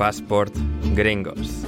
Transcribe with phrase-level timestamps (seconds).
[0.00, 0.54] Passport
[0.94, 1.66] Gringos.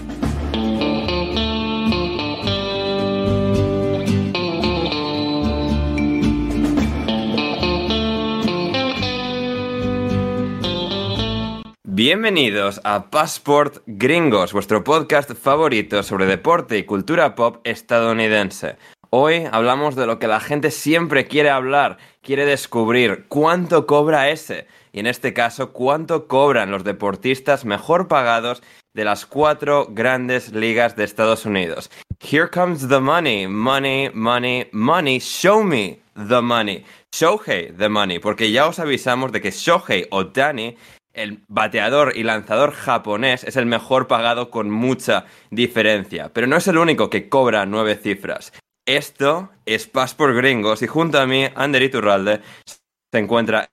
[11.84, 18.76] Bienvenidos a Passport Gringos, vuestro podcast favorito sobre deporte y cultura pop estadounidense.
[19.10, 24.66] Hoy hablamos de lo que la gente siempre quiere hablar, quiere descubrir cuánto cobra ese,
[24.92, 28.62] y en este caso cuánto cobran los deportistas mejor pagados
[28.94, 31.90] de las cuatro grandes ligas de Estados Unidos.
[32.20, 36.84] Here comes the money, money, money, money, show me the money.
[37.14, 40.76] Shohei the money, porque ya os avisamos de que Shohei Otani
[41.12, 46.66] el bateador y lanzador japonés es el mejor pagado con mucha diferencia, pero no es
[46.68, 48.52] el único que cobra nueve cifras.
[48.86, 53.68] Esto es Passport Gringos y junto a mí, Ander Iturralde, se encuentra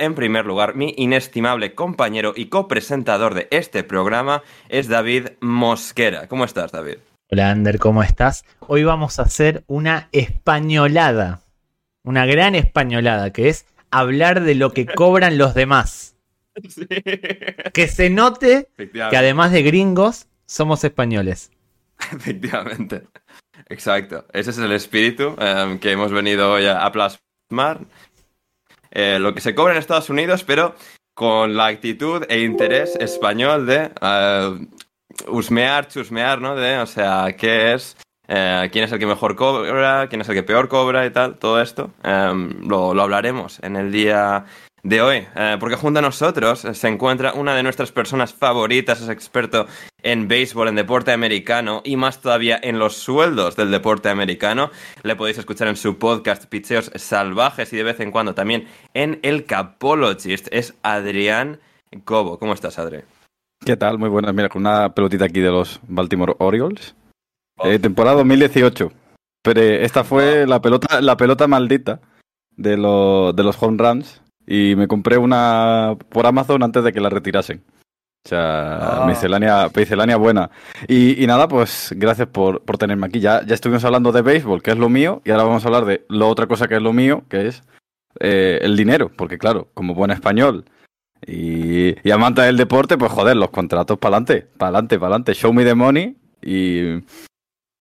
[0.00, 6.26] en primer lugar mi inestimable compañero y copresentador de este programa es David Mosquera.
[6.26, 6.96] ¿Cómo estás, David?
[7.30, 8.44] Hola, Ander, ¿cómo estás?
[8.60, 11.42] Hoy vamos a hacer una españolada,
[12.02, 16.06] una gran españolada, que es hablar de lo que cobran los demás.
[16.68, 16.84] Sí.
[17.72, 21.52] Que se note que además de gringos, somos españoles.
[22.12, 23.04] Efectivamente.
[23.68, 24.26] Exacto.
[24.32, 27.86] Ese es el espíritu em, que hemos venido hoy a plasmar.
[28.90, 30.74] Eh, lo que se cobra en Estados Unidos, pero
[31.14, 34.66] con la actitud e interés español de eh,
[35.28, 36.56] husmear, chusmear, ¿no?
[36.56, 37.96] De, o sea, ¿qué es?
[38.28, 40.08] Eh, ¿Quién es el que mejor cobra?
[40.08, 41.04] ¿Quién es el que peor cobra?
[41.04, 41.90] Y tal, todo esto.
[42.04, 44.44] lo, lo hablaremos en el día
[44.82, 49.08] de hoy, eh, porque junto a nosotros se encuentra una de nuestras personas favoritas, es
[49.08, 49.66] experto
[50.02, 54.70] en béisbol, en deporte americano y más todavía en los sueldos del deporte americano.
[55.02, 59.20] Le podéis escuchar en su podcast Picheos Salvajes y de vez en cuando también en
[59.22, 60.48] El Capologist.
[60.50, 61.60] Es Adrián
[62.04, 62.38] Cobo.
[62.38, 63.00] ¿Cómo estás, Adri?
[63.64, 63.98] ¿Qué tal?
[63.98, 64.32] Muy buenas.
[64.34, 66.94] Mira, con una pelotita aquí de los Baltimore Orioles.
[67.62, 68.90] Eh, temporada 2018.
[69.42, 72.00] Pero eh, esta fue la pelota, la pelota maldita
[72.56, 74.22] de, los de los home runs.
[74.46, 77.62] Y me compré una por Amazon antes de que la retirasen.
[78.24, 79.06] O sea, Ah.
[79.06, 80.50] miscelánea, miscelánea buena.
[80.88, 83.20] Y, y nada, pues gracias por, por tenerme aquí.
[83.20, 85.84] Ya, ya estuvimos hablando de béisbol, que es lo mío, y ahora vamos a hablar
[85.86, 87.62] de la otra cosa que es lo mío, que es
[88.18, 89.10] eh, el dinero.
[89.16, 90.64] Porque claro, como buen español
[91.26, 95.34] y, y amante del deporte, pues joder, los contratos para adelante, para adelante, para adelante.
[95.34, 96.96] Show me the money y,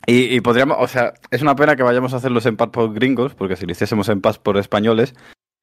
[0.06, 3.34] y, y podríamos, o sea, es una pena que vayamos a hacerlos en por gringos,
[3.34, 5.14] porque si lo hiciésemos en por españoles,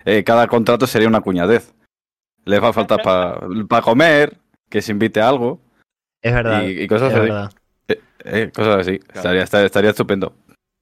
[0.06, 1.74] eh, cada contrato sería una cuñadez.
[2.46, 4.38] Les va a faltar para comer,
[4.70, 5.60] que se invite a algo
[6.22, 6.64] Es verdad.
[6.64, 7.28] y, y cosas es así.
[7.30, 7.52] verdad.
[8.24, 9.00] Eh, cosas así.
[9.14, 10.34] Estaría, estaría, estaría estupendo.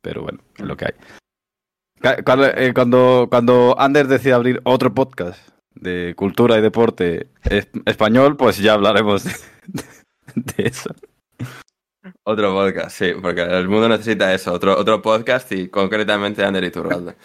[0.01, 0.93] Pero bueno, es lo que hay.
[2.25, 5.39] Cuando, eh, cuando, cuando Anders decida abrir otro podcast
[5.73, 9.31] de cultura y deporte es- español, pues ya hablaremos de,
[10.35, 10.93] de eso.
[12.25, 17.15] Otro podcast, sí, porque el mundo necesita eso, otro, otro podcast y concretamente Ander Iturralde.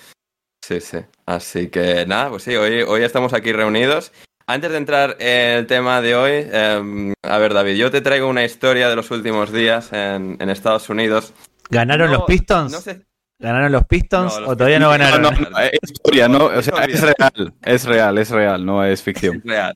[0.68, 0.98] Sí, sí.
[1.24, 4.12] Así que nada, pues sí, hoy, hoy estamos aquí reunidos.
[4.46, 8.28] Antes de entrar en el tema de hoy, eh, a ver, David, yo te traigo
[8.28, 11.32] una historia de los últimos días en, en Estados Unidos.
[11.70, 12.70] ¿Ganaron No, los Pistons?
[12.70, 13.00] No sé,
[13.38, 15.22] ¿Ganaron los Pistons No, los o todavía no ganaron?
[15.22, 16.44] No, no, es historia, ¿no?
[16.44, 19.36] O sea, es real, es real, es real, no es ficción.
[19.36, 19.74] es real.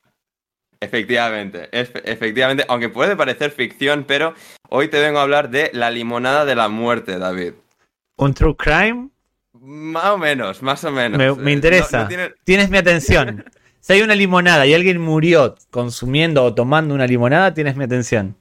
[0.78, 4.34] Efectivamente, es- efectivamente, aunque puede parecer ficción, pero
[4.69, 7.54] hoy te vengo a hablar de la limonada de la muerte, David.
[8.19, 9.08] ¿Un true crime?
[9.65, 11.17] Más o menos, más o menos.
[11.19, 11.99] Me, Eh, me interesa.
[11.99, 13.45] no- no tiene- Tienes mi atención.
[13.84, 18.37] Si hay una limonada y alguien murió consumiendo o tomando una limonada, tienes mi atención.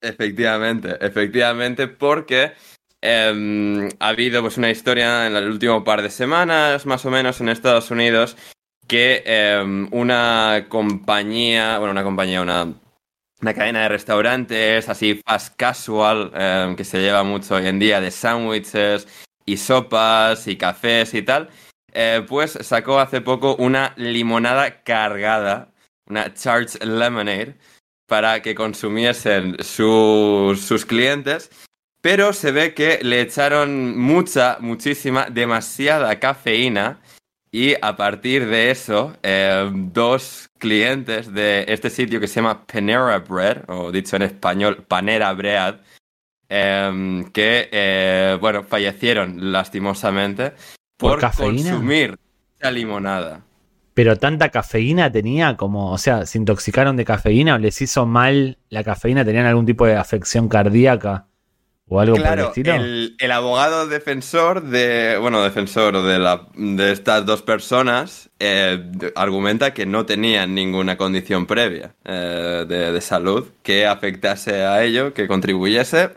[0.00, 2.52] Efectivamente, efectivamente, porque
[3.02, 7.40] em, ha habido pues una historia en el último par de semanas, más o menos,
[7.42, 8.36] en Estados Unidos,
[8.86, 12.72] que em, una compañía, bueno, una compañía, una,
[13.42, 18.00] una cadena de restaurantes, así fast casual, em, que se lleva mucho hoy en día
[18.00, 19.06] de sándwiches
[19.50, 21.48] y sopas y cafés y tal,
[21.92, 25.72] eh, pues sacó hace poco una limonada cargada,
[26.06, 27.56] una Charged Lemonade,
[28.06, 31.50] para que consumiesen sus, clientes,
[32.00, 37.00] pero se ve que le echaron mucha, muchísima, demasiada cafeína
[37.52, 43.18] y a partir de eso, eh, dos clientes de este sitio que se llama Panera
[43.18, 45.80] Bread, o dicho en español, Panera Bread,
[46.50, 50.52] eh, que, eh, bueno, fallecieron lastimosamente
[50.98, 51.70] ¿Por por, cafeína?
[51.70, 52.18] consumir
[52.58, 53.42] esa limonada.
[53.94, 58.58] Pero tanta cafeína tenía como, o sea, se intoxicaron de cafeína o les hizo mal
[58.68, 61.26] la cafeína, tenían algún tipo de afección cardíaca
[61.88, 62.74] o algo por el Claro, estilo.
[62.74, 68.80] el, el abogado defensor de, bueno, defensor de, la, de estas dos personas eh,
[69.16, 75.12] argumenta que no tenían ninguna condición previa eh, de, de salud que afectase a ello,
[75.14, 76.10] que contribuyese.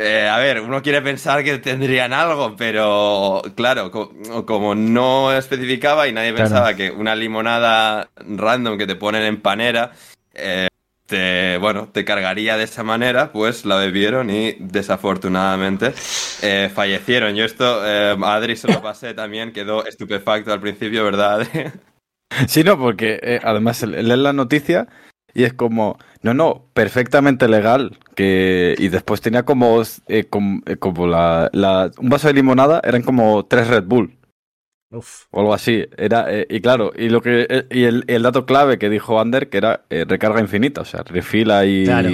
[0.00, 4.12] Eh, a ver, uno quiere pensar que tendrían algo, pero claro, co-
[4.46, 6.50] como no especificaba y nadie Claro.
[6.50, 9.90] pensaba que una limonada random que te ponen en panera
[10.34, 10.68] eh,
[11.06, 15.92] te, bueno, te cargaría de esa manera, pues la bebieron y desafortunadamente
[16.42, 17.34] eh, fallecieron.
[17.34, 21.40] Yo esto, eh, a Adri se lo pasé también, quedó estupefacto al principio, ¿verdad?
[21.40, 21.50] Adri?
[22.46, 24.86] Sí, no, porque además le- lees la noticia
[25.34, 27.98] y es como, no, no, perfectamente legal.
[28.14, 30.26] que Y después tenía como, eh,
[30.66, 34.16] eh, como la, la- un vaso de limonada, eran como tres Red Bull
[34.90, 35.26] Uf.
[35.30, 35.86] o algo así.
[35.96, 39.20] Era, eh, y claro, y lo que eh, y el, el dato clave que dijo
[39.20, 42.08] Ander, que era eh, recarga infinita, o sea, refila y Claro.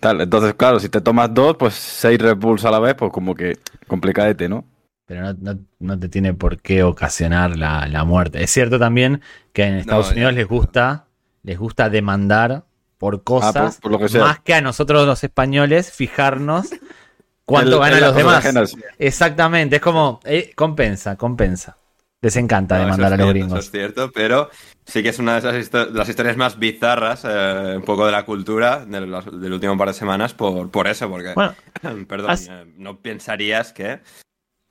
[0.00, 0.20] tal.
[0.20, 3.34] Entonces, claro, si te tomas dos, pues seis Red Bulls a la vez, pues como
[3.34, 4.64] que complicadete, ¿no?
[5.06, 8.42] Pero no, no- no te tiene por qué ocasionar la, la muerte.
[8.42, 9.20] Es cierto también
[9.52, 10.12] que en Estados.
[10.12, 11.06] Unidos les gusta,
[11.44, 12.64] les gusta demandar
[12.98, 14.22] por cosas, Ah, por- por lo que sea.
[14.22, 16.70] más que a nosotros los españoles fijarnos
[17.44, 18.36] cuánto En- ganan los demás.
[18.38, 18.74] ajenas.
[18.98, 21.76] Exactamente, es como, eh, compensa, compensa.
[22.22, 23.58] Les encanta No, demandar es a los cierto, gringos.
[23.58, 24.48] Eso es cierto, pero
[24.86, 28.24] sí que es una de esas las historias más bizarras, eh, un poco de la
[28.24, 31.54] cultura de los- del último par de semanas, por, por eso, porque, Bueno,
[32.08, 34.00] perdón, has- eh, no pensarías que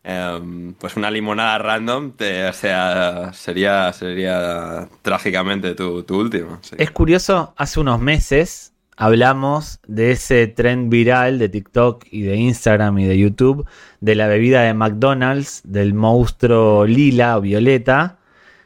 [0.03, 6.59] em, pues una limonada random te, o sea, sería, sería trágicamente tu, tu último.
[6.61, 6.75] sí.
[6.77, 12.99] Es curioso, hace unos meses hablamos de ese trend viral de TikTok y de Instagram
[12.99, 13.65] y de YouTube
[14.01, 18.17] de la bebida de McDonald's, del monstruo lila o violeta,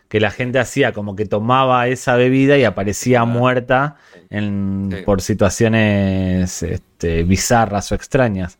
[0.09, 3.95] que la gente hacía como que tomaba esa bebida y aparecía muerta
[4.29, 5.01] en- Sí.
[5.05, 8.57] por situaciones este, bizarras o extrañas.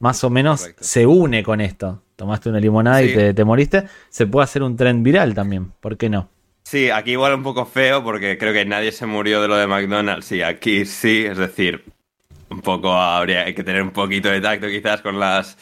[0.00, 0.84] Más o menos Correcto.
[0.84, 2.02] se une con esto.
[2.18, 3.84] Tomaste una limonada y te, te moriste.
[4.08, 5.70] Se puede hacer un trend viral también.
[5.80, 6.28] ¿Por qué no?
[6.64, 9.68] Sí, aquí igual un poco feo porque creo que nadie se murió de lo de
[9.68, 10.26] McDonald's.
[10.26, 11.84] Sí, aquí sí, es decir,
[12.50, 15.56] un poco habría hay que tener un poquito de tacto quizás con las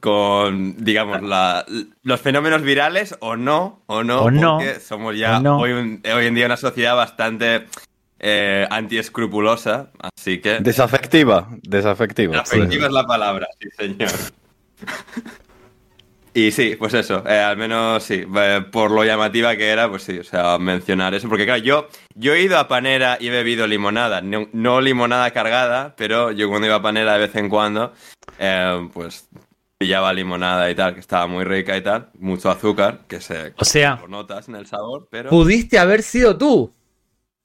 [0.00, 1.66] con digamos la,
[2.04, 5.58] los fenómenos virales o no o no O no, porque somos ya no.
[5.58, 7.66] hoy, un- hoy en día una sociedad bastante
[8.20, 12.38] eh, antiescrupulosa, así que Desafectiva, desafectiva.
[12.38, 14.10] Afectiva es la palabra, sí, señor.
[16.32, 20.04] Y sí, pues eso, eh, al menos sí, eh, por lo llamativa que era, pues
[20.04, 23.30] sí, o sea, mencionar eso, porque claro, yo, yo he ido a Panera y he
[23.30, 27.48] bebido limonada, no, no limonada cargada, pero yo cuando iba a Panera de vez en
[27.48, 27.92] cuando,
[28.38, 29.28] eh, pues
[29.76, 33.64] pillaba limonada y tal, que estaba muy rica y tal, mucho azúcar, que se O
[33.64, 35.30] sea, notas en el sabor, pero...
[35.30, 36.72] pudiste haber sido tú.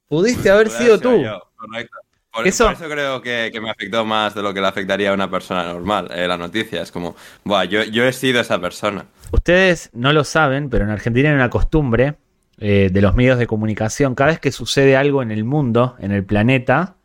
[0.08, 1.24] Pudiste haber sido tú.
[1.24, 1.98] yo, correcto.
[2.36, 5.12] Por Eso- por eso creo que, que me afectó más de lo que le afectaría
[5.12, 6.10] a una persona normal.
[6.14, 7.16] eh, la noticia es como,
[7.46, 9.06] Buah, yo, yo he sido esa persona.
[9.32, 12.16] Ustedes no lo saben, pero en Argentina hay una costumbre
[12.58, 14.16] eh, de los medios de comunicación.
[14.16, 16.96] Cada vez que sucede algo en el mundo, en el planeta,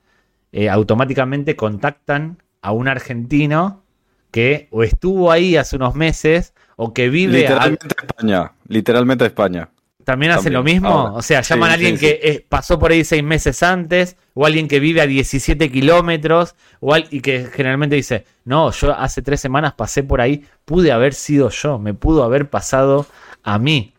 [0.53, 3.83] eh, automáticamente contactan a un argentino
[4.31, 7.47] que o estuvo ahí hace unos meses o que vive...
[7.47, 9.69] a- Literalmente España, literalmente España.
[10.13, 10.89] ¿También hacen lo mismo?
[10.89, 11.13] ahora.
[11.15, 12.07] O sea, Sí, llaman a alguien sí.
[12.07, 16.95] que pasó por ahí seis meses antes, o alguien que vive a 17 kilómetros, o
[16.95, 21.15] al- y que generalmente dice, no, yo hace tres semanas pasé por ahí, pude haber
[21.15, 23.07] sido yo, me pudo haber pasado
[23.43, 23.95] a mí,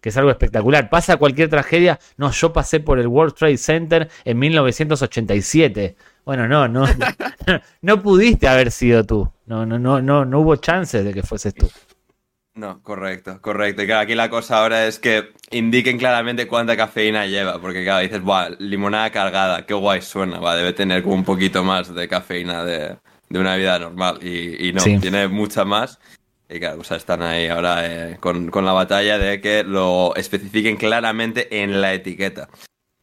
[0.00, 0.90] que es algo espectacular.
[0.90, 5.96] Pasa cualquier tragedia, no, yo pasé por el World Trade Center en 1987.
[6.24, 6.84] Bueno, no, no,
[7.82, 9.30] no pudiste haber sido tú.
[9.46, 11.70] No, no, no, no, no hubo chances de que fueses tú.
[12.54, 13.82] No, correcto, correcto.
[13.82, 18.02] Y claro, aquí la cosa ahora es que indiquen claramente cuánta cafeína lleva, porque claro,
[18.02, 22.08] dices, Buah, limonada cargada, qué guay suena, va, debe tener como un poquito más de
[22.08, 22.96] cafeína de,
[23.30, 24.18] de una vida normal.
[24.22, 24.98] Y, y no, Sí.
[24.98, 25.98] tiene mucha más.
[26.50, 30.14] Y claro, o sea, están ahí ahora eh, con, con la batalla de que lo
[30.14, 32.50] especifiquen claramente en la etiqueta.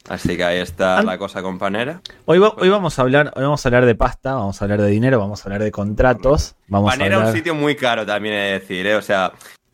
[0.10, 2.02] Así que ahí está la cosa con Panera.
[2.26, 4.82] Hoy, va- hoy vamos a hablar, hoy vamos a hablar de pasta, vamos a hablar
[4.82, 8.06] de dinero, vamos a hablar de contratos, vamos Panera a es un sitio muy caro
[8.06, 8.96] también he de decir, ¿eh?
[8.96, 9.32] O sea,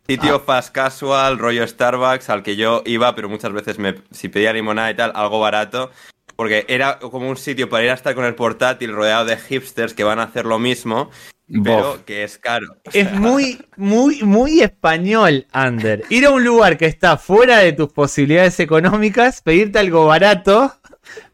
[0.08, 4.52] sitio fast casual, rollo Starbucks, al que yo iba, pero muchas veces me, si pedía
[4.54, 5.90] limonada y tal, algo barato.
[6.36, 9.94] Porque era como un sitio para ir a estar con el portátil rodeado de hipsters
[9.94, 11.10] que van a hacer lo mismo,
[11.48, 12.02] pero Bof.
[12.06, 12.76] que es caro.
[12.94, 16.04] Es muy, muy, muy español, Ander.
[16.10, 20.74] Ir a un lugar que está fuera de tus posibilidades económicas, pedirte algo barato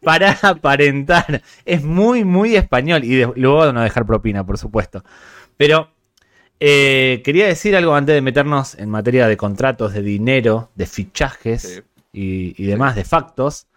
[0.03, 1.41] para aparentar.
[1.65, 3.03] Es muy, muy español.
[3.05, 5.03] Y de- luego no dejar propina, por supuesto.
[5.57, 5.91] Pero
[6.59, 11.61] eh, quería decir algo antes de meternos en materia de contratos, de dinero, de fichajes
[11.61, 11.81] Sí.
[12.13, 13.67] y, y demás, de factos.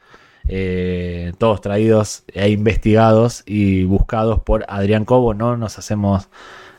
[0.49, 6.29] Eh, todos traídos e investigados y buscados por Adrián Cobo, no nos hacemos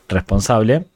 [0.08, 0.86] responsable.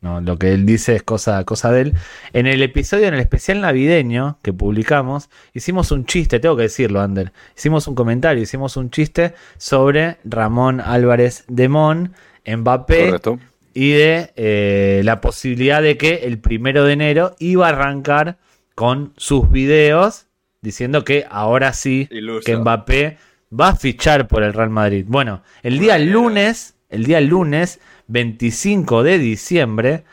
[0.00, 1.94] No, lo que él dice es cosa, cosa de él.
[2.32, 7.02] En el episodio, en el especial navideño que publicamos, hicimos un chiste, tengo que decirlo,
[7.02, 7.32] Ander.
[7.54, 12.14] Hicimos un comentario, hicimos un chiste sobre Ramón Álvarez de Mon,
[12.46, 13.38] Mbappé Correcto.
[13.74, 18.38] y de eh, la posibilidad de que el primero de enero iba a arrancar
[18.74, 20.29] con sus videos
[20.62, 22.44] diciendo que ahora sí Iluso.
[22.44, 23.18] que Mbappé
[23.58, 25.04] va a fichar por el Real Madrid.
[25.08, 30.04] Bueno, el día lunes, el día lunes 25 de diciembre,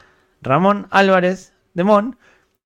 [0.41, 2.17] Ramón Álvarez de Mon,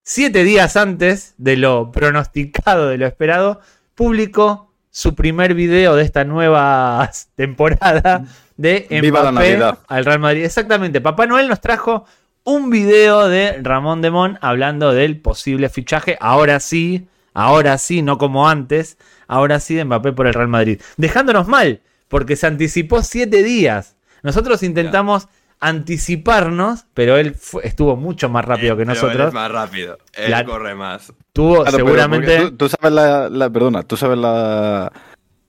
[0.02, 3.60] siete días antes de lo pronosticado, de lo esperado,
[3.94, 8.24] publicó su primer video de esta nueva temporada
[8.56, 9.58] de Mbappé
[9.88, 10.44] al Real Madrid.
[10.44, 12.04] Exactamente, Papá Noel nos trajo
[12.44, 18.18] un video de Ramón de Mon hablando del posible fichaje, ahora sí, ahora sí, no
[18.18, 18.98] como antes,
[19.28, 20.80] ahora sí de Mbappé por el Real Madrid.
[20.96, 23.96] Dejándonos mal, porque se anticipó siete días.
[24.22, 25.28] Nosotros intentamos
[25.60, 29.28] anticiparnos, pero él fue- estuvo mucho más rápido que Pero él nosotros.
[29.28, 29.98] es más rápido.
[30.14, 31.12] Él La- corre más.
[31.32, 32.38] Tuvo Claro, pero seguramente...
[32.50, 34.92] Tú, tú sabes la, la- Perdona, tú sabes la,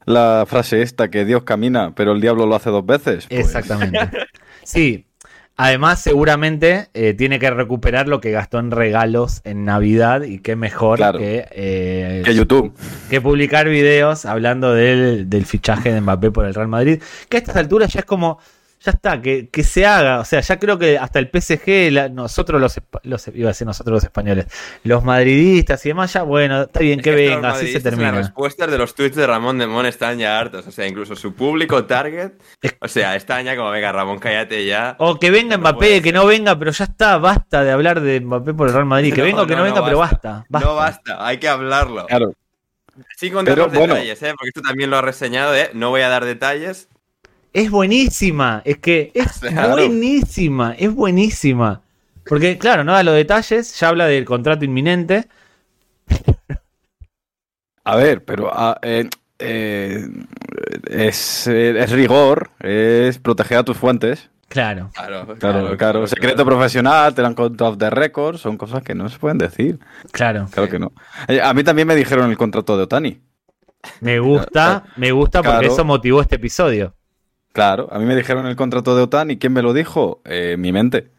[0.05, 3.27] la frase esta que Dios camina, pero el diablo lo hace dos veces.
[3.27, 3.99] Pues, Exactamente.
[4.63, 5.05] Sí.
[5.55, 10.55] Además, seguramente eh, tiene que recuperar lo que gastó en regalos en Navidad y qué
[10.55, 11.19] mejor Claro.
[11.19, 12.73] que, eh, Que YouTube.
[13.09, 17.01] que publicar videos hablando del, del fichaje de Mbappé por el Real Madrid.
[17.29, 18.39] Que a estas alturas ya es como,
[18.85, 20.19] ya está, que, que se haga.
[20.19, 23.65] O sea, ya creo que hasta el PSG, la- nosotros los, los, iba a decir
[23.65, 24.47] nosotros los españoles,
[24.83, 27.83] los madridistas y demás, ya bueno, está bien Es que venga, así se en Las
[27.83, 28.11] termina.
[28.11, 30.67] respuestas de los tweets de Ramón de Mon están ya hartos.
[30.67, 32.33] O sea, incluso su público target.
[32.81, 34.95] O sea, están ya como, venga, Ramón, cállate ya.
[34.99, 38.19] O que venga No Mbappé, que no venga, pero ya está, basta de hablar de
[38.19, 39.13] Mbappé por el Real Madrid.
[39.13, 40.45] Que venga o que no, venga, pero basta.
[40.49, 40.67] basta.
[40.67, 42.05] No basta, hay que hablarlo.
[42.07, 42.33] Claro.
[43.17, 43.93] Sin contar Pero, los bueno.
[43.95, 44.33] detalles, ¿eh?
[44.37, 45.71] Porque tú también lo has reseñado, ¿eh?
[45.73, 46.89] No voy a dar detalles.
[47.53, 49.73] Es buenísima, es que es Claro.
[49.73, 51.81] buenísima, es buenísima.
[52.25, 55.27] Porque, claro, no da los detalles, ya habla del contrato inminente.
[57.85, 60.07] A ver, pero ah, eh, eh,
[60.87, 64.29] es, eh, es rigor, es proteger a tus fuentes.
[64.47, 66.07] Claro, Claro, Claro, claro.
[66.07, 69.79] Secreto profesional, te dan contrato de récord, son cosas que no se pueden decir.
[70.11, 70.47] claro.
[70.51, 70.93] Claro que no.
[71.43, 73.19] A mí también me dijeron el contrato de Otani.
[73.99, 75.73] Me gusta, me gusta porque Claro.
[75.73, 76.93] eso motivó este episodio.
[77.53, 79.37] Claro, a mí me dijeron el contrato de Otani.
[79.37, 80.21] ¿Quién me lo dijo?
[80.25, 81.09] Eh, mi mente.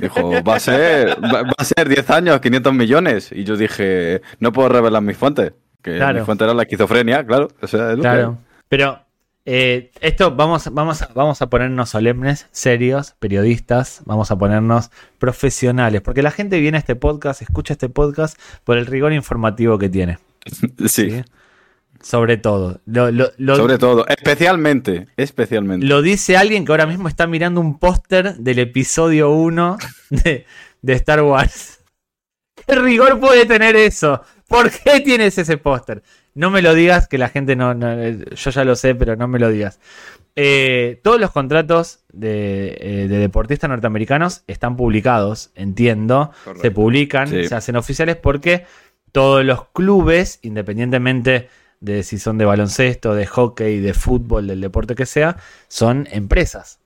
[0.00, 3.30] Dijo, va a ser, va, va a ser 10 años, 500 millones.
[3.32, 5.52] Y yo dije, no puedo revelar mis fuentes.
[5.82, 6.20] Que Claro.
[6.20, 7.48] mi fuente era la esquizofrenia, claro.
[7.60, 8.38] O sea, Claro.
[8.68, 9.00] Pero
[9.44, 16.02] eh, esto vamos, vamos, a, vamos a ponernos solemnes, serios, periodistas, vamos a ponernos profesionales,
[16.02, 19.88] porque la gente viene a este podcast, escucha este podcast por el rigor informativo que
[19.88, 20.18] tiene.
[20.86, 21.24] ¿sí?
[22.02, 22.80] Sobre todo.
[22.86, 24.06] Lo, lo- lo- sobre todo.
[24.08, 25.86] Especialmente, especialmente.
[25.86, 29.76] lo dice alguien que ahora mismo está mirando un póster del episodio 1
[30.10, 30.46] de,
[30.80, 31.80] de Star Wars.
[32.66, 34.22] ¿Qué rigor puede tener eso?
[34.48, 36.02] ¿Por qué tienes ese póster?
[36.34, 39.28] No me lo digas, que la gente no, no- Yo ya lo sé, pero no
[39.28, 39.78] me lo digas.
[40.36, 46.30] Eh, todos los contratos de, eh, de deportistas norteamericanos están publicados, entiendo.
[46.44, 46.62] Correcto.
[46.62, 47.44] Se publican, Sí.
[47.48, 48.64] se hacen oficiales porque
[49.12, 51.48] todos los clubes, independientemente
[51.80, 55.36] de si son de baloncesto, de hockey, de fútbol, del deporte que sea,
[55.68, 56.78] son empresas.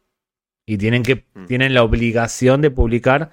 [0.66, 1.46] Y tienen, que, Mm.
[1.46, 3.30] tienen la obligación de publicar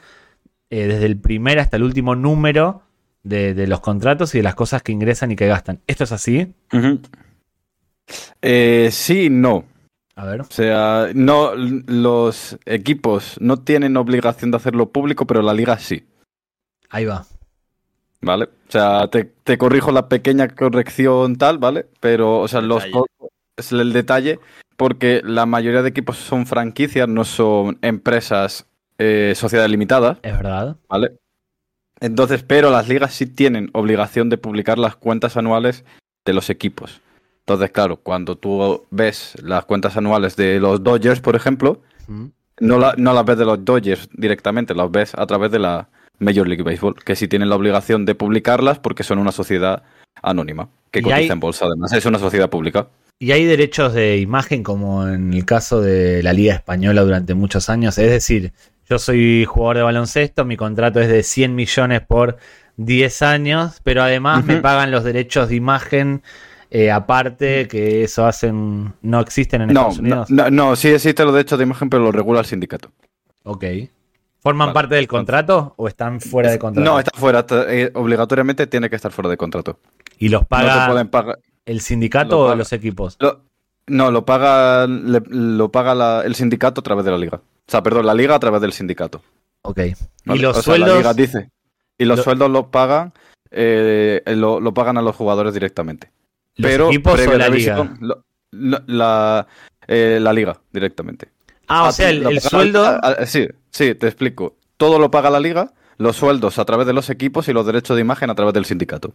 [0.70, 2.82] eh, desde el primer hasta el último número
[3.24, 5.80] de, de los contratos y de las cosas que ingresan y que gastan.
[5.86, 6.54] ¿Esto es así?
[8.42, 9.66] Eh, sí, no.
[10.16, 10.42] A ver.
[10.42, 16.06] O sea, no, los equipos no tienen obligación de hacerlo público, pero la liga sí.
[16.90, 17.26] Ahí va.
[18.22, 18.46] ¿Vale?
[18.46, 21.88] O sea, te, te corrijo la pequeña corrección tal, ¿vale?
[22.00, 23.04] Pero, o sea, los Detalle.
[23.58, 24.40] es el detalle,
[24.78, 28.68] porque la mayoría de equipos son franquicias, no son empresas,
[29.00, 30.76] eh, sociedades limitadas, Es verdad.
[30.88, 31.14] ¿vale?
[32.00, 35.84] Entonces, pero las ligas sí tienen obligación de publicar las cuentas anuales
[36.26, 37.02] de los equipos.
[37.40, 42.26] Entonces, claro, cuando tú ves las cuentas anuales de los Dodgers, por ejemplo, Mm.
[42.60, 45.90] no, la- no las ves de los Dodgers directamente, las ves a través de la
[46.22, 49.84] Major League Baseball, que sí tienen la obligación de publicarlas porque son una sociedad
[50.22, 51.92] anónima, que cotiza hay- en bolsa además.
[51.94, 52.88] Es una sociedad pública.
[53.20, 57.70] Y hay derechos de imagen como en el caso de la Liga Española durante muchos
[57.70, 57.98] años.
[58.00, 58.52] Es decir,
[58.90, 62.38] yo soy jugador de baloncesto, mi contrato es de 100 millones por
[62.78, 66.24] 10 años, pero además me pagan los derechos de imagen
[66.74, 70.30] eh, aparte, que eso hacen, no existen en No, Estados no, Unidos.
[70.32, 72.92] no, no, sí existen los derechos de imagen, pero los regula el sindicato.
[73.44, 73.66] Ok.
[74.42, 74.74] ¿Forman Vale.
[74.74, 76.90] parte del contrato o están fuera de contrato?
[76.90, 79.80] No, está fuera, eh, obligatoriamente tiene que estar fuera de contrato.
[80.18, 81.40] y los paga, pagar.
[81.66, 83.18] el sindicato Lo o los equipos?
[83.20, 83.42] Lo-
[83.88, 87.38] no, lo paga, le- lo paga la- el sindicato a través de la liga.
[87.38, 89.22] O sea, perdón, la liga a través del sindicato.
[89.64, 89.78] Ok.
[90.26, 90.40] ¿vale?
[90.40, 90.98] Y los O sea, la sueldos.
[90.98, 91.50] liga dice.
[91.98, 93.14] Y los Lo- sueldos los pagan,
[93.52, 96.12] eh, lo, lo pagan a los jugadores directamente.
[96.56, 97.90] ¿Los Pero equipos o la liga?
[98.52, 99.48] la,
[99.88, 101.30] eh, la liga directamente.
[101.72, 102.86] Ah, o Ah, sea, el, el sueldo.
[102.86, 104.58] ah, ah, sí, sí, te explico.
[104.78, 107.96] Todo lo paga la liga, los sueldos a través de los equipos y los derechos
[107.96, 109.14] de imagen a través del sindicato.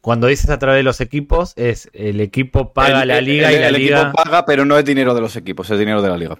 [0.00, 3.50] Cuando dices a través de los equipos, es el equipo paga El- la el- liga
[3.50, 4.00] el- y la el liga.
[4.02, 6.38] equipo paga, pero no es dinero de los equipos, es dinero de la liga.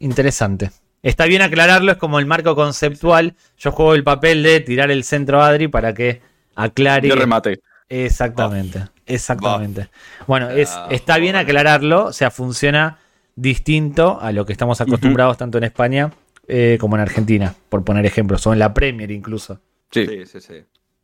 [0.00, 0.70] Interesante.
[1.02, 3.36] Está bien aclararlo, es como el marco conceptual.
[3.56, 6.20] Yo juego el papel de tirar el centro a Adri para que
[6.56, 7.08] aclare.
[7.08, 7.60] Yo remate.
[7.88, 9.88] Exactamente, exactamente.
[10.26, 12.98] Bueno, es, está bien aclararlo, o sea, funciona
[13.40, 16.12] distinto a lo que estamos acostumbrados tanto en España
[16.46, 19.60] eh, como en Argentina, por poner ejemplos, o en la Premier incluso.
[19.90, 20.06] Sí.
[20.06, 20.54] Sí, sí, sí.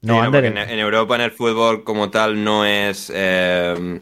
[0.02, 4.00] No, Sí, en, en Europa en el fútbol como tal no es eh,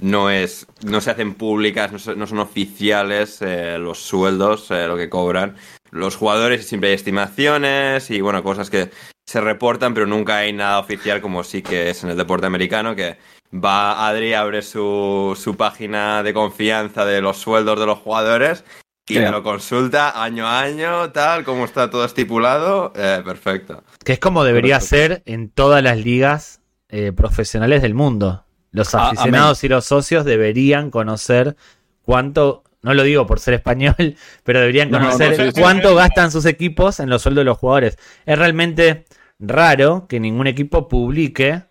[0.00, 4.86] no es no se hacen públicas no, son- no son oficiales eh, los sueldos eh,
[4.88, 5.54] lo que cobran
[5.90, 8.90] los jugadores siempre hay estimaciones y bueno cosas que
[9.28, 12.96] se reportan pero nunca hay nada oficial como sí que es en el deporte americano
[12.96, 13.18] que
[13.52, 18.64] va Adri abre su, su página de confianza de los sueldos de los jugadores
[19.06, 24.18] y lo consulta año a año tal como está todo estipulado eh, perfecto que es
[24.18, 28.46] como debería ser en todas las ligas eh, profesionales del mundo.
[28.70, 31.54] Los Ah, aficionados y los socios deberían conocer
[32.02, 33.94] cuánto, no lo digo por ser español,
[34.44, 35.60] pero deberían No, no, conocer sí, sí.
[35.60, 37.98] cuánto gastan sus equipos en los sueldos de los jugadores.
[38.24, 39.04] Es realmente
[39.38, 41.62] raro que ningún equipo publique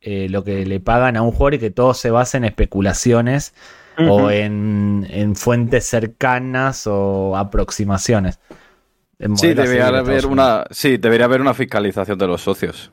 [0.00, 3.54] eh, lo que le pagan a un jugador y que todo se base en especulaciones
[3.98, 8.38] o en, en fuentes cercanas o aproximaciones.
[9.34, 12.90] Sí, debería haber una, sí, debería haber una fiscalización de los socios.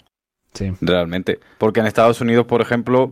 [0.54, 0.74] Sí.
[0.82, 1.40] realmente.
[1.60, 3.12] Porque en Estados Unidos, por ejemplo,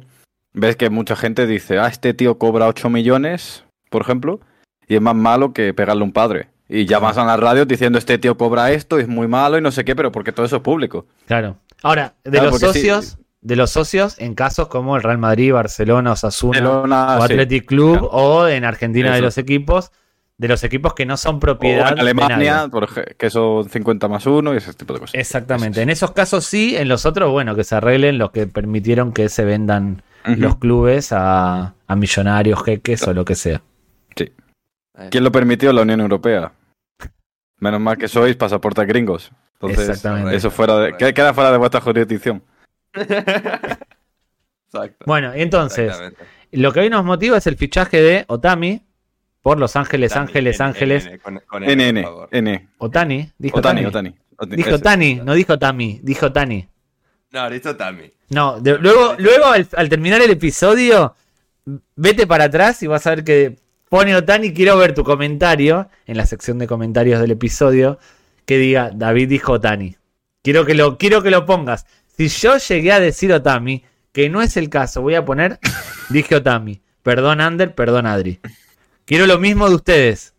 [0.53, 4.39] ves que mucha gente dice, ah, este tío cobra 8 millones, por ejemplo,
[4.87, 6.49] y es más malo que pegarle un padre.
[6.67, 9.71] Y llamas a la radio diciendo, este tío cobra esto, es muy malo y no
[9.71, 11.05] sé qué, pero porque todo eso es público.
[11.27, 11.57] Claro.
[11.83, 12.65] Ahora, de Claro, los sí.
[12.65, 17.33] socios, de los socios en casos como el Real Madrid, Barcelona, Osasuna Barcelona, o sí.
[17.33, 18.07] Athletic Club claro.
[18.07, 19.91] o en Argentina de los equipos,
[20.37, 23.69] de los equipos que no son O propiedad en de Alemania, por ej- que son
[23.69, 25.13] 50 más 1 y ese tipo de cosas.
[25.15, 25.81] Exactamente.
[25.83, 29.29] En esos casos sí, en los otros, bueno, que se arreglen los que permitieron que
[29.29, 33.61] se vendan los clubes a, a millonarios, jeques o lo que sea.
[35.11, 35.73] ¿Quién lo permitió?
[35.73, 36.51] La Unión Europea.
[37.59, 39.31] Menos mal que sois pasaportes gringos.
[39.53, 40.35] Entonces, Exactamente.
[40.35, 42.43] eso fuera de, que- queda fuera de vuestra jurisdicción.
[42.93, 43.77] Exacto.
[45.05, 45.93] Bueno, entonces,
[46.51, 48.85] lo que hoy nos motiva es el fichaje de Otami
[49.41, 51.05] por Los Ángeles, Ángeles, N, Ángeles.
[51.05, 52.29] N, con- con N, por NN, favor.
[52.31, 52.69] N.
[52.77, 53.87] Otani, dijo Otani, Tani.
[53.89, 54.15] Otani.
[54.37, 54.79] Otani, Dijo ese.
[54.83, 56.67] Tani, no dijo Tami, dijo Tani.
[57.31, 58.11] No, ha dicho Tami.
[58.29, 61.15] No, de- luego, luego al, al terminar el episodio,
[61.95, 63.55] vete para atrás y vas a ver que
[63.95, 64.51] pone Otani.
[64.51, 67.97] Quiero ver tu comentario en la sección de comentarios del episodio
[68.45, 69.95] que diga David dijo Otani.
[70.43, 71.85] Quiero que lo, quiero que lo pongas.
[72.17, 75.59] Si yo llegué a decir Otami, que no es el caso, voy a poner
[76.09, 76.81] dije Otami.
[77.03, 78.41] Perdón, Ander, perdón, Adri.
[79.05, 80.33] Quiero lo mismo de ustedes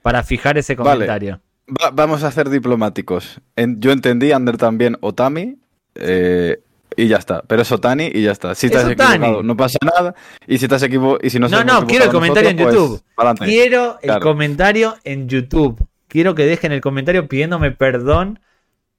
[0.00, 0.90] para fijar ese Vale.
[0.92, 1.42] comentario.
[1.68, 3.42] Va- vamos a ser diplomáticos.
[3.56, 5.58] En- yo entendí, Ander también, Otami,
[5.96, 6.60] eh,
[6.96, 7.42] y ya está.
[7.46, 8.54] Pero es Otani y ya está.
[8.54, 10.14] Si te Es has equivocado, no pasa nada.
[10.46, 13.02] Y si te has equivocado, y si no, No, no, quiero el comentario en YouTube.
[13.14, 13.38] pues.
[13.40, 14.20] Quiero el Claro.
[14.20, 15.86] comentario en YouTube.
[16.08, 18.38] Quiero que dejen el comentario pidiéndome perdón.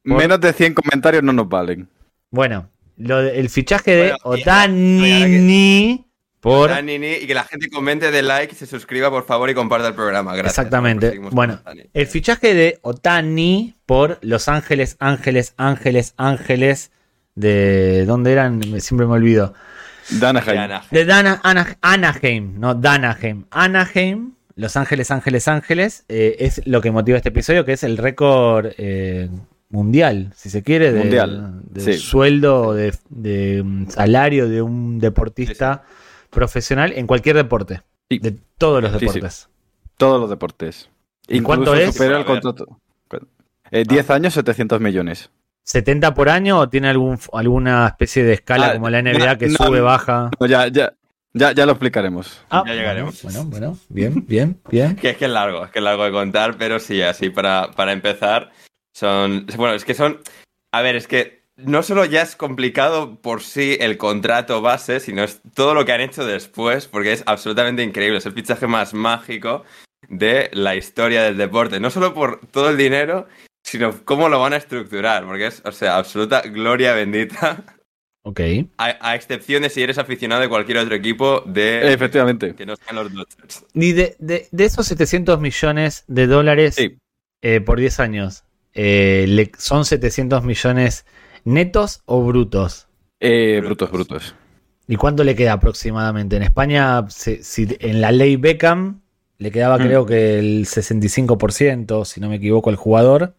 [0.03, 1.89] por- Menos de 100 comentarios no nos valen.
[2.31, 6.05] Bueno, lo de- el fichaje de Bueno, Otani
[6.39, 6.69] por.
[6.71, 10.33] Y que la gente comente de like, se suscriba por favor y comparta el programa.
[10.35, 10.57] Gracias.
[10.59, 11.19] Exactamente.
[11.31, 11.59] Bueno,
[11.93, 16.91] el fichaje de Otani por Los Ángeles, Ángeles, Ángeles, Ángeles.
[17.37, 18.63] ¿De dónde eran?
[18.81, 19.53] Siempre me olvido.
[20.19, 20.81] Danaheim.
[20.89, 23.45] De Dana, Ana- Anaheim, no Danaheim.
[23.51, 27.97] Anaheim, Los Ángeles, Ángeles, Ángeles, eh, es lo que motiva este episodio, que es el
[27.97, 29.29] récord eh,
[29.69, 31.93] mundial, si se quiere, de, Mundial, de sí.
[31.99, 35.83] sueldo, de, de, mm, salario de un deportista
[36.31, 37.81] profesional en cualquier deporte.
[38.09, 38.17] Sí.
[38.17, 39.05] De todos los Sí, sí.
[39.05, 39.49] deportes.
[39.97, 40.89] Todos los deportes.
[41.27, 41.93] ¿Y Incluso cuánto es?
[41.93, 42.79] supera el contrato.
[43.69, 45.29] Eh, 10 años, 700 millones.
[45.67, 49.37] ¿70 por año o tiene algún, alguna especie de escala Ah, como la NBA no,
[49.37, 50.31] que no, sube, baja?
[50.39, 50.93] No, ya, ya,
[51.33, 52.41] ya, ya lo explicaremos.
[52.49, 53.21] Ah, Ya llegaremos.
[53.23, 54.95] Bueno, bueno, bueno, bien, bien, bien.
[55.01, 57.71] Que es que es largo, es que es largo de contar, pero sí, así para,
[57.75, 58.51] para empezar,
[58.93, 59.45] son.
[59.57, 60.21] Bueno, es que son.
[60.71, 65.23] A ver, es que no solo ya es complicado por sí el contrato base, sino
[65.23, 68.19] es todo lo que han hecho después, porque es absolutamente increíble.
[68.19, 69.63] Es el fichaje más mágico
[70.07, 71.79] de la historia del deporte.
[71.79, 73.27] No solo por todo el dinero,
[73.69, 77.63] sino cómo lo van a estructurar, porque es, o sea, absoluta gloria bendita.
[78.23, 78.39] Ok.
[78.77, 82.55] A, a excepción de si eres aficionado de cualquier otro equipo de Efectivamente.
[82.55, 83.65] que no sean los Dodgers.
[83.73, 86.97] Y de, de- de esos 700 millones de dólares Sí.
[87.41, 91.05] eh, por 10 años, eh, le- ¿son 700 millones
[91.45, 92.87] netos o brutos?
[93.21, 93.89] Eh, Brutos.
[93.91, 94.35] brutos, brutos.
[94.89, 96.35] ¿Y cuánto le queda aproximadamente?
[96.35, 97.39] En España, si-
[97.79, 99.01] en la ley Beckham,
[99.37, 99.81] le quedaba Mm.
[99.83, 103.35] creo que el 65%, si no me equivoco, al jugador.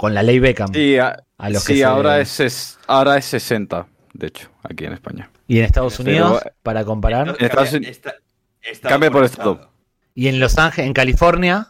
[0.00, 0.72] Con la ley Beckham.
[0.72, 4.48] Sí, a- a los que sí se- ahora, es, es- ahora es 60, de hecho,
[4.62, 5.30] aquí en España.
[5.46, 7.36] Y en Estados Pero- Unidos, para comparar.
[7.38, 8.14] En Estados Cambia- Unidos- está-
[8.62, 9.52] está cambia por estado.
[9.52, 9.70] estado.
[10.14, 11.68] Y en Los Ángeles, en California,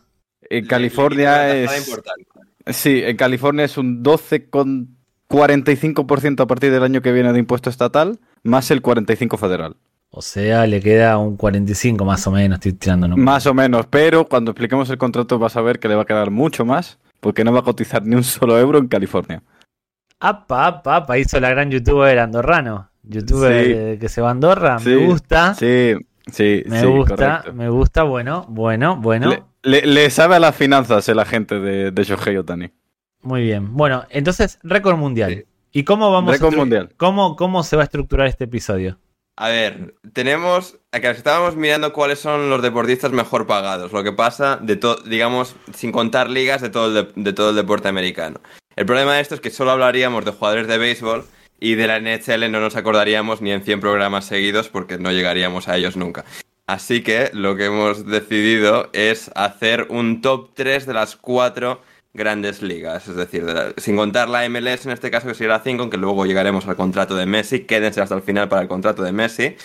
[0.49, 1.90] En California es...
[2.69, 8.19] Sí, en California es un 12,45% a partir del año que viene de impuesto estatal,
[8.43, 9.77] más el 45 federal.
[10.12, 13.25] o sea, le queda un 45 más o menos, estoy tirando números.
[13.25, 16.07] Más o menos, pero cuando expliquemos el contrato vas a ver que le va a
[16.07, 19.42] quedar mucho más, porque no va a cotizar ni un solo euro en California.
[20.18, 22.90] Apa, apa, apa, hizo la gran youtuber andorrano.
[23.02, 23.72] Youtuber Sí.
[23.74, 25.54] eh, que se va a Andorra, Sí, me gusta.
[25.54, 25.94] Sí,
[26.30, 27.52] sí, me sí, gusta, correcto.
[27.54, 29.30] me gusta, bueno, bueno, bueno.
[29.30, 32.70] Le, le- le sabe a las finanzas el agente de, de Shohei Otani.
[33.22, 33.74] Muy bien.
[33.74, 35.46] Bueno, entonces, récord mundial.
[35.72, 36.90] ¿Y cómo vamos Récord a mundial.
[36.96, 38.98] ¿cómo, ¿Cómo se va a estructurar este episodio?
[39.40, 40.76] A ver, tenemos.
[40.92, 43.90] Acá estábamos mirando cuáles son los deportistas mejor pagados.
[43.90, 47.88] Lo que pasa, de digamos, sin contar ligas de todo, el de, todo el deporte
[47.88, 48.38] americano.
[48.76, 51.24] El problema de esto es que solo hablaríamos de jugadores de béisbol
[51.59, 55.68] y de la NHL no nos acordaríamos ni en 100 programas seguidos porque no llegaríamos
[55.68, 56.26] a ellos nunca.
[56.66, 61.81] Así que lo que hemos decidido es hacer un top 3 de las cuatro
[62.12, 63.07] grandes ligas.
[63.09, 65.83] Es decir, de la- sin contar la MLS en este caso, que sería la 5,
[65.83, 67.61] aunque luego llegaremos al contrato de Messi.
[67.64, 69.57] Quédense hasta el final para el contrato de Messi.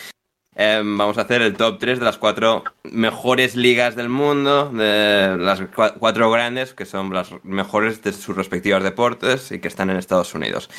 [0.57, 5.35] Em, vamos a hacer el top 3 de las cuatro mejores ligas del mundo, de
[5.37, 9.89] las cua- cuatro grandes, que son las mejores de sus respectivos deportes y que están
[9.89, 10.69] en Estados Unidos.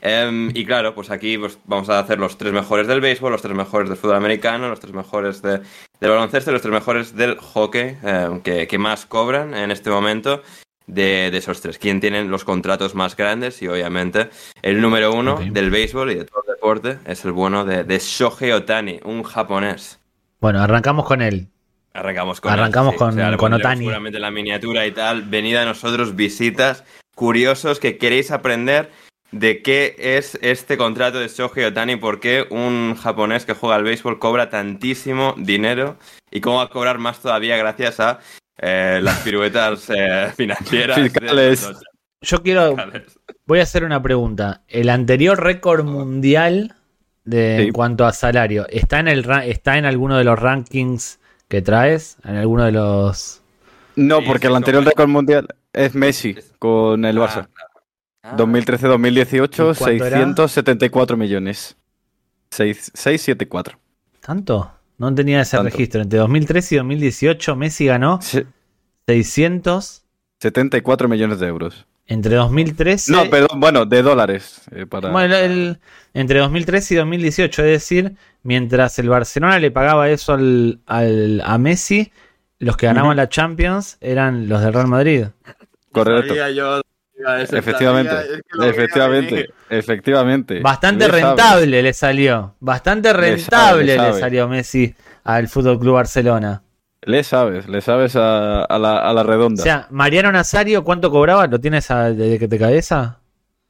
[0.00, 3.42] Em, y claro, pues aquí pues, vamos a hacer los tres mejores del béisbol, los
[3.42, 5.60] tres mejores del fútbol americano, los tres mejores de,
[6.00, 10.42] del baloncesto y los tres mejores del hockey, em, que más cobran en este momento
[10.86, 11.78] de, de esos tres.
[11.78, 13.60] ¿Quién tienen los contratos más grandes?
[13.62, 14.30] Y obviamente
[14.62, 17.98] el número uno del béisbol y de todo el deporte es el bueno de, de
[17.98, 19.98] Shohei Otani, un japonés.
[20.40, 21.48] Bueno, arrancamos con él.
[21.92, 23.78] Arrancamos con Arrancamos él, con- con Otani.
[23.80, 25.22] Seguramente la miniatura y tal.
[25.22, 28.90] Venid a nosotros, visitas, curiosos que queréis aprender
[29.32, 33.82] de qué es este contrato de Shohei Otani, por qué un japonés que juega al
[33.82, 35.96] béisbol cobra tantísimo dinero
[36.30, 38.20] y cómo va a cobrar más todavía gracias a
[38.58, 40.98] eh, las piruetas eh, financieras.
[41.00, 41.68] Fiscales.
[42.22, 43.18] Yo quiero, fiscales.
[43.46, 44.62] voy a hacer una pregunta.
[44.68, 46.74] El anterior récord mundial
[47.24, 47.66] de, Sí.
[47.66, 51.60] en cuanto a salario, ¿está en, el, ra- ¿está en alguno de los rankings que
[51.62, 52.16] traes?
[52.24, 53.42] ¿En alguno de los...?
[53.96, 57.48] No, porque el anterior récord mundial es Messi con el Barça.
[58.22, 60.16] Ah, 2013-2018, ¿Y cuánto era?
[60.18, 61.76] 674 millones.
[62.50, 63.78] 6, 674.
[64.20, 64.72] ¿Tanto?
[64.98, 65.70] No tenía ese Tanto.
[65.70, 66.02] registro.
[66.02, 68.46] Entre 2013 y 2018 Messi ganó Se-
[69.06, 70.02] 600.
[70.40, 71.86] 74 millones de euros.
[72.08, 73.10] Entre 2013...
[73.10, 74.60] No, perdón, bueno, de dólares.
[74.70, 75.10] eh, para...
[75.10, 75.78] Bueno, el-
[76.14, 81.58] entre 2013 y 2018, es decir, mientras el Barcelona le pagaba eso al, al- a
[81.58, 82.12] Messi,
[82.58, 85.24] los que ganaban la Champions eran los del Real Madrid.
[85.92, 86.28] Correcto.
[86.28, 86.80] sabía yo,
[87.50, 90.60] Efectivamente, es que efectivamente, efectivamente.
[90.60, 91.22] Bastante Le sabe.
[91.22, 92.54] rentable le salió.
[92.60, 94.20] Bastante rentable le le, sabe.
[94.20, 96.62] salió Messi al Fútbol Club Barcelona.
[97.02, 99.62] Le sabes, le sabes a, a la, a la O redonda.
[99.62, 101.46] sea, Mariano Nazario, ¿cuánto cobraba?
[101.46, 103.20] ¿Lo tienes a- desde que te cabeza?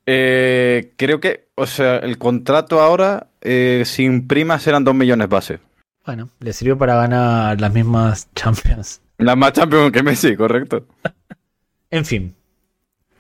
[0.07, 5.59] Eh, creo que, o sea, el contrato ahora eh, sin primas eran 2 millones base.
[6.07, 9.01] Bueno, le sirvió para ganar las mismas Champions.
[9.19, 10.87] La más champion que Messi, correcto.
[11.91, 12.35] En fin.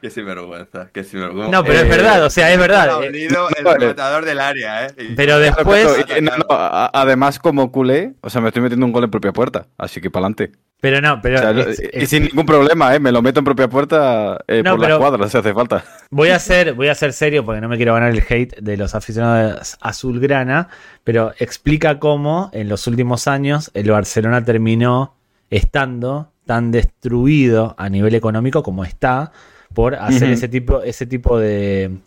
[0.07, 1.51] Qué sinvergüenza, qué sinvergüenza.
[1.51, 2.90] No, pero Eh, es verdad, o sea, es verdad.
[3.01, 4.90] Ha Eh, venido el rematador del área, ¿eh?
[4.99, 8.92] Y- Pero después- y- no, no, además, como culé, o sea, me estoy metiendo un
[8.92, 10.53] gol en propia puerta, así que para adelante.
[10.81, 13.01] Pero no, pero es- y es- sin ningún problema, ¿eh?
[13.01, 15.85] Me lo meto en propia puerta eh, No, por pero- las cuadras, si hace falta.
[16.11, 18.77] Voy a ser, voy a ser serio porque no me quiero ganar el hate de
[18.77, 20.69] los aficionados azulgrana,
[21.03, 25.16] pero explica cómo en los últimos años el Barcelona terminó
[25.51, 29.33] estando tan destruido a nivel económico como está
[29.77, 31.99] por hacer ese tipo, ese tipo de,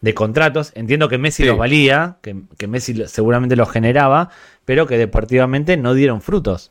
[0.00, 0.70] de contratos.
[0.76, 1.48] Entiendo que Messi Sí.
[1.48, 4.30] los valía, que, que Messi seguramente los generaba,
[4.64, 6.70] pero que deportivamente no dieron frutos.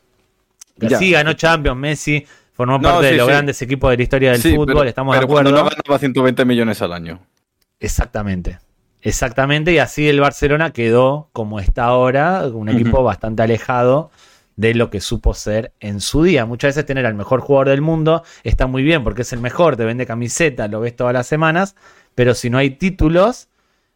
[0.78, 0.96] Ya.
[0.96, 3.32] sí ganó Champions, Messi formó No, parte de los sí.
[3.32, 5.50] grandes equipos de la historia del fútbol, pero- estamos pero de acuerdo.
[5.50, 7.20] cuando no ganaba 120 millones al año.
[7.78, 8.58] Exactamente.
[9.02, 14.10] Exactamente, y así el Barcelona quedó como está ahora, un equipo bastante alejado
[14.56, 16.44] de lo que supo ser en su día.
[16.46, 19.76] Muchas veces tener al mejor jugador del mundo está muy bien porque es el mejor,
[19.76, 21.76] te vende camiseta, lo ves todas las semanas,
[22.14, 23.48] pero si no hay títulos,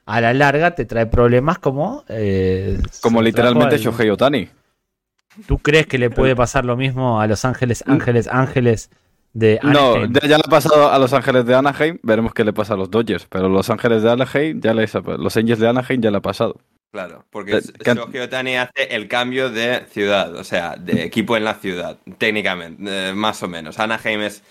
[0.06, 2.04] a la larga te trae problemas como...
[2.08, 4.48] eh, Como literalmente Shohei Otani.
[5.46, 8.90] ¿Tú crees que le puede pasar lo mismo a Los Ángeles, Ángeles, Ángeles
[9.32, 10.12] de No, Anaheim?
[10.12, 12.76] ya, ya le ha pasado a Los Ángeles de Anaheim, veremos qué le pasa a
[12.76, 16.10] los Dodgers, pero Los Ángeles de Anaheim ya les ha- los Angels de Anaheim ya
[16.12, 16.56] le ha pasado.
[16.94, 21.42] Claro, porque que- Shohei Otani hace el cambio de ciudad, o sea, de equipo en
[21.42, 23.80] la ciudad, técnicamente, eh, más o menos.
[23.80, 24.44] Anaheim es,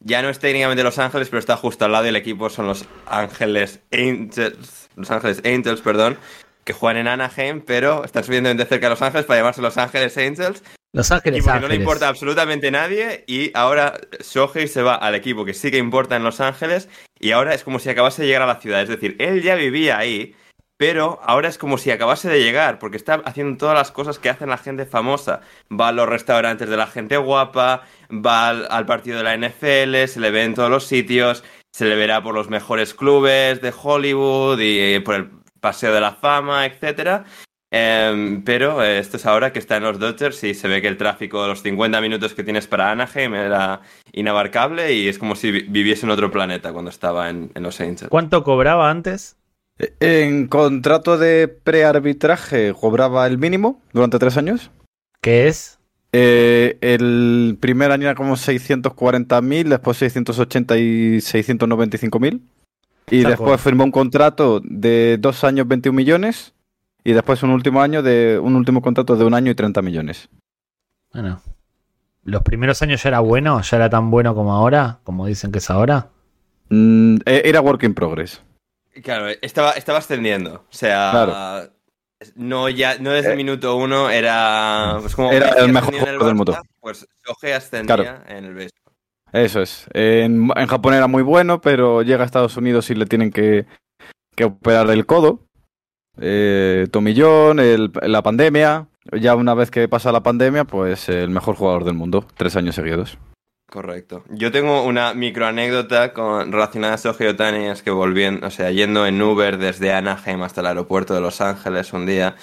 [0.00, 2.66] ya no es técnicamente Los Ángeles, pero está justo al lado y el equipo son
[2.66, 6.18] Los Ángeles Angels, Los Ángeles Angels, perdón,
[6.64, 10.18] que juegan en Anaheim, pero están suficientemente cerca de Los Ángeles para llamarse Los Ángeles
[10.18, 11.78] Angels Los y Ángeles, porque no le Ángeles.
[11.80, 16.24] importa absolutamente nadie y ahora Shohei se va al equipo que sí que importa en
[16.24, 16.88] Los Ángeles
[17.20, 18.82] y ahora es como si acabase de llegar a la ciudad.
[18.82, 20.34] Es decir, él ya vivía ahí,
[20.76, 24.28] pero ahora es como si acabase de llegar porque está haciendo todas las cosas que
[24.30, 25.40] hacen la gente famosa.
[25.70, 30.20] Va a los restaurantes de la gente guapa, va al, partido de la NFL, se
[30.20, 34.58] le ve en todos los sitios, se le verá por los mejores clubes de Hollywood
[34.60, 37.24] y por el Paseo de la Fama, etcétera.
[37.72, 40.86] Em, pero eh, esto es ahora que está en los Dodgers y se ve que
[40.86, 43.80] el tráfico de los 50 minutos que tienes para Anaheim era
[44.12, 47.80] inabarcable y es como si vi- viviese en otro planeta cuando estaba en, en los
[47.80, 48.08] Angels.
[48.10, 49.36] ¿Cuánto cobraba antes?
[49.78, 54.70] En contrato de prearbitraje cobraba el mínimo durante tres años.
[55.20, 55.78] ¿Qué es?
[56.12, 62.40] Eh, el primer año era como 640.000, después 680 y 695.000.
[63.10, 66.54] Y después firmó un contrato de dos años 21 millones.
[67.02, 70.28] Y después un último año de un último contrato de un año y 30 millones.
[71.12, 71.42] Bueno,
[72.22, 75.58] los primeros años ya era bueno, ya era tan bueno como ahora, como dicen que
[75.58, 76.08] es ahora.
[76.70, 78.40] Mm, eh, era work in progress.
[79.02, 80.54] Claro, estaba, estaba ascendiendo.
[80.70, 81.70] O sea, Claro.
[82.36, 84.98] no, ya, no desde el Eh, minuto uno era.
[85.00, 86.56] Pues como era el mejor jugador del mundo.
[86.80, 88.18] Pues Shohei ascendía Claro.
[88.28, 88.94] en el béisbol.
[89.32, 89.86] Eso es.
[89.92, 93.66] En, en Japón era muy bueno, pero llega a Estados Unidos y le tienen que,
[94.36, 95.40] que operar el codo.
[96.20, 98.86] Eh, tomillón, el- la pandemia.
[99.12, 102.74] Ya una vez que pasa la pandemia, pues el mejor jugador del mundo, tres años
[102.76, 103.18] seguidos.
[103.74, 104.22] Correcto.
[104.28, 109.04] Yo tengo una microanécdota con, relacionada a Shohei Otani, es que volviendo, o sea, yendo
[109.04, 112.36] en Uber desde Anaheim hasta el aeropuerto de Los Ángeles un día,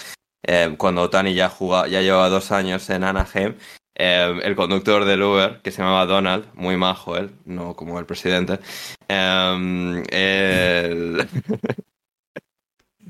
[0.46, 3.54] eh, cuando Otani ya jugaba, ya llevaba dos años en Anaheim,
[3.94, 8.04] eh, el conductor del Uber, que se llamaba Donald, muy majo él, no como el
[8.04, 8.58] presidente,
[9.08, 10.04] eh,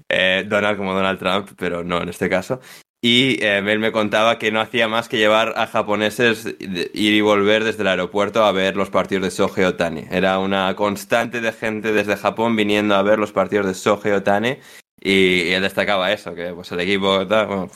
[0.46, 2.60] Donald como Donald Trump, pero no en este caso.
[3.04, 7.20] Y eh, él me contaba que no hacía más que llevar a japoneses ir y
[7.20, 10.04] volver desde el aeropuerto a ver los partidos de Shohei Otani.
[10.08, 14.58] Era una constante de gente desde Japón viniendo a ver los partidos de Shohei Otani.
[15.00, 17.26] Y, él destacaba eso, que pues el equipo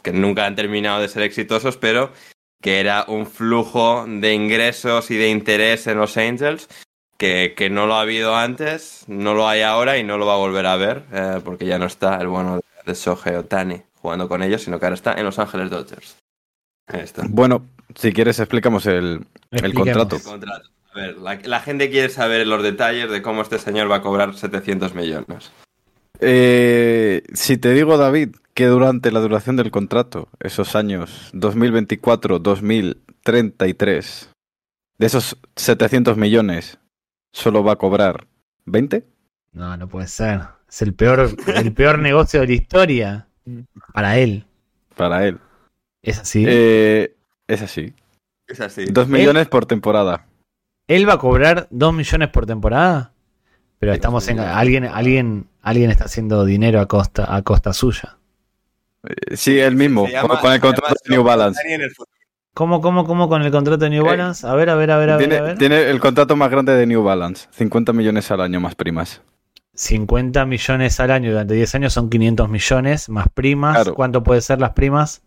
[0.00, 2.12] que nunca han terminado de ser exitosos, pero
[2.62, 6.68] que era un flujo de ingresos y de interés en los Angels
[7.18, 10.34] que, que no lo ha habido antes, no lo hay ahora y no lo va
[10.34, 13.82] a volver a ver, eh, porque ya no está el bueno de, de Shohei Otani
[14.06, 16.16] jugando con ellos, sino que ahora está en Los Ángeles Dodgers.
[17.30, 17.66] Bueno,
[17.96, 19.26] si quieres explicamos el,
[19.74, 20.14] contrato.
[20.14, 20.70] El contrato.
[20.92, 24.02] A ver, la, la gente quiere saber los detalles de cómo este señor va a
[24.02, 25.50] cobrar 700 millones.
[26.20, 34.28] Eh, si te digo, David, que durante la duración del contrato, esos años 2024-2033,
[34.98, 36.78] de esos 700 millones,
[37.32, 38.28] solo va a cobrar
[38.66, 39.04] 20?
[39.50, 40.42] No, no puede ser.
[40.68, 43.26] Es el peor, el peor negocio de la historia.
[43.92, 44.44] Para él.
[44.96, 45.38] Para él.
[46.02, 46.44] Es así.
[46.46, 47.14] Eh,
[47.46, 47.94] es así.
[48.46, 48.86] Es así.
[48.86, 50.26] Dos millones por temporada.
[50.88, 53.12] Él va a cobrar 2 millones por temporada.
[53.78, 54.38] Pero estamos dos en.
[54.40, 58.16] Alguien, alguien, alguien está haciendo dinero a costa, a costa suya.
[59.04, 61.60] Eh, Sí, él mismo, con, llama- con el contrato de New Balance.
[62.54, 64.46] ¿Cómo, cómo, cómo con el contrato de New Eh, Balance?
[64.46, 65.28] A ver, a ver, a ver, a ver.
[65.28, 65.58] Tiene, a ver.
[65.58, 69.20] tiene el contrato más grande de New Balance, 50 millones al año más primas.
[69.76, 73.74] 50 millones al año durante 10 años son 500 millones más primas.
[73.76, 73.94] Claro.
[73.94, 75.22] ¿Cuánto puede ser las primas?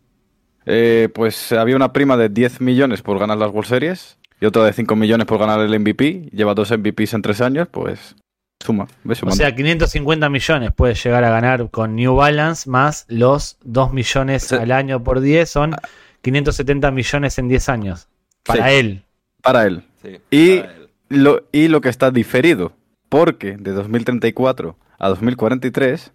[0.65, 4.63] Eh, pues había una prima de 10 millones por ganar las World Series y otra
[4.65, 6.29] de 5 millones por ganar el MVP.
[6.33, 8.15] Lleva dos MVPs en tres años, pues
[8.59, 8.87] suma.
[9.03, 9.23] ¿ves?
[9.23, 14.43] O sea, 550 millones puede llegar a ganar con New Balance más los 2 millones
[14.43, 14.55] Sí.
[14.55, 15.75] al año por 10 son
[16.21, 18.07] 570 millones en 10 años.
[18.43, 18.75] Para Sí.
[18.75, 19.03] él.
[19.41, 19.83] para él.
[20.01, 20.89] Sí, Y- para él.
[21.09, 22.73] Lo, y lo que está diferido,
[23.09, 26.11] porque de 2034 a 2043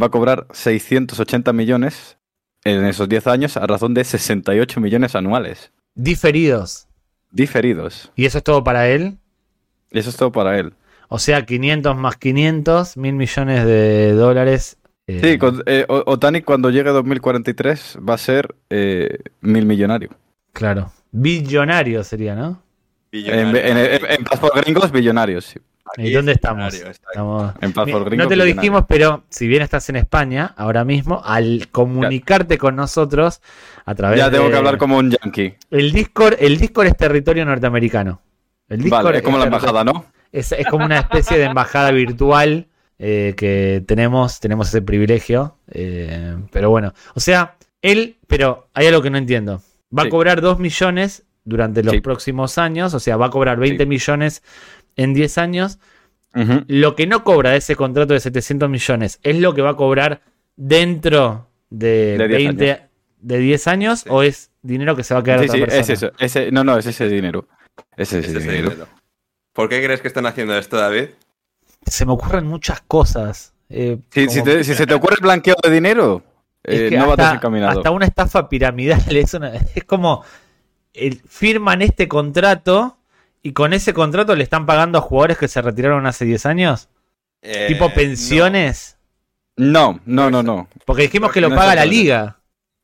[0.00, 2.18] va a cobrar 680 millones
[2.64, 5.72] en esos 10 años a razón de 68 millones anuales.
[5.94, 6.86] Diferidos.
[7.30, 8.10] Diferidos.
[8.16, 9.18] ¿Y eso es todo para él?
[9.90, 10.72] Y eso es todo para él.
[11.08, 14.76] O sea, 500 más 500, mil millones de dólares.
[15.06, 20.10] eh, Sí, con- eh, Otani cuando llegue a 2043 va a ser eh, mil millonario.
[20.52, 20.92] Claro.
[21.10, 22.62] Billonario sería, ¿no?
[23.10, 23.22] En,
[23.52, 23.60] Billonario.
[23.60, 25.44] en, en, en- en Passport gringos, billonarios.
[25.46, 25.58] sí.
[25.96, 26.72] ¿Y dónde estamos?
[26.74, 31.22] Estamos- En gringo, no te lo dijimos, pero si bien estás en España ahora mismo,
[31.24, 33.40] al comunicarte con nosotros
[33.84, 35.54] a través Ya tengo de- que hablar como un yankee.
[35.70, 38.20] el Discord, el Discord es territorio norteamericano.
[38.68, 40.06] El Discord Vale, es como la embajada, ¿no?
[40.32, 42.66] Es, es como una especie de embajada virtual
[43.02, 45.56] eh, que tenemos, tenemos ese privilegio.
[45.72, 49.62] eh, pero bueno, o sea, él, pero hay algo que no entiendo.
[49.96, 50.08] Va Sí.
[50.08, 52.00] a cobrar 2 millones durante los Sí.
[52.02, 53.88] próximos años, o sea, va a cobrar 20 Sí.
[53.88, 54.42] millones
[54.96, 55.78] en 10 años.
[56.34, 56.64] Ujú.
[56.68, 59.76] Lo que no cobra de ese contrato de 700 millones es lo que va a
[59.76, 60.22] cobrar
[60.56, 62.82] dentro de, De 10 20,
[63.20, 64.08] de 10 años Sí.
[64.10, 65.80] o es dinero que se va a quedar Sí, otra sí, persona.
[65.80, 66.12] es eso.
[66.18, 67.48] Ese, no, no, es ese dinero.
[67.96, 68.70] Es ese es el dinero.
[68.70, 68.88] dinero.
[69.52, 71.06] ¿Por qué crees que están haciendo esto, David?
[71.86, 73.54] Se me ocurren muchas cosas.
[73.68, 76.22] eh, Si, como- si te- si se te ocurre el blanqueo de dinero,
[76.62, 77.78] Es eh, que no vas hasta, desencaminado.
[77.78, 80.24] hasta una estafa piramidal es, una- es como
[80.92, 82.98] el- firman este contrato
[83.42, 86.88] y con ese contrato le están pagando a jugadores que se retiraron hace 10 años.
[87.42, 88.98] Eh, tipo pensiones.
[89.56, 90.68] No, no, no, no.
[90.84, 92.38] Porque dijimos que lo No paga la liga.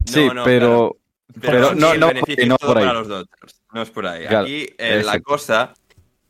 [0.04, 0.96] Sí, No, no, pero,
[1.40, 2.86] Pero, pero no, no, beneficio no es todo por ahí.
[2.86, 3.26] para los.
[3.72, 4.26] No es por ahí.
[4.26, 5.74] Claro, Aquí eh, la cosa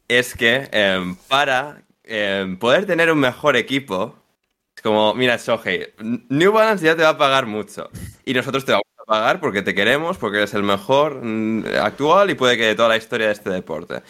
[0.08, 4.16] es que eh, para eh, poder tener un mejor equipo,
[4.74, 5.94] es como, mira, Shohei,
[6.28, 7.88] New Balance ya te va a pagar mucho.
[8.24, 12.30] Y nosotros te vamos a pagar porque te queremos, porque eres el mejor mm, actual
[12.30, 14.02] y puede que de toda la historia de este deporte.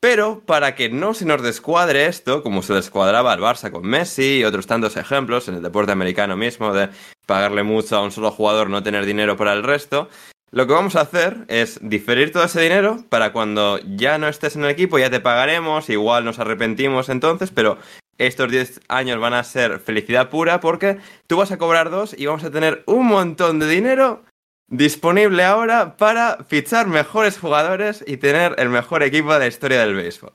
[0.00, 4.38] Pero para que no se nos descuadre esto, como se descuadraba al Barça con Messi
[4.38, 6.88] y otros tantos ejemplos en el deporte americano mismo, de
[7.26, 10.08] pagarle mucho a un solo jugador, no tener dinero para el resto,
[10.50, 14.56] lo que vamos a hacer es diferir todo ese dinero para cuando ya no estés
[14.56, 17.76] en el equipo, ya te pagaremos, igual nos arrepentimos entonces, pero
[18.16, 22.26] estos 10 años van a ser felicidad pura porque tú vas a cobrar dos y
[22.26, 24.22] vamos a tener un montón de dinero
[24.68, 29.94] disponible ahora para fichar mejores jugadores y tener el mejor equipo de la historia del
[29.94, 30.32] béisbol.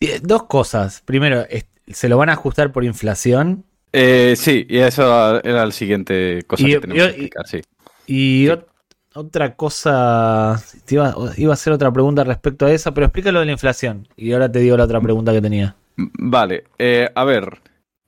[0.00, 1.02] Eh, Dos cosas.
[1.04, 1.44] Primero,
[1.86, 3.64] se lo van a ajustar por inflación.
[3.92, 7.60] Eh, sí, y eso era el siguiente cosa Y- que tenemos y- que explicar, sí.
[8.06, 8.52] Y Sí.
[8.52, 8.66] ot-
[9.14, 10.62] otra cosa.
[10.86, 14.08] te Iba, iba a hacer otra pregunta respecto a eso, pero explícalo de la inflación.
[14.16, 15.74] Y ahora te digo la otra pregunta que tenía.
[15.96, 17.58] Vale, eh, a ver,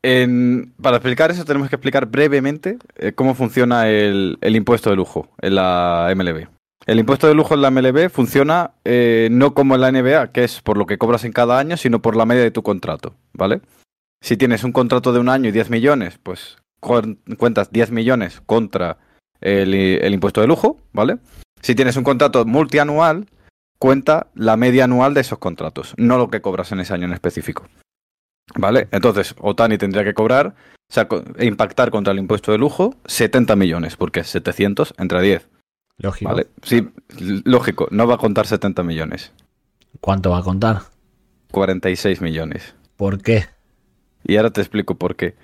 [0.03, 5.29] en- para explicar eso tenemos que explicar brevemente eh, cómo funciona el, impuesto de lujo
[5.41, 6.49] en la MLB.
[6.87, 10.43] El impuesto de lujo en la MLB funciona eh, no como en la NBA, que
[10.43, 13.15] es por lo que cobras en cada año, sino por la media de tu contrato,
[13.33, 13.61] ¿vale?
[14.21, 18.41] Si tienes un contrato de un año y 10 millones, pues cu- cuentas 10 millones
[18.47, 18.99] contra
[19.41, 21.19] el, el impuesto de lujo, ¿vale?
[21.61, 23.27] Si tienes un contrato multianual,
[23.79, 27.13] cuenta la media anual de esos contratos, no lo que cobras en ese año en
[27.13, 27.67] específico.
[28.57, 28.89] ¿Vale?
[28.91, 33.57] Entonces, Otani tendría que cobrar, o sea, e impactar contra el impuesto de lujo 70
[33.57, 35.49] millones, porque es 700 entre 10.
[35.99, 36.31] Lógico.
[36.31, 36.49] ¿Vale?
[36.63, 36.89] Sí,
[37.45, 39.33] lógico, no va a contar 70 millones,
[40.01, 40.83] ¿Cuánto va a contar?
[41.51, 42.75] 46 millones.
[42.97, 43.47] ¿Por qué?
[44.25, 45.37] Y ahora te explico por qué.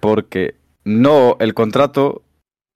[0.00, 2.22] Porque no, el contrato,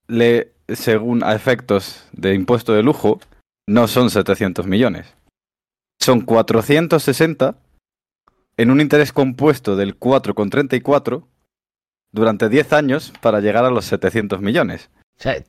[0.07, 3.21] le, según a efectos de impuesto de lujo,
[3.67, 5.15] no son 700 millones.
[6.01, 7.57] Son 460
[8.57, 11.25] en un interés compuesto del 4,34
[12.13, 14.91] durante 10 años para llegar a los 700 millones.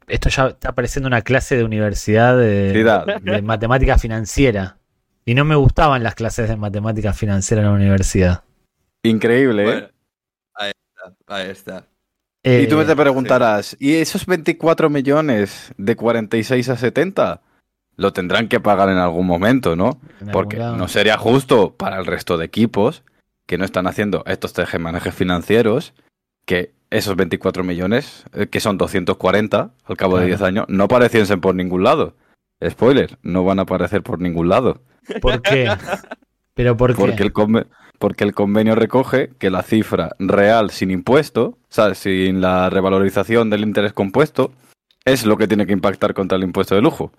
[0.07, 2.71] Esto ya está pareciendo una clase de universidad de,
[3.21, 4.77] de matemática financiera.
[5.25, 8.43] Y no me gustaban las clases de matemática financiera en la universidad.
[9.03, 9.65] Increíble, ¿eh?
[9.65, 9.87] Bueno,
[10.53, 11.87] ahí está, ahí está.
[12.43, 17.41] y tú Eh, te preguntarás, ¿y esos 24 millones de 46 a 70?
[17.97, 19.99] Lo tendrán que pagar en algún momento, ¿no?
[20.31, 23.03] Porque no sería justo para el resto de equipos
[23.45, 25.93] que no están haciendo estos tejemanejes financieros
[26.45, 30.38] que esos 24 millones, eh, que son 240 al cabo de Claro.
[30.38, 32.15] 10 años, no apareciesen por ningún lado.
[32.63, 34.81] Spoiler, no van a aparecer por ningún lado.
[35.21, 35.69] ¿Por qué?
[36.53, 36.95] ¿Pero por qué?
[36.97, 37.34] Porque el,
[37.99, 43.49] porque el convenio recoge que la cifra real sin impuesto, o sea, sin la revalorización
[43.49, 44.53] del interés compuesto,
[45.03, 47.12] es lo que tiene que impactar contra el impuesto de lujo.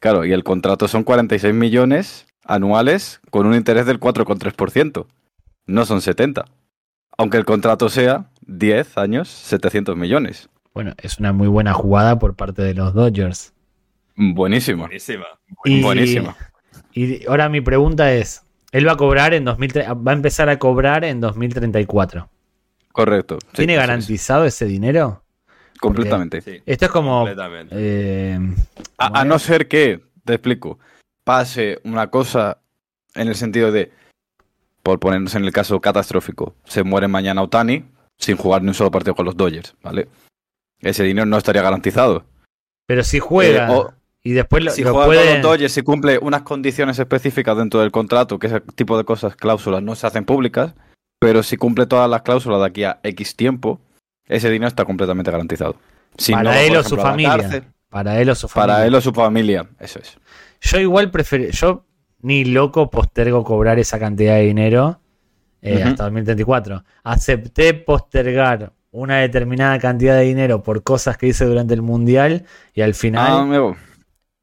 [0.00, 5.06] Claro, y el contrato son 46 millones anuales con un interés del 4,3%.
[5.66, 6.46] No son 70.
[7.16, 10.48] Aunque el contrato sea 10 años, 700 millones.
[10.72, 13.52] Bueno, es una muy buena jugada por parte de los Dodgers.
[14.16, 14.84] Buenísimo.
[14.84, 15.26] Buenísima.
[15.64, 16.34] Y, Buenísimo.
[16.92, 19.70] Y ahora mi pregunta es, él va a cobrar en 2000,
[20.06, 22.28] va a empezar a cobrar en 2034.
[22.92, 23.38] Correcto.
[23.40, 25.22] Sí, ¿Tiene garantizado ese dinero?
[25.80, 26.40] Completamente.
[26.42, 27.74] Sí, Esto es como completamente.
[27.76, 28.38] eh,
[28.96, 30.78] ¿cómo A, no ser que, te explico,
[31.24, 32.58] pase una cosa
[33.14, 33.90] en el sentido de,
[34.82, 37.84] por ponernos en el caso catastrófico, se muere mañana Otani
[38.18, 40.08] sin jugar ni un solo partido con los Dodgers, ¿vale?
[40.80, 42.24] Ese dinero no estaría garantizado.
[42.86, 45.82] Pero si juega Eh, o- y después lo, si lo juega con los Dodgers y
[45.82, 50.06] cumple unas condiciones específicas dentro del contrato, que ese tipo de cosas, cláusulas, no se
[50.06, 50.74] hacen públicas,
[51.18, 53.80] pero si cumple todas las cláusulas de aquí a X tiempo,
[54.30, 55.76] ese dinero está completamente garantizado.
[56.16, 57.36] Si para no, él o su ejemplo, familia.
[57.36, 58.74] cárcel, Para él o su familia.
[58.76, 60.16] para él o su familia, eso es.
[60.60, 61.84] Yo igual prefiero, yo
[62.22, 65.00] ni loco postergo cobrar esa cantidad de dinero
[65.62, 66.84] eh, hasta 2034.
[67.02, 72.82] Acepté postergar una determinada cantidad de dinero por cosas que hice durante el mundial y
[72.82, 73.76] al Ah, final amigo.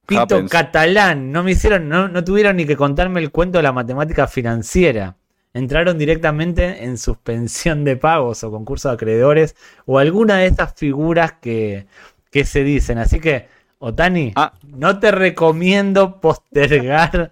[0.05, 0.51] pito happens.
[0.51, 4.27] catalán, no me hicieron, no, no tuvieron ni que contarme el cuento de la matemática
[4.27, 5.17] financiera.
[5.54, 11.34] Entraron directamente en suspensión de pagos o concurso de acreedores o alguna de estas figuras
[11.41, 11.88] que,
[12.32, 12.98] que se dicen.
[13.00, 13.48] Así que,
[13.80, 14.54] Otani, Ah.
[14.68, 17.32] no te recomiendo postergar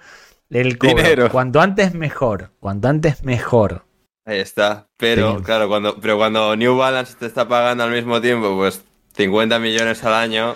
[0.49, 0.95] el cobro.
[0.97, 1.29] Dinero.
[1.31, 2.51] Cuanto antes mejor.
[2.59, 3.83] Cuanto antes mejor.
[4.25, 4.87] Ahí está.
[4.97, 5.43] Pero, Sí.
[5.43, 8.83] claro, cuando, pero cuando New Balance te está pagando al mismo tiempo, pues
[9.15, 10.55] 50 millones al año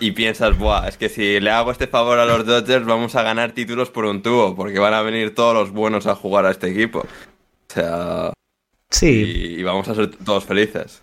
[0.00, 3.22] y piensas, buah, es que si le hago este favor a los Dodgers vamos a
[3.22, 6.50] ganar títulos por un tubo, porque van a venir todos los buenos a jugar a
[6.50, 7.00] este equipo.
[7.00, 8.32] O sea,
[8.90, 9.08] Sí.
[9.56, 11.02] y, y vamos a ser todos felices.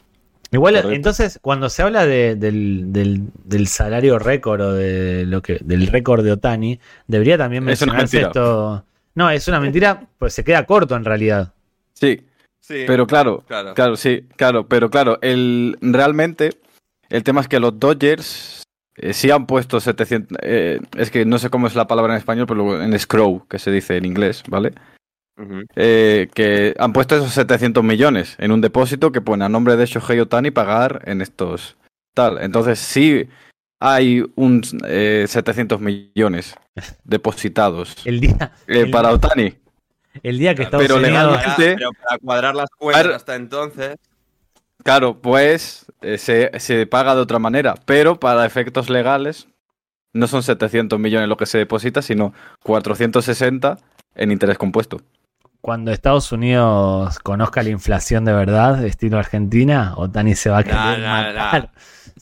[0.51, 0.95] Igual, Correcto.
[0.95, 5.87] entonces, cuando se habla de- del, del- del salario récord o de lo que, del
[5.87, 8.83] récord de Otani, debería también mencionarse esto.
[9.15, 11.53] No, es una mentira, pues se queda corto en realidad.
[11.93, 12.21] Sí,
[12.61, 13.73] Sí, pero claro, claro.
[13.73, 16.51] Claro, sí, claro, pero claro, el, realmente
[17.09, 18.58] el tema es que los Dodgers
[19.13, 22.45] sí han puesto 700, eh, es que no sé cómo es la palabra en español,
[22.47, 24.73] pero en scrow, que se dice en inglés, ¿vale?
[25.75, 29.85] Eh, que han puesto esos 700 millones en un depósito que pone a nombre de
[29.85, 31.77] Shohei Otani pagar en estos
[32.13, 32.39] tal.
[32.41, 33.25] Entonces sí
[33.79, 36.55] hay un eh, 700 millones
[37.05, 39.53] depositados El día, eh, el- para Otani.
[40.23, 43.95] el día que Estados Pero legalmente- Para- pero para cuadrar las cuentas hasta entonces,
[44.83, 49.47] Claro, pues eh, se, se paga de otra manera, pero para efectos legales
[50.13, 53.77] no son 700 millones lo que se deposita, sino 460
[54.15, 55.01] en interés compuesto.
[55.61, 61.71] Cuando Estados Unidos conozca la inflación de verdad, estilo Argentina, Otani se va a matar.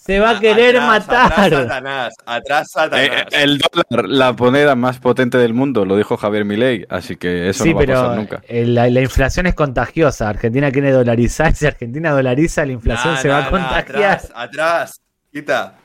[0.08, 1.26] Se va a querer Atrás, matar.
[1.34, 2.14] Atrás, Satanás.
[2.26, 3.10] Atrás, Satanás.
[3.32, 7.50] Eh, el dólar, la moneda más potente del mundo, lo dijo Javier Milei, así que
[7.50, 8.42] eso sí, no va a pero pasar nunca.
[8.50, 10.30] la, la inflación es contagiosa.
[10.30, 11.54] Argentina quiere dolarizar.
[11.56, 14.12] Si Argentina dolariza, la inflación Nah, se va nah, a nah, contagiar.
[14.18, 15.02] Atrás, atrás.
[15.32, 15.76] Quita.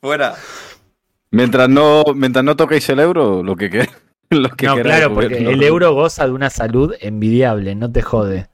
[0.00, 0.34] Fuera.
[1.30, 3.88] Mientras no, mientras no toquéis el euro, lo que, que-
[4.30, 8.00] lo que no, queráis, claro, porque el euro goza de una salud envidiable, no te
[8.02, 8.48] jode.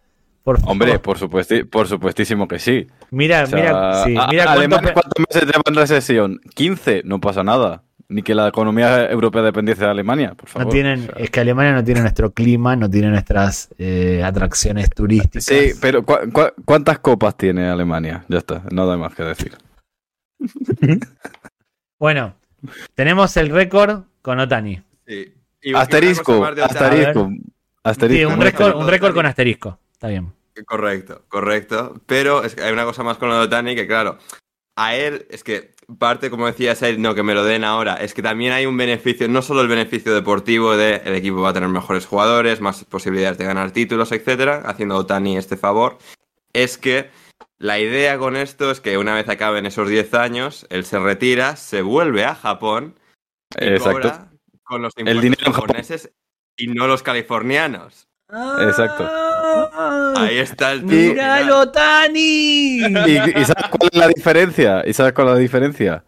[0.45, 0.73] Por favor.
[0.73, 2.89] Hombre, por, supuesti- por supuestísimo que sí.
[3.11, 6.41] mira, O sea, mira, sí, a- mira cuánto Alemania, ¿cuántos meses lleva en recesión?
[6.55, 7.85] 15, no pasa nada.
[8.09, 10.67] Ni que la economía europea dependiese de Alemania, por favor.
[10.67, 14.23] no tienen, O sea, es que Alemania no tiene nuestro clima, no tiene nuestras eh,
[14.23, 15.45] atracciones turísticas.
[15.45, 18.25] Sí, pero ¿cu- cu- cuántas copas tiene Alemania?
[18.29, 19.57] Ya está, nada más que decir.
[21.99, 22.35] Bueno,
[22.95, 24.83] tenemos el récord con Otani.
[25.07, 25.33] Sí.
[25.63, 27.31] Y- Asterisco, asterisco,
[27.85, 28.29] asterisco.
[28.29, 29.79] Sí, un récord, un récord con asterisco.
[30.03, 30.33] Está bien.
[30.67, 31.95] Correcto, correcto.
[32.07, 34.19] Pero es que hay una cosa más con lo de Otani que, claro,
[34.75, 37.95] a él, es que parte, como decías, a él, no que me lo den ahora,
[37.95, 41.51] es que también hay un beneficio, no solo el beneficio deportivo de el equipo va
[41.51, 45.99] a tener mejores jugadores, más posibilidades de ganar títulos, etcétera, haciendo Otani este favor,
[46.53, 47.09] es que
[47.59, 51.55] la idea con esto es que una vez acaben esos 10 años, él se retira,
[51.55, 52.99] se vuelve a Japón
[53.57, 54.01] y Exacto.
[54.01, 54.33] cobra
[54.65, 56.13] con los El impuestos dinero japoneses
[56.57, 58.09] y no los californianos.
[58.67, 59.09] Exacto.
[60.17, 62.79] Ahí está el ¡Míralo, Tani!
[62.81, 64.83] ¿Y, y sabes cuál es la diferencia?
[64.87, 66.05] ¿Y sabes cuál es la diferencia?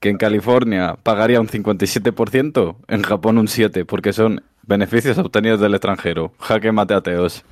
[0.00, 5.74] Que en California pagaría un 57%, en Japón un 7%, porque son beneficios obtenidos del
[5.74, 6.32] extranjero.
[6.40, 7.44] Jaque mate ateos.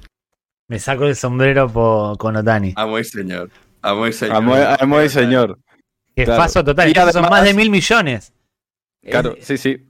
[0.68, 2.72] Me saco el sombrero po- con Otani.
[2.76, 3.50] Amo y señor.
[3.82, 4.36] Amo y señor.
[4.36, 5.58] Amo, amo y señor.
[6.14, 6.42] Que claro.
[6.42, 6.88] paso total.
[6.88, 8.32] Y Estos son además- más de mil millones.
[9.08, 9.88] Claro, Eh, sí, sí.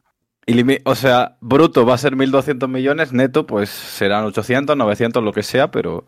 [0.84, 5.42] O sea, bruto va a ser 1.200 millones, neto pues serán 800, 900, lo que
[5.42, 6.06] sea, pero...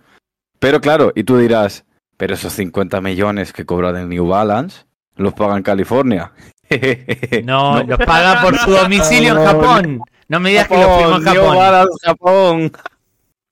[0.61, 1.85] Pero claro, y tú dirás,
[2.17, 4.85] pero esos 50 millones que cobra de New Balance,
[5.17, 6.33] los paga en California.
[7.45, 10.01] No, los paga por su domicilio en No, Japón.
[10.29, 11.57] No me digas que lo firmó en New Japón.
[11.57, 12.73] Balance, Japón.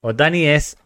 [0.03, 0.77] Otani es.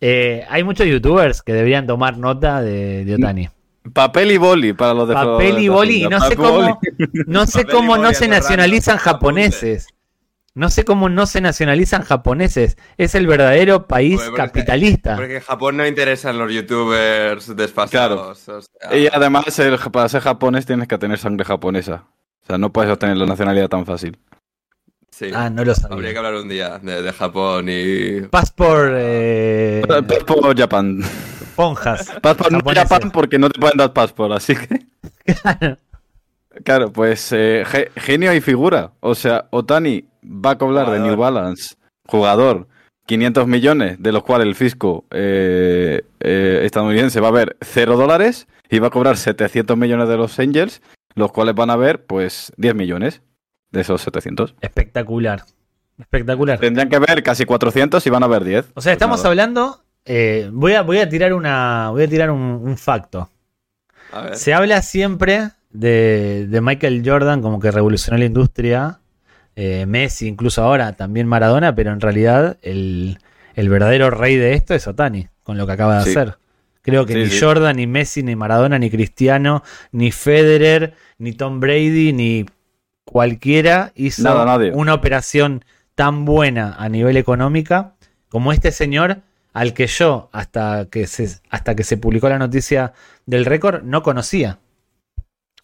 [0.00, 3.48] eh, hay muchos youtubers que deberían tomar nota de, de Otani.
[3.92, 6.06] Papel y boli para los de Papel y boli.
[6.08, 6.80] No sé cómo,
[7.26, 9.86] no sé y cómo no se nacionalizan japoneses.
[10.52, 12.76] No sé cómo no se nacionalizan japoneses.
[12.98, 15.16] Es el verdadero país Porque- porque- capitalista.
[15.16, 18.48] Porque en Japón no interesan los youtubers desfasados.
[18.48, 22.04] o sea, Y además, el- para ser japonés tienes que tener sangre japonesa.
[22.42, 24.18] O sea, no puedes obtener la nacionalidad tan fácil.
[25.10, 25.26] sí.
[25.34, 26.18] Ah, no lo Habría que sabía.
[26.18, 28.22] hablar un día de, de Japón y.
[28.22, 31.00] Passport eh, Passport Japan.
[31.64, 32.10] Ponjas.
[32.22, 32.88] Passport no Japoneses.
[32.88, 34.86] Japan porque no te pueden dar passport, así que...
[36.64, 38.92] Claro, pues eh, ge- genio y figura.
[39.00, 40.98] O sea, Otani va a cobrar de.
[40.98, 41.76] New Balance,
[42.08, 42.66] jugador,
[43.06, 48.48] 500 millones, de los cuales el fisco eh, eh, estadounidense va a ver 0 dólares
[48.68, 50.82] y va a cobrar 700 millones de los Angels,
[51.14, 53.22] los cuales van a ver pues 10 millones
[53.70, 54.56] de esos 700.
[54.60, 55.44] Espectacular.
[55.98, 56.58] Espectacular.
[56.58, 58.58] Tendrían que ver casi 400 y van a ver 10.
[58.58, 59.84] O sea, Pues estamos hablando.
[60.04, 61.90] Eh, voy, a, voy a tirar una.
[61.90, 63.30] Voy a tirar un, un facto.
[64.12, 64.36] A ver.
[64.36, 69.00] Se habla siempre de, de Michael Jordan como que revolucionó la industria.
[69.56, 73.18] eh, Messi, incluso ahora, también Maradona, pero en realidad el,
[73.54, 76.10] el verdadero rey de esto es Otani, con lo que acaba de Sí.
[76.10, 76.38] hacer.
[76.82, 77.38] Creo que Sí, ni sí.
[77.40, 82.46] Jordan, ni Messi, ni Maradona, ni Cristiano, ni Federer, ni Tom Brady, ni
[83.04, 87.94] cualquiera hizo Nada, una operación tan buena a nivel económica
[88.28, 89.18] como este señor
[89.52, 92.92] al que yo, hasta que se, hasta que se publicó la noticia
[93.26, 94.58] del récord, no conocía.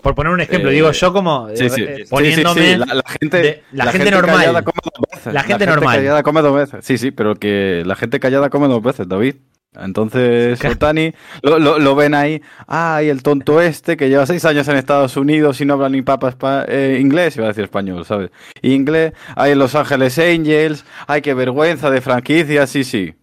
[0.02, 1.82] Por poner un ejemplo, Eh, digo yo como Sí, eh, sí.
[1.82, 2.60] eh, Sí, sí, poniéndome.
[2.72, 4.36] sí, La, la gente, de- la gente normal.
[4.36, 5.32] callada come dos veces.
[5.34, 5.96] La gente normal.
[5.96, 6.84] callada come dos veces.
[6.84, 9.36] Sí, sí, pero que la gente callada come dos veces, David.
[9.78, 10.62] Entonces.
[10.64, 11.12] Otani
[11.42, 12.40] lo, lo- lo ven ahí.
[12.66, 16.02] Ay, el tonto este que lleva seis años en Estados Unidos y no habla ni
[16.02, 16.34] papa
[16.68, 18.30] eh, inglés, iba a decir español, ¿sabes?
[18.62, 19.12] Inglés.
[19.34, 20.84] Ay, en Los Ángeles Angels.
[21.06, 22.66] Ay, qué vergüenza de franquicia.
[22.66, 23.14] Sí, sí.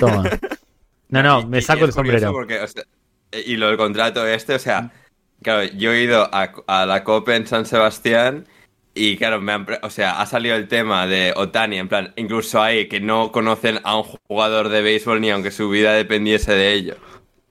[0.00, 0.24] Toma.
[1.08, 2.32] No, no, me saco el sombrero.
[2.32, 2.82] porque, o sea,
[3.32, 4.90] y lo del contrato este, o sea,
[5.42, 8.46] claro, yo he ido a, a la COPE en San Sebastián
[8.94, 12.60] y claro, me han o sea, ha salido el tema de Otani, en plan, incluso
[12.60, 16.72] ahí que no conocen a un jugador de béisbol ni aunque su vida dependiese de
[16.72, 16.96] ello.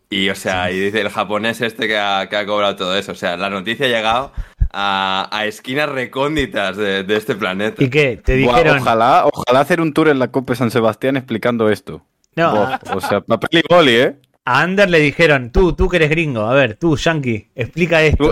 [0.09, 3.11] Y o sea, y dice el japonés este que ha, que ha cobrado todo eso.
[3.11, 4.31] O sea, la noticia ha llegado
[4.71, 7.83] a, a esquinas recónditas de, de este planeta.
[7.83, 8.17] ¿Y qué?
[8.23, 8.79] Te Buah, dijeron.
[8.79, 12.05] ojalá, ojalá hacer un tour en la Copa San Sebastián explicando esto.
[12.37, 14.15] No, Buah, a, o sea, papel y boli, ¿eh?
[14.45, 18.31] a Ander le dijeron, tú, tú que eres gringo, a ver, tú, Yankee, explica esto.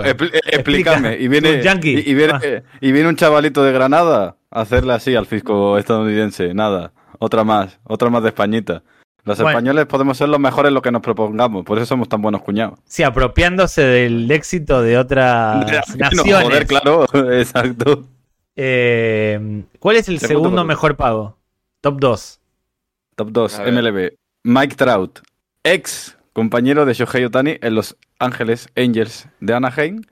[0.50, 1.18] explícame.
[1.18, 1.92] Y viene, tú, yankee.
[2.06, 2.62] y, y viene, Ah.
[2.80, 6.54] y viene un chavalito de Granada a hacerle así al fisco estadounidense.
[6.54, 8.82] Nada, otra más, otra más de Españita.
[9.24, 9.50] Los Bueno.
[9.50, 12.40] españoles podemos ser los mejores en lo que nos propongamos, por eso somos tan buenos
[12.42, 12.78] cuñados.
[12.86, 16.44] Sí, apropiándose del éxito de otras No, naciones.
[16.44, 18.04] joder, claro, exacto.
[18.54, 21.36] Eh, ¿Cuál es el Segundo mejor pago?
[21.82, 22.40] Top 2.
[23.16, 23.72] Top 2, A ver.
[23.72, 24.12] MLB.
[24.44, 25.20] Mike Trout,
[25.64, 30.02] ex compañero de Shohei Otani en Los Ángeles Angels de Anaheim.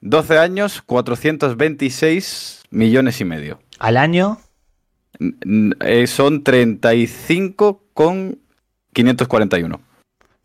[0.00, 3.58] 12 años, 426 millones y medio.
[3.80, 4.38] Al año,
[5.80, 8.38] eh, son 35 con
[8.92, 9.80] 541.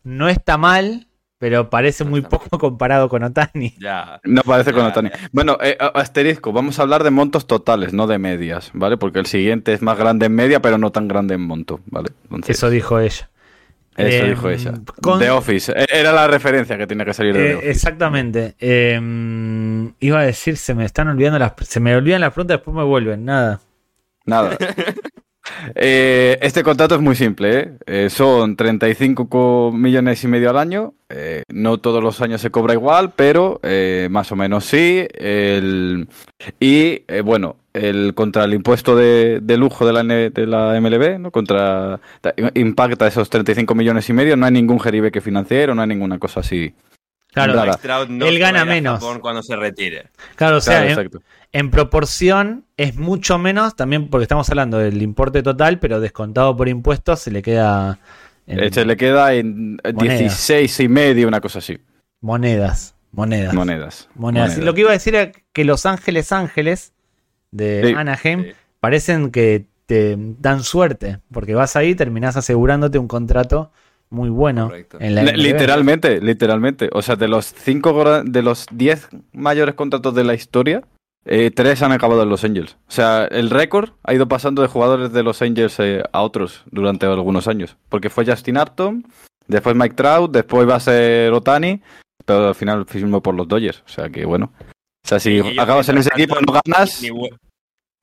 [0.02, 1.06] no está mal,
[1.44, 3.74] pero parece muy poco comparado con Otani.
[3.78, 4.18] Ya.
[4.24, 5.10] No parece con Otani.
[5.10, 5.28] ya.
[5.30, 8.96] Bueno, eh, asterisco, vamos a hablar de montos totales, no de medias, ¿vale?
[8.96, 12.08] Porque el siguiente es más grande en media, pero no tan grande en monto, ¿vale?
[12.24, 13.28] Entonces, Eso dijo ella.
[13.94, 14.72] eso eh, dijo ella.
[15.02, 17.70] con- The Office, eh, era la referencia que tenía que salir de The Eh, Office.
[17.72, 18.54] exactamente.
[18.58, 21.52] Eh, iba a decir, se me están olvidando las.
[21.60, 23.22] Se me olvidan las preguntas, después me vuelven.
[23.26, 23.60] Nada.
[24.24, 24.56] Nada.
[25.74, 27.72] Eh, este contrato es muy simple, ¿eh?
[27.86, 30.94] Eh, son 35 co- millones y medio al año.
[31.10, 35.06] Eh, no todos los años se cobra igual, pero eh, más o menos sí.
[36.60, 41.30] Y eh, bueno, el contra el impuesto de, lujo de la, de la MLB, ¿no?
[41.30, 44.36] Contra ta- impacta esos 35 millones y medio.
[44.36, 46.74] No hay ningún jeribeque financiero, no hay ninguna cosa así.
[47.34, 49.00] Claro, no Él gana menos.
[49.00, 50.10] Japón cuando se retire.
[50.36, 51.10] claro, o sea, Claro,
[51.52, 56.68] en, proporción es mucho menos, también porque estamos hablando del importe total, pero descontado por
[56.68, 57.98] impuestos se le queda
[58.46, 60.14] en Eh, Se le queda en Moneda.
[60.18, 61.78] 16 y medio, una cosa así.
[62.20, 62.94] monedas.
[63.12, 63.54] Monedas.
[63.54, 64.08] Monedas.
[64.16, 64.58] Monedas.
[64.58, 66.92] Lo que iba a decir era que Los Ángeles Ángeles
[67.52, 67.94] de Sí.
[67.96, 68.50] Anaheim Sí.
[68.80, 73.70] parecen que te dan suerte, porque vas ahí y terminás asegurándote un contrato
[74.10, 75.22] muy bueno en la.
[75.24, 76.88] Literalmente, literalmente.
[76.92, 80.82] O sea, de los cinco de los 10 mayores contratos de la historia,
[81.24, 82.76] eh, tres han acabado en los Angels.
[82.86, 86.64] O sea, el récord ha ido pasando de jugadores de los Angels eh, a otros
[86.70, 87.76] durante algunos años.
[87.88, 89.06] Porque fue Justin Upton,
[89.46, 91.80] después Mike Trout, después va a ser Otani,
[92.24, 93.82] pero al final firmó por los Dodgers.
[93.86, 94.52] O sea que bueno.
[94.60, 97.10] O sea, si acabas en ese equipo no ganas, ni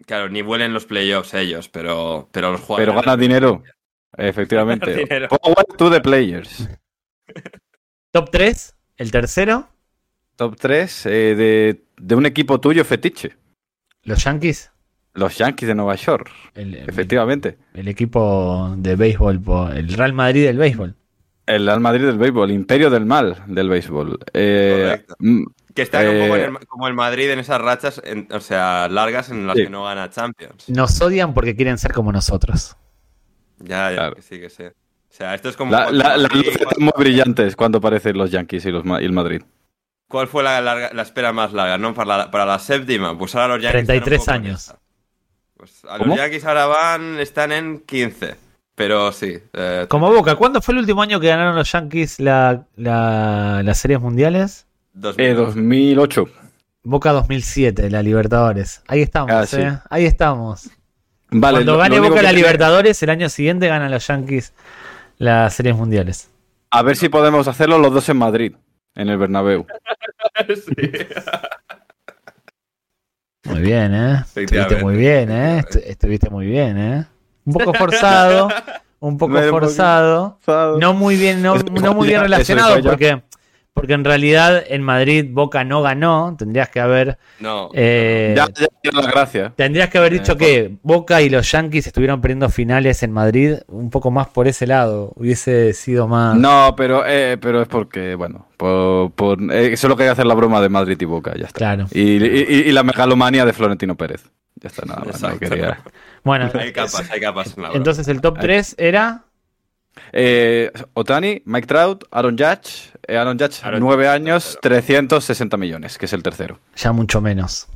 [0.06, 2.96] Claro, ni vuelen los playoffs ellos, pero, pero los pero jugadores.
[3.06, 3.64] ganas dinero.
[4.18, 5.08] Efectivamente.
[5.30, 6.68] Power to the players.
[8.12, 9.70] Top 3, el tercero,
[10.36, 13.38] Top 3 de, de un equipo tuyo fetiche.
[14.04, 14.72] los Yankees.
[15.14, 17.58] Los Yankees de Nueva York, El, efectivamente.
[17.74, 19.42] el equipo de béisbol,
[19.76, 20.96] el Real Madrid del béisbol.
[21.46, 24.20] El Real Madrid del béisbol, el imperio del mal del béisbol.
[24.34, 25.44] Eh, mm,
[25.76, 28.40] Que están un poco Eh, en el- como el Madrid en esas rachas, en- o
[28.40, 29.64] sea, largas en las Sí.
[29.66, 30.70] que no gana Champions.
[30.70, 32.78] Nos odian porque quieren ser como nosotros.
[33.64, 34.16] Ya, ya, Claro.
[34.16, 34.64] que sí, que sí.
[34.64, 35.72] O sea, esto es como.
[35.72, 39.12] la- la- luces están muy brillantes cuando aparecen los Yankees y, los, Ma- y el
[39.12, 39.42] Madrid.
[40.08, 41.78] ¿Cuál fue la, larga- la espera más larga?
[41.78, 41.94] ¿no?
[41.94, 43.18] Para, la, para la séptima.
[43.18, 43.82] Pues ahora los Yankees.
[43.82, 44.74] están un 33 poco en años.
[45.58, 46.06] Pues a ¿Cómo?
[46.08, 48.36] los Yankees ahora van, están en 15.
[48.76, 49.38] Pero sí.
[49.54, 53.78] eh, Como Boca, ¿cuándo fue el último año que ganaron los Yankees la, la- las
[53.78, 54.66] series mundiales?
[54.94, 55.26] 2000.
[55.26, 56.26] Eh, 2008.
[56.84, 58.82] Boca 2007, la Libertadores.
[58.88, 59.62] Ahí estamos, Ah, sí.
[59.62, 59.78] ¿eh?
[59.90, 60.70] Ahí estamos.
[61.32, 64.54] Vale, Cuando gane Boca la tiene- Libertadores, el año siguiente ganan los Yankees
[65.18, 66.30] las series mundiales.
[66.72, 68.56] A ver si podemos hacerlo los dos en Madrid,
[68.96, 69.66] en el Bernabéu.
[70.48, 70.90] Sí.
[73.46, 74.24] Muy bien, ¿eh?
[74.36, 75.60] Estuviste muy bien, ¿eh?
[75.62, 77.06] Estu- Estuviste muy bien, ¿eh?
[77.46, 78.50] Un poco forzado,
[79.00, 80.38] un poco forzado.
[80.80, 82.90] No muy bien, no, no muy bien relacionado ya.
[82.90, 83.24] porque,
[83.82, 86.36] porque en realidad en Madrid Boca no ganó.
[86.38, 87.72] Tendrías que haber No.
[87.74, 89.54] eh, Ya, ya tiene la gracia.
[89.56, 93.56] tendrías que haber dicho Eh, que Boca y los Yankees estuvieron perdiendo finales en Madrid
[93.68, 95.14] un poco más por ese lado.
[95.16, 96.38] Hubiese sido más.
[96.38, 100.62] No, pero, eh, pero es porque, bueno, por, por- eh, solo quería hacer la broma
[100.62, 101.58] de Madrid y Boca, ya está.
[101.58, 101.88] Claro.
[101.92, 104.24] Y, y- y la megalomanía de Florentino Pérez.
[104.58, 105.20] Ya está, nada más.
[105.24, 105.80] no quería.
[106.24, 109.24] Bueno, Hay capas, hay capas en entonces el top 3 era.
[110.14, 112.92] Eh, Otani, Mike Trout, Aaron Judge.
[113.08, 116.60] Eh, Aaron Judge, Aaron nueve Judge, años, 360 millones, que es el tercero.
[116.76, 117.68] Ya mucho menos.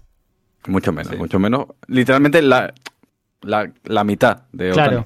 [0.67, 1.17] Mucho menos, Sí.
[1.17, 1.67] mucho menos.
[1.87, 2.73] Literalmente la,
[3.41, 4.87] la, la mitad de Otani.
[4.89, 5.05] Claro,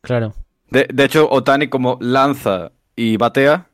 [0.00, 0.34] claro.
[0.70, 3.68] De, de hecho, Otani como lanza y batea,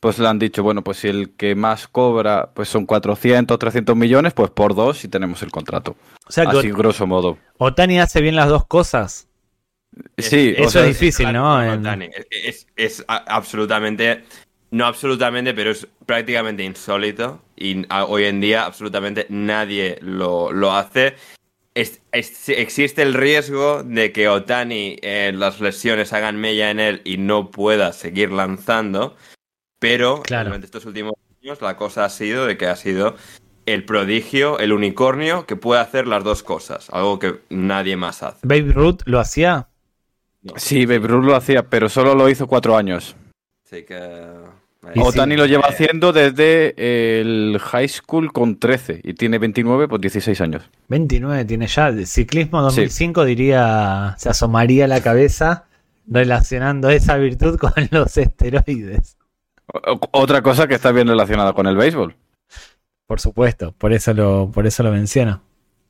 [0.00, 3.94] pues le han dicho, bueno, pues si el que más cobra pues son 400, 300
[3.94, 5.96] millones, pues por dos y tenemos el contrato.
[6.26, 7.36] O sea que Así, grosso modo.
[7.58, 9.28] Otani hace bien las dos cosas.
[10.18, 11.62] Sí, eso o sea, es difícil, ¿no?
[11.62, 12.08] En- Otani.
[12.12, 14.24] Es, es- es a- absolutamente,
[14.70, 17.42] no absolutamente, pero es prácticamente insólito.
[17.56, 21.14] Y a- hoy en día absolutamente nadie lo, lo hace.
[21.74, 27.00] Es- es- existe el riesgo de que Otani eh, las lesiones hagan mella en él
[27.04, 29.16] y no pueda seguir lanzando.
[29.78, 30.46] Pero Claro.
[30.50, 33.16] durante estos últimos años la cosa ha sido de que ha sido
[33.66, 36.88] el prodigio, el unicornio que puede hacer las dos cosas.
[36.90, 38.38] Algo que nadie más hace.
[38.42, 39.68] Babe Ruth lo hacía.
[40.42, 40.54] No.
[40.56, 43.14] Sí, Babe Ruth lo hacía, pero solo lo hizo cuatro años.
[43.64, 43.98] Así que.
[45.00, 45.38] Otani sí.
[45.38, 46.74] lo lleva haciendo desde
[47.20, 50.68] el high school con 13 y tiene 29, pues 16 años.
[50.88, 51.92] 29 tiene ya.
[51.92, 55.66] De Ciclismo 2005 diría, se asomaría la cabeza
[56.08, 59.16] relacionando esa virtud con los esteroides.
[59.72, 62.16] O- Otra cosa que está bien relacionada con el béisbol.
[63.06, 65.42] Por supuesto, por eso lo, por eso lo menciono.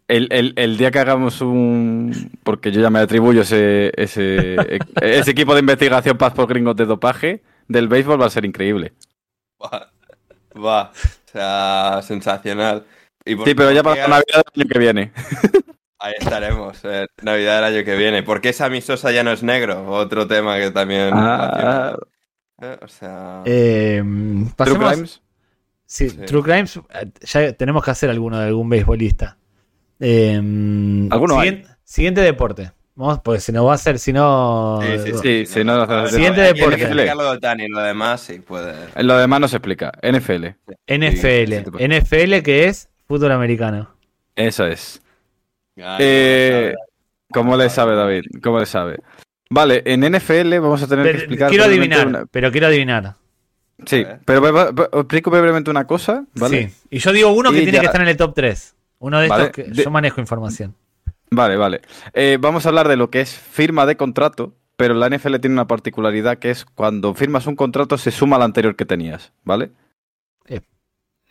[0.09, 2.31] El, el- el día que hagamos un.
[2.45, 4.57] Porque yo ya me atribuyo ese, ese,
[5.01, 8.93] ese equipo de investigación Paz por Gringos de dopaje del béisbol va a ser increíble.
[9.63, 9.91] Va,
[10.55, 10.91] va.
[10.93, 12.85] O sea, sensacional.
[13.25, 15.13] Y Sí, pero ya ¿por para Navidad del año que viene.
[16.01, 18.25] Ahí estaremos, eh, Navidad del año que viene.
[18.25, 19.87] ¿Por qué Sammy Sosa ya no es negro?
[19.89, 21.11] Otro tema que también.
[21.15, 21.97] Ah,
[22.61, 23.43] Eh, O sea.
[23.45, 24.03] Eh,
[24.57, 25.23] True Crimes.
[25.87, 26.17] Sí, Sí.
[26.27, 29.39] True Crimes, eh, ya tenemos que hacer alguno de algún beisbolista.
[30.05, 30.35] Eh,
[31.11, 31.49] Alguno hay.
[31.49, 32.73] siguiente, siguiente deporte.
[32.95, 34.81] Vamos, pues si no va a ser, si no.
[34.83, 35.19] Sí, sí, sí.
[35.23, 36.83] Sí, sí, no, no, no, Siguiente que deporte.
[36.83, 38.75] explicarlo de lo demás sí puede.
[39.03, 39.93] Lo demás no se explica.
[40.03, 40.49] NFL.
[40.89, 41.53] NFL.
[41.79, 41.89] Sí.
[41.89, 43.95] NFL que es fútbol americano.
[44.37, 45.01] Eso es.
[45.77, 46.75] Ay, Eh,
[47.33, 48.25] ¿Cómo le sabe, David?
[48.43, 48.99] ¿Cómo le sabe?
[49.49, 51.49] Vale, en NFL vamos a tener que Pero- explicar.
[51.49, 53.15] quiero adivinar, una- pero quiero adivinar.
[53.87, 56.69] Sí, pero explico brevemente una cosa, ¿vale?
[56.69, 56.75] Sí.
[56.91, 58.75] Y yo digo uno que Y tiene ya- que estar en el top 3.
[59.03, 60.77] Uno de Vale, estos que de- yo manejo información.
[61.31, 61.81] Vale, vale.
[62.15, 65.55] Eh, vamos a hablar de lo que es firma de contrato, pero la NFL tiene
[65.55, 69.73] una particularidad que es cuando firmas un contrato se suma al anterior que tenías, ¿vale?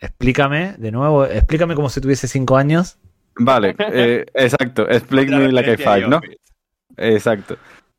[0.00, 2.98] Explícame, de nuevo, explícame como si tuviese 5 años.
[3.36, 4.88] Vale, eh, exacto.
[4.90, 6.20] Explain Otra me like a referencia five, ¿no?
[6.96, 7.56] Exacto.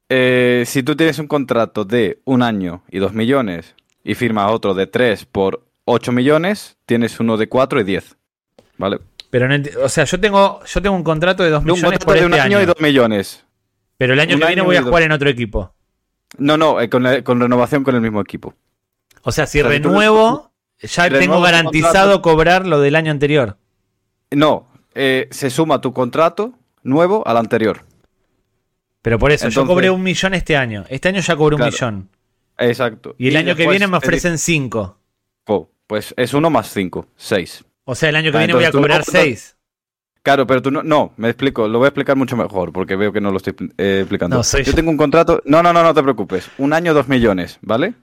[0.10, 4.74] Eh, si tú tienes un contrato de un año y dos millones y firmas otro
[4.74, 8.18] de tres por ocho millones, tienes uno de cuatro y diez.
[8.78, 9.00] ¿Vale?
[9.34, 12.06] Pero no o sea, yo tengo, yo tengo un contrato de 2 Un millones contrato
[12.06, 12.62] por de este un año, año.
[12.62, 13.44] y dos millones.
[13.98, 14.90] Pero el año un que viene voy a dos.
[14.90, 15.74] jugar en otro equipo.
[16.38, 18.54] No, no, eh, con, la- con renovación con el mismo equipo.
[19.24, 23.58] O sea, si O sea, renuevo, ya tengo garantizado cobrar lo del año anterior.
[24.30, 26.54] No, eh, se suma tu contrato
[26.84, 27.86] nuevo al anterior.
[29.02, 30.86] Pero por eso, yo cobré un millón este año.
[30.90, 31.72] Este año ya cobré un Claro.
[31.72, 32.10] millón.
[32.60, 33.16] Exacto.
[33.18, 35.00] Y el año que viene me ofrecen 5.
[35.48, 37.64] digo, Pues es uno más cinco, seis.
[37.86, 39.58] O sea, el año que Ah, viene voy a no cobrar cuentas- 6.
[40.22, 43.12] Claro, pero tú no, no, me explico, lo voy a explicar mucho mejor porque veo
[43.12, 44.38] que no lo estoy eh, explicando.
[44.38, 47.10] No, soy yo tengo un contrato, no, no, no, no te preocupes, un año, dos
[47.10, 47.94] millones, ¿vale?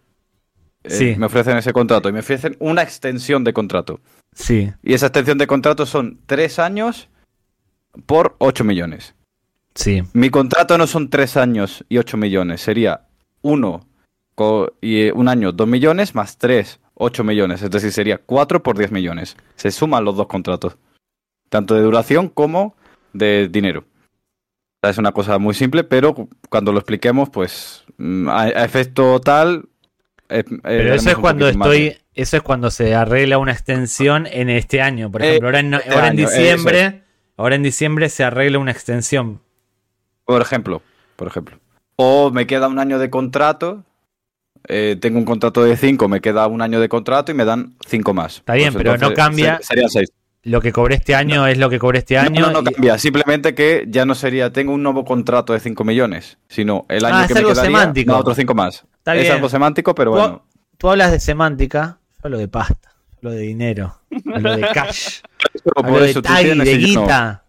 [0.85, 1.14] Eh, Sí.
[1.16, 4.01] Me ofrecen ese contrato y me ofrecen una extensión de contrato.
[4.35, 7.09] Sí, Y esa extensión de contrato son tres años
[8.07, 9.14] por ocho millones.
[9.74, 10.03] sí.
[10.12, 13.07] Mi contrato no son tres años y ocho millones, sería
[13.41, 13.87] uno
[14.35, 17.62] co- y eh, un año, dos millones, más tres, ocho millones.
[17.62, 19.36] Es decir, sería cuatro por diez millones.
[19.57, 20.76] Se suman los dos contratos,
[21.48, 22.76] tanto de duración como
[23.12, 23.84] de dinero.
[24.82, 26.14] Es una cosa muy simple, pero
[26.48, 29.68] cuando lo expliquemos, pues mm, a, efecto tal.
[30.28, 34.80] eh, Pero eso es cuando estoy, eso es cuando se arregla una extensión en este
[34.80, 35.11] año.
[35.11, 37.03] Por Eh, ejemplo, ahora en, este ahora en año, diciembre,
[37.36, 39.42] ahora en diciembre se arregla una extensión.
[40.24, 40.82] Por ejemplo,
[41.16, 41.59] por ejemplo.
[41.96, 43.84] O me queda un año de contrato.
[44.69, 47.75] Eh, tengo un contrato de 5, me queda un año de contrato y me dan
[47.87, 48.37] 5 más.
[48.39, 50.09] Está bien, pero no cambia- ser- Serían 6.
[50.43, 52.41] Lo que cobré este año es lo que cobré este año.
[52.41, 52.97] No, no, no y- cambia.
[52.99, 57.17] Simplemente que ya no sería, tengo un nuevo contrato de 5 millones, sino el año
[57.19, 58.13] Ah, que me algo quedaría, semántico.
[58.13, 58.85] no, otros 5 más.
[58.99, 59.35] Está es bien.
[59.35, 60.45] algo semántico, pero Tú- bueno.
[60.79, 64.01] Tú hablas de semántica, yo hablo de pasta, hablo de dinero,
[64.35, 65.19] hablo de cash,
[65.77, 67.45] hablo de tag, de guita.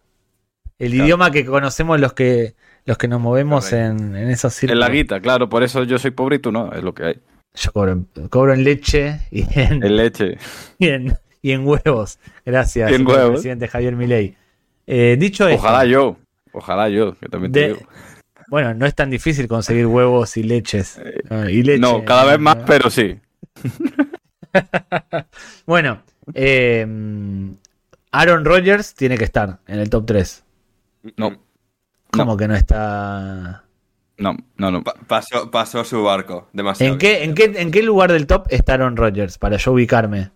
[0.78, 1.06] El Claro.
[1.06, 2.56] idioma que conocemos los que
[2.86, 4.80] los que nos movemos en, en esos En círculos.
[4.88, 7.20] la guita, claro, por eso yo soy pobre y tú no, es lo que hay.
[7.54, 10.38] Yo cobro en, cobro en leche y en, En leche.
[10.78, 12.18] y en, y en huevos.
[12.46, 13.32] Gracias, Y en señor huevos.
[13.34, 14.36] presidente Javier Milei.
[14.88, 16.18] Eh, dicho esto, Ojalá yo,
[16.54, 17.80] ojalá yo, que también te de- digo.
[18.50, 21.00] bueno, no es tan difícil conseguir huevos y leches.
[21.30, 22.66] Ah, y leche, Eh, No, cada vez más, ¿no?
[22.66, 23.20] pero sí.
[25.66, 26.02] Bueno,
[26.34, 26.86] eh,
[28.12, 30.44] Aaron Rodgers tiene que estar en el top 3.
[31.18, 31.38] No,
[32.12, 33.64] ¿Cómo que no está?
[34.18, 34.84] no, no, no.
[34.84, 36.50] Pa- pasó, pasó su barco.
[36.54, 36.94] Demasiado.
[36.94, 39.38] ¿En qué, en, qué, ¿En qué lugar del top está Aaron Rodgers?
[39.38, 40.32] Para yo ubicarme.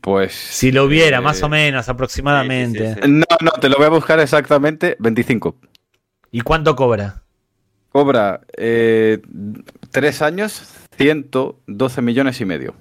[0.00, 0.32] Pues.
[0.32, 2.94] Si lo hubiera, eh, más o menos, aproximadamente.
[2.94, 3.10] sí, sí, sí.
[3.10, 5.56] No, no, te lo voy a buscar exactamente 25.
[6.30, 7.22] ¿Y cuánto cobra?
[7.90, 9.20] Cobra eh,
[9.90, 10.62] tres años,
[10.96, 12.74] 112 millones y medio.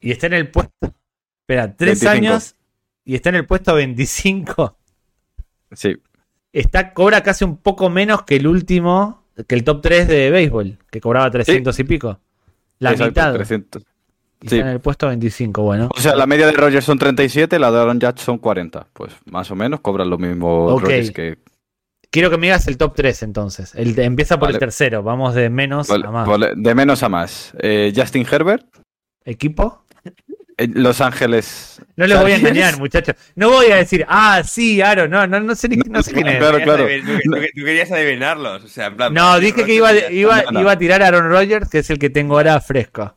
[0.00, 0.94] Y está en el puesto.
[1.42, 2.10] Espera, tres 25.
[2.10, 2.56] años
[3.04, 4.76] y está en el puesto 25.
[5.72, 5.96] Sí,
[6.52, 10.78] Está, cobra casi un poco menos que el último, que el top 3 de béisbol,
[10.90, 12.18] que cobraba 300 y pico.
[12.78, 13.34] La exacto, mitad.
[13.34, 13.82] 300.
[14.42, 14.56] Y sí.
[14.56, 15.88] está en el puesto 25, bueno.
[15.94, 18.86] O sea, la media de Rogers son 37, la de Aaron Judge son 40.
[18.92, 20.82] Pues más o menos cobran lo mismo Ok.
[20.82, 21.38] Rodgers que.
[22.10, 23.74] Quiero que me digas el top 3 entonces.
[23.76, 26.26] El, empieza por el tercero, vamos de menos Vale, a más.
[26.26, 27.52] vale, de menos a más.
[27.60, 28.66] Eh, Justin Herbert,
[29.24, 29.84] ¿Equipo?
[30.60, 31.80] Eh, Los Ángeles.
[31.96, 33.14] No les voy a engañar, muchachos.
[33.34, 36.26] No voy a decir, ah, sí, Aaron, no, no, no sé, ni- no sé quién
[36.28, 36.38] es.
[36.38, 36.86] Claro, Tú claro.
[36.86, 38.64] Tú, tú- tú querías adivinarlos.
[38.64, 39.14] O sea, en plan.
[39.14, 40.60] No, dije que iba, iba, No, no.
[40.60, 43.14] iba a tirar a Aaron Rodgers, que es el que tengo ahora fresco.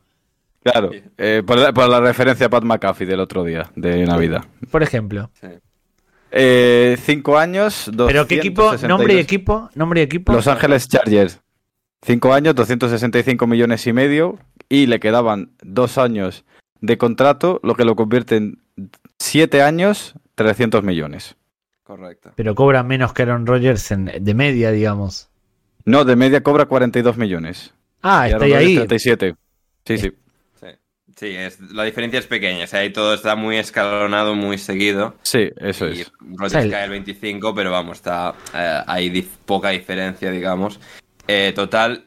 [0.62, 4.44] Claro, eh, por, la, por la referencia a Pat McAfee del otro día, de Navidad.
[4.70, 5.30] Por ejemplo.
[6.36, 8.62] Eh, cinco años, ¿Pero qué equipo?
[8.62, 8.88] 262.
[8.88, 9.70] ¿Nombre y equipo?
[9.74, 10.32] ¿Nombre y equipo?
[10.32, 11.40] Los Ángeles Chargers.
[12.02, 14.38] Cinco años, 265 millones y medio.
[14.68, 16.44] Y le quedaban dos años
[16.80, 18.58] de contrato, lo que lo convierte en
[19.18, 21.36] siete años, 300 millones.
[21.82, 22.32] Correcto.
[22.34, 25.28] Pero cobra menos que Aaron Rodgers en- de media, digamos.
[25.84, 27.74] No, de media cobra 42 millones.
[28.02, 28.74] Ah, Y está Aaron Rodgers ahí.
[28.76, 29.34] 37.
[29.86, 30.12] Sí, sí.
[30.60, 30.66] Sí,
[31.16, 32.64] sí es, la diferencia es pequeña.
[32.64, 35.14] O sea, ahí todo está muy escalonado, muy seguido.
[35.22, 36.12] Sí, eso Y es.
[36.20, 40.30] Rodgers O sea, el- cae el 25, pero vamos, está eh, hay dif- poca diferencia,
[40.30, 40.80] digamos.
[41.28, 42.06] Eh, total,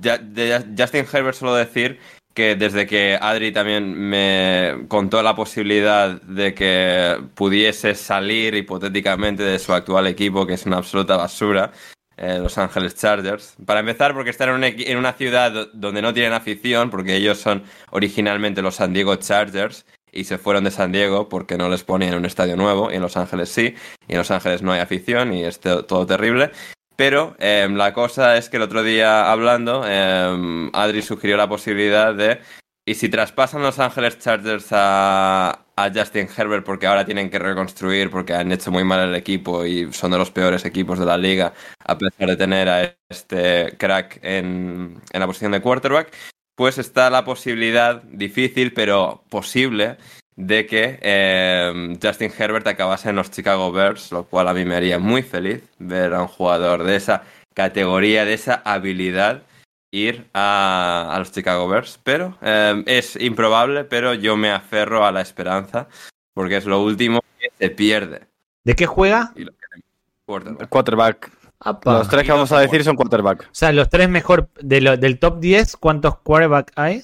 [0.00, 1.98] ya- de Justin Herbert solo decir
[2.38, 9.58] que desde que Adri también me contó la posibilidad de que pudiese salir hipotéticamente de
[9.58, 11.72] su actual equipo, que es una absoluta basura,
[12.16, 13.56] eh, Los Ángeles Chargers.
[13.66, 16.90] Para empezar, porque están en, un equi- en una ciudad do- donde no tienen afición,
[16.90, 21.58] porque ellos son originalmente los San Diego Chargers y se fueron de San Diego porque
[21.58, 23.74] no les ponían un estadio nuevo, y en Los Ángeles sí,
[24.06, 26.52] y en Los Ángeles no hay afición y es to- todo terrible.
[26.98, 32.12] Pero em, la cosa es que el otro día hablando, em, Adri sugirió la posibilidad
[32.12, 32.40] de,
[32.84, 38.10] y si traspasan Los Ángeles Chargers a, a Justin Herbert porque ahora tienen que reconstruir
[38.10, 41.16] porque han hecho muy mal el equipo y son de los peores equipos de la
[41.16, 46.12] liga, a pesar de tener a este crack en la posición de quarterback,
[46.56, 49.98] pues está la posibilidad, difícil pero posible,
[50.40, 54.76] de que eh, Justin Herbert acabase en los Chicago Bears, lo cual a mí me
[54.76, 57.24] haría muy feliz ver a un jugador de esa
[57.54, 59.42] categoría, de esa habilidad,
[59.90, 61.98] ir a, a los Chicago Bears.
[62.04, 65.88] Pero eh, es improbable, pero yo me aferro a la esperanza,
[66.34, 68.28] porque es lo último que se pierde.
[68.62, 69.32] ¿De qué juega?
[69.34, 69.84] Y lo queremos.
[70.24, 70.68] Quarterback.
[70.68, 71.30] Quarterback.
[71.60, 71.92] Apa.
[71.94, 73.42] Los tres que vamos a decir son quarterback.
[73.42, 77.02] O sea, los tres mejor de lo- del top 10, ¿cuántos quarterback hay?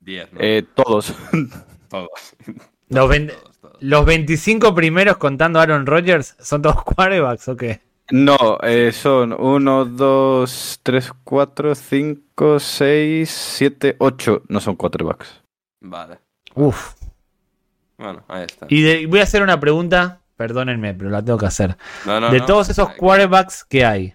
[0.00, 0.40] 10, ¿no?
[0.42, 1.14] Eh, todos.
[1.90, 2.08] todos.
[2.88, 3.76] Los, ven- Todos, todos.
[3.80, 7.80] los 25 primeros contando Aaron Rodgers, ¿son todos quarterbacks o qué?
[8.10, 14.42] No, eh, son 1, 2, 3, 4, 5, 6, 7, 8.
[14.48, 15.42] No son quarterbacks.
[15.80, 16.18] Vale.
[16.54, 16.94] Uf.
[17.98, 18.66] Bueno, ahí está.
[18.68, 21.76] Y de- voy a hacer una pregunta, perdónenme, pero la tengo que hacer.
[22.06, 22.46] No, no, de no.
[22.46, 24.14] todos esos quarterbacks que hay,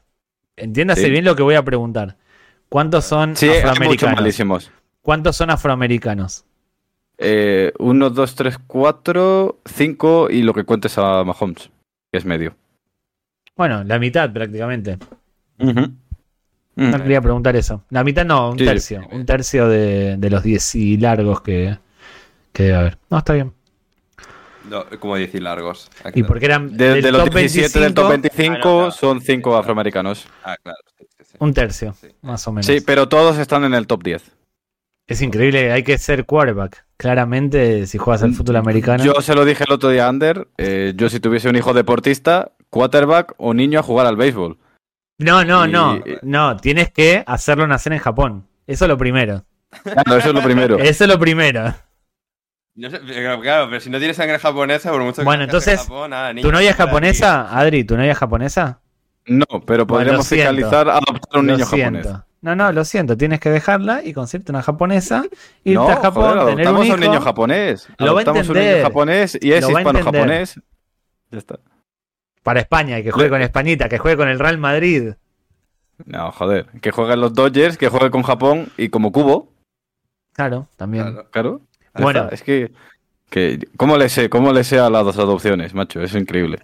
[0.57, 1.09] entiéndase Sí.
[1.11, 2.17] bien lo que voy a preguntar.
[2.67, 4.15] ¿Cuántos son Sí, hay muchos afroamericanos?
[4.15, 4.71] malísimos.
[5.01, 6.43] ¿Cuántos son afroamericanos?
[7.19, 11.69] 1, 2, 3, 4, 5 y lo que cuentes a Mahomes,
[12.11, 12.55] que es medio.
[13.55, 14.97] Bueno, la mitad prácticamente.
[15.59, 15.81] Ujú.
[16.77, 16.91] Mm.
[16.91, 17.83] No quería preguntar eso.
[17.89, 18.69] La mitad no, un Sí, sí.
[18.69, 19.07] tercio.
[19.11, 21.77] Un tercio de, de los 10 y largos que,
[22.51, 22.97] que debe haber.
[23.09, 23.53] No, está bien.
[24.69, 25.89] No, como decir largos.
[26.03, 28.71] Ah, Y porque eran De, del de los top 17 del top 25, 25 Ah,
[28.71, 28.91] no, claro.
[28.91, 30.27] son 5 afroamericanos.
[30.43, 30.79] Ah, claro.
[30.97, 31.37] sí, sí, sí.
[31.39, 32.07] un tercio, Sí.
[32.23, 32.65] más o menos.
[32.65, 34.23] Sí, pero todos están en el top 10.
[35.07, 36.85] Es increíble, hay que ser quarterback.
[36.97, 39.03] Claramente, si juegas al fútbol americano.
[39.03, 40.47] Yo se lo dije el otro día a Ander.
[40.57, 44.57] eh, yo, si tuviese un hijo deportista, quarterback o niño a jugar al béisbol.
[45.19, 45.99] No, no, Y- no.
[46.23, 48.47] No, tienes que hacerlo nacer en Japón.
[48.67, 49.45] Eso es lo primero.
[49.83, 50.77] Claro, eso es lo primero.
[50.79, 51.73] Eso es lo primero.
[52.75, 55.79] No sé, pero claro, pero si no tienes sangre japonesa, por mucho que Bueno, entonces,
[55.81, 57.83] Japón, nada, niño, ¿Tu novia es japonesa, Adri?
[57.85, 58.81] ¿Tu novia es japonesa?
[59.27, 60.51] No, pero podríamos siento.
[60.51, 62.09] fiscalizar adoptar a un Lo niño siento.
[62.09, 62.25] japonés.
[62.45, 63.17] No, no, lo siento.
[63.17, 65.23] Tienes que dejarla y conseguirte una japonesa,
[65.63, 66.93] irte No, a Japón, joder, tener un hijo.
[66.93, 67.87] a un niño japonés.
[67.97, 68.75] Lo va a Adoptamos un entender.
[68.75, 70.61] niño japonés y es hispano-japonés.
[71.31, 71.59] Ya está.
[72.43, 75.13] Para España y que juegue con Españita, que juegue con el Real Madrid.
[76.05, 76.67] No, joder.
[76.81, 79.51] Que juegue en los Dodgers, que juegue con Japón y como cubo.
[80.33, 81.05] Claro, también.
[81.05, 81.29] Claro.
[81.31, 81.61] Claro.
[81.95, 82.19] Bueno.
[82.25, 82.35] está.
[82.35, 82.71] es que.
[83.31, 84.29] que ¿Cómo le sé?
[84.29, 85.99] ¿Cómo le sé a las dos adopciones, macho?
[85.99, 86.59] Es increíble.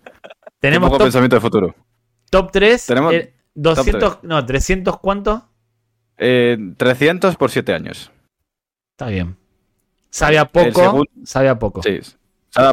[0.60, 1.76] Tenemos poco top, pensamiento de futuro.
[2.30, 2.86] top 3.
[2.86, 3.16] Tenemos
[3.56, 5.48] 200, no, 300 cuánto?
[6.24, 8.12] Eh, 300 por 7 años.
[8.96, 9.36] Está bien.
[10.12, 10.82] Sabe a El poco.
[10.84, 11.82] segundo- Sabe a poco.
[11.82, 12.00] Sí.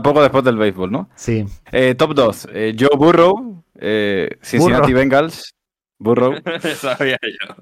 [0.02, 1.08] Poco después del béisbol, ¿no?
[1.14, 1.46] Sí.
[1.72, 2.48] Eh, top 2.
[2.52, 4.98] eh, Joe Burrow, eh, Cincinnati Burrow.
[4.98, 5.54] Bengals.
[5.98, 6.34] Burrow.
[6.76, 7.54] Sabía yo.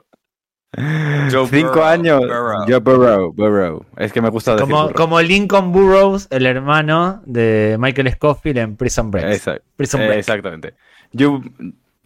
[1.30, 2.20] Joe 5 Burrow, años.
[2.20, 2.64] Burrow.
[2.66, 3.86] Joe Burrow, Burrow.
[3.96, 4.94] Es que me gusta decir Como, Burrow.
[4.96, 9.26] como Lincoln Burrows, el hermano de Michael Scofield en Prison Break.
[9.32, 9.64] Exacto.
[9.76, 10.18] Prison Eh, Break.
[10.18, 10.74] exactamente.
[11.12, 11.42] Joe-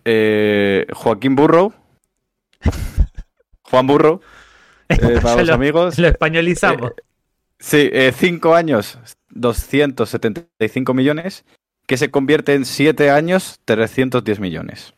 [0.04, 1.72] eh, Joaquín Burrow.
[3.70, 4.20] Juan Burrow.
[4.88, 5.98] eh, para los lo, amigos.
[5.98, 6.92] lo españolizamos.
[7.58, 8.98] Sí, 5 años,
[9.30, 11.44] 275 millones,
[11.86, 14.94] que se convierte en 7 años, 310 millones.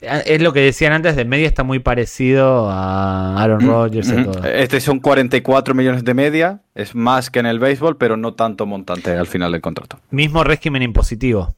[0.00, 4.32] Es lo que decían antes, de media está muy parecido a Aaron Rodgers y Ujú.
[4.32, 4.44] todo.
[4.44, 8.64] Este son 44 millones de media, es más que en el béisbol, pero no tanto
[8.64, 10.00] montante al final del contrato.
[10.10, 11.54] Mismo régimen impositivo.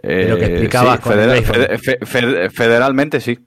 [0.00, 3.38] Eh, lo que explicabas con el fe- federalmente sí,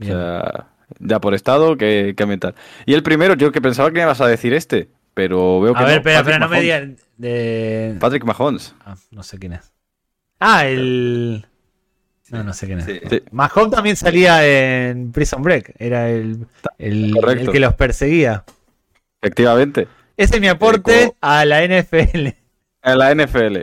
[0.00, 2.54] o sea, ya por estado que, que ambiental.
[2.86, 5.82] Y el primero, yo que pensaba que me ibas a decir este, pero veo que
[5.82, 6.96] a ver, no, espera, Patrick espera, no me.
[7.18, 7.96] De...
[8.00, 8.74] Patrick Mahomes.
[8.84, 9.72] Ah, no sé quién es.
[10.40, 11.46] Ah, el.
[12.30, 12.86] No, no sé quién es.
[12.86, 13.00] Sí.
[13.08, 13.22] Sí.
[13.30, 15.74] Mahomes también salía en Prison Break.
[15.78, 16.46] Era el,
[16.78, 17.14] el,
[17.52, 18.44] que los perseguía.
[19.20, 19.86] Efectivamente.
[20.16, 22.28] Ese es mi aporte a la NFL.
[22.82, 23.58] En la NFL.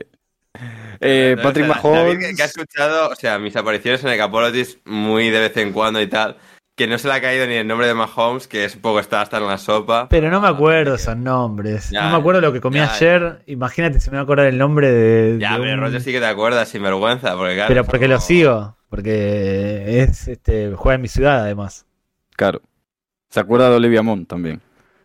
[1.01, 2.27] Eh, No, Patrick o sea, David, Mahomes.
[2.27, 5.71] que, que ha escuchado, o sea, mis apariciones en el Capolotis muy de vez en
[5.73, 6.37] cuando y tal,
[6.79, 9.01] que no se le ha caído ni el nombre de Mahomes, que es un poco
[9.01, 10.07] está hasta en la sopa.
[10.09, 11.89] Pero no me acuerdo esos nombres.
[11.89, 12.93] Ya, no me acuerdo lo que comí ya.
[12.93, 13.43] ayer.
[13.47, 15.37] Imagínate si me voy a acordar el nombre de.
[15.41, 17.67] Ya, de pero un- Roger sí que te acuerdas, sin vergüenza, porque claro.
[17.67, 18.77] Pero porque como- lo sigo.
[18.89, 21.85] Porque es este juega en mi ciudad, además.
[22.37, 22.61] Claro.
[23.29, 24.61] ¿Se acuerda de Olivia Munn también?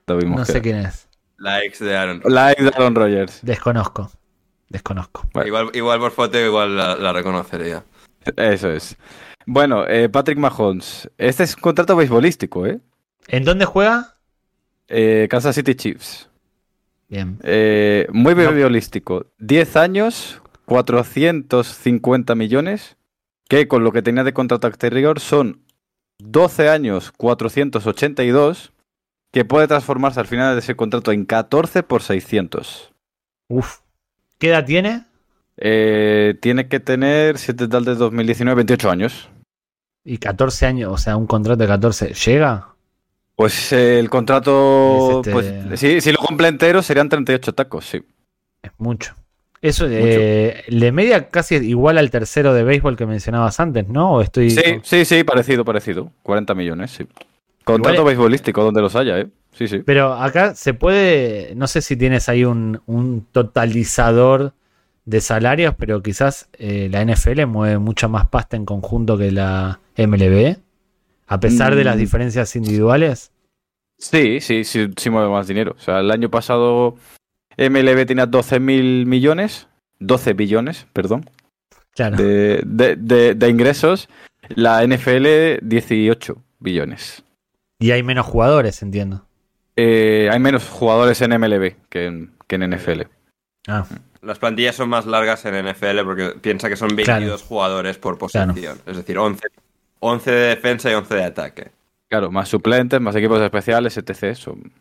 [0.07, 1.09] David No sé quién es.
[1.39, 2.23] La ex de Aaron.
[2.25, 3.41] La ex de Aaron Rodgers.
[3.43, 4.11] Desconozco.
[4.69, 5.29] Desconozco.
[5.35, 5.49] Bueno.
[5.49, 7.83] Igual, igual por foto, igual la, la reconocería.
[8.37, 8.97] Eso es.
[9.47, 11.11] Bueno, eh, Patrick Mahomes.
[11.19, 12.81] Este es un contrato beisbolístico, ¿eh?
[13.29, 14.17] ¿En dónde juega?
[14.89, 16.29] Eh, Kansas City Chiefs.
[17.09, 17.39] Bien.
[17.43, 19.27] Eh, muy beisbolístico.
[19.39, 22.97] 10 años, 450 millones,
[23.49, 25.61] que con lo que tenía de contrato anterior son
[26.19, 28.73] 12 años, 482,
[29.31, 32.93] que puede transformarse al final de ese contrato en 14 por 600.
[33.49, 33.81] Uf.
[34.39, 35.05] ¿Qué edad tiene?
[35.57, 39.29] Eh, tiene que tener, si es del de 2019, 28 años.
[40.05, 42.13] Y 14 años, o sea, un contrato de 14.
[42.13, 42.69] ¿Llega?
[43.37, 48.03] Pues eh, el contrato, Es este- pues, si lo cumple entero serían 38 tacos, sí.
[48.63, 49.15] Es mucho.
[49.61, 54.13] Eso, eh, le media casi igual al tercero de béisbol que mencionabas antes, ¿no?
[54.17, 54.51] ¿O estoy...
[54.51, 56.13] Sí, sí, sí, parecido, parecido.
[56.23, 57.07] 40 millones, sí.
[57.65, 59.29] Contrato Igual- beisbolístico, donde los haya, ¿eh?
[59.53, 59.79] Sí, sí.
[59.79, 64.53] Pero acá se puede, no sé si tienes ahí un, un totalizador
[65.05, 69.81] de salarios, pero quizás eh, la NFL mueve mucha más pasta en conjunto que la
[69.97, 70.57] MLB,
[71.27, 71.99] a pesar de las Mm.
[71.99, 73.31] diferencias individuales.
[73.99, 75.75] Sí, sí, sí, sí mueve más dinero.
[75.79, 76.97] O sea, el año pasado
[77.57, 79.69] MLB tenía 12 mil millones,
[80.01, 81.31] 12 billones, perdón,
[81.95, 82.17] Claro.
[82.17, 84.09] de, de- de- de ingresos.
[84.49, 87.25] La NFL 18 billones.
[87.79, 89.27] Y hay menos jugadores, entiendo.
[89.77, 93.03] Eh, hay menos jugadores en MLB que en, que en NFL.
[93.67, 93.87] Ah,
[94.25, 98.79] Las plantillas son más largas en NFL porque piensa que son 22 jugadores por posición.
[98.87, 99.47] Es decir, 11,
[100.01, 101.71] 11 de defensa y 11 de ataque.
[102.09, 104.35] Claro, más suplentes, más equipos especiales, etc.
[104.37, 104.73] Son,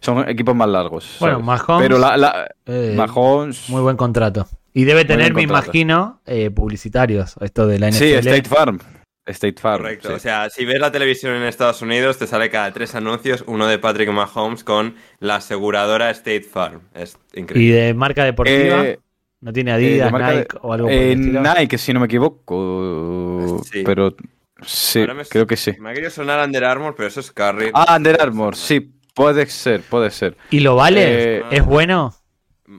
[0.00, 1.16] Son equipos más largos.
[1.18, 1.46] Bueno, ¿sabes?
[1.46, 3.68] Mahomes, Pero la, la- Eh, Mahomes.
[3.70, 4.46] Muy buen contrato.
[4.72, 7.98] Y debe tener, me imagino, eh, publicitarios, esto de la NFL.
[7.98, 8.78] Sí, State Farm.
[9.26, 9.82] State Farm.
[9.82, 10.08] Correcto.
[10.08, 10.14] sí.
[10.14, 13.66] O sea, si ves la televisión en Estados Unidos, te sale cada tres anuncios uno
[13.66, 16.80] de Patrick Mahomes con la aseguradora State Farm.
[16.94, 17.74] Es Y increíble.
[17.76, 18.98] de marca deportiva, Eh,
[19.40, 21.42] no tiene eh, Adidas, de- Nike o algo por el eh, estilo.
[21.42, 23.62] Nike, si no me equivoco.
[23.70, 23.82] Sí.
[23.84, 24.14] Pero
[24.62, 25.72] sí, me- creo que sí.
[25.78, 27.70] Me ha querido sonar Under Armour, pero eso es Curry.
[27.74, 30.36] Ah, Under Armour, sí, puede ser, puede ser.
[30.50, 31.38] ¿Y lo vale?
[31.38, 32.14] Eh, ¿Es bueno?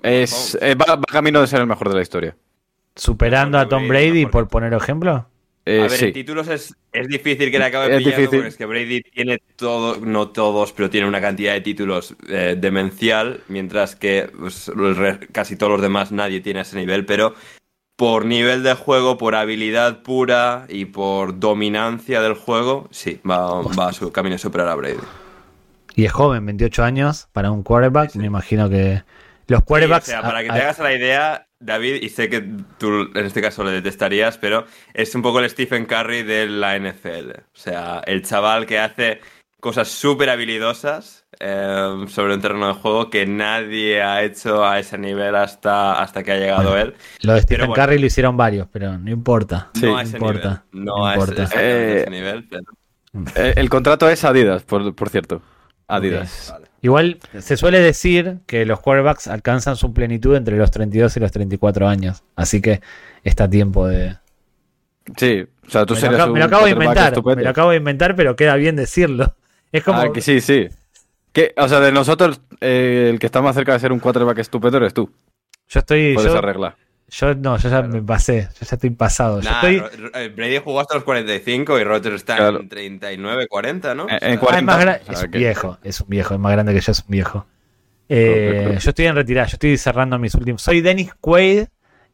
[0.04, 2.36] Es, eh, va, va camino de ser el mejor de la historia.
[2.96, 5.28] ¿Superando a Tom Brady, por poner ejemplo?
[5.68, 6.06] Eh, a ver, sí.
[6.06, 8.38] en títulos es, es difícil que le acabe Es pillando difícil.
[8.40, 12.56] porque es que Brady tiene todo, no todos, pero tiene una cantidad de títulos eh,
[12.58, 14.72] demencial, mientras que pues,
[15.32, 17.34] casi todos los demás nadie tiene ese nivel, pero
[17.96, 23.88] por nivel de juego, por habilidad pura y por dominancia del juego, sí, va, va
[23.90, 25.00] a su camino a superar a Brady.
[25.96, 28.14] Y es joven, 28 años, para un quarterback.
[28.16, 29.02] Me imagino que
[29.48, 30.06] los Sí, o quarterbacks...
[30.08, 32.42] sea, para que a- te a- hagas la idea, David, y sé que
[32.78, 36.78] tú en este caso lo detestarías, pero es un poco el Stephen Curry de la
[36.78, 37.32] NFL.
[37.32, 39.20] O sea, el chaval que hace
[39.60, 44.98] cosas súper habilidosas eh, sobre un terreno de juego que nadie ha hecho a ese
[44.98, 46.96] nivel hasta, hasta que ha llegado Bueno, él.
[47.22, 47.84] Lo de Stephen bueno.
[47.84, 49.72] Curry lo hicieron varios, pero no importa.
[49.74, 50.86] Sí, no a ese importa, nivel.
[50.86, 51.50] no No, a ese, importa.
[51.62, 52.48] Eh, ese nivel.
[52.48, 52.64] pero-
[53.36, 55.42] Eh, el contrato es Adidas, por, por cierto.
[55.88, 56.50] Adidas.
[56.52, 56.68] vale.
[56.86, 61.32] Igual se suele decir que los quarterbacks alcanzan su plenitud entre los 32 y los
[61.32, 62.24] 34 años.
[62.36, 62.80] Así que
[63.24, 64.18] está a tiempo de...
[65.18, 67.38] Sí, o sea, tú Me lo, acabo, me lo acabo de inventar, estupendo.
[67.38, 69.36] me lo acabo de inventar, pero queda bien decirlo.
[69.72, 70.00] Es como...
[70.00, 70.68] Ah, que sí, sí.
[71.34, 74.38] Que, o sea, de nosotros, eh, el que está más cerca de ser un quarterback
[74.38, 75.12] estupendo eres tú.
[75.68, 76.14] Yo estoy...
[76.14, 76.76] Puedes Yo, arreglar.
[77.08, 79.40] Yo no, yo ya me pasé, yo ya estoy pasado.
[79.42, 79.80] Yo Nah, estoy...
[80.00, 82.60] Ro- eh, Brady jugó hasta los 45 y Rodgers está Claro.
[82.62, 84.08] en 39, 40, ¿no?
[84.10, 84.60] En- O sea, en Ah, 40.
[84.60, 86.74] es más gra- o sea, es un que- viejo, es un viejo, es más grande
[86.74, 87.46] que yo, es un viejo.
[88.10, 90.62] Eh, yo estoy en retirada, yo estoy cerrando mis últimos.
[90.62, 91.66] Soy Dennis Quaid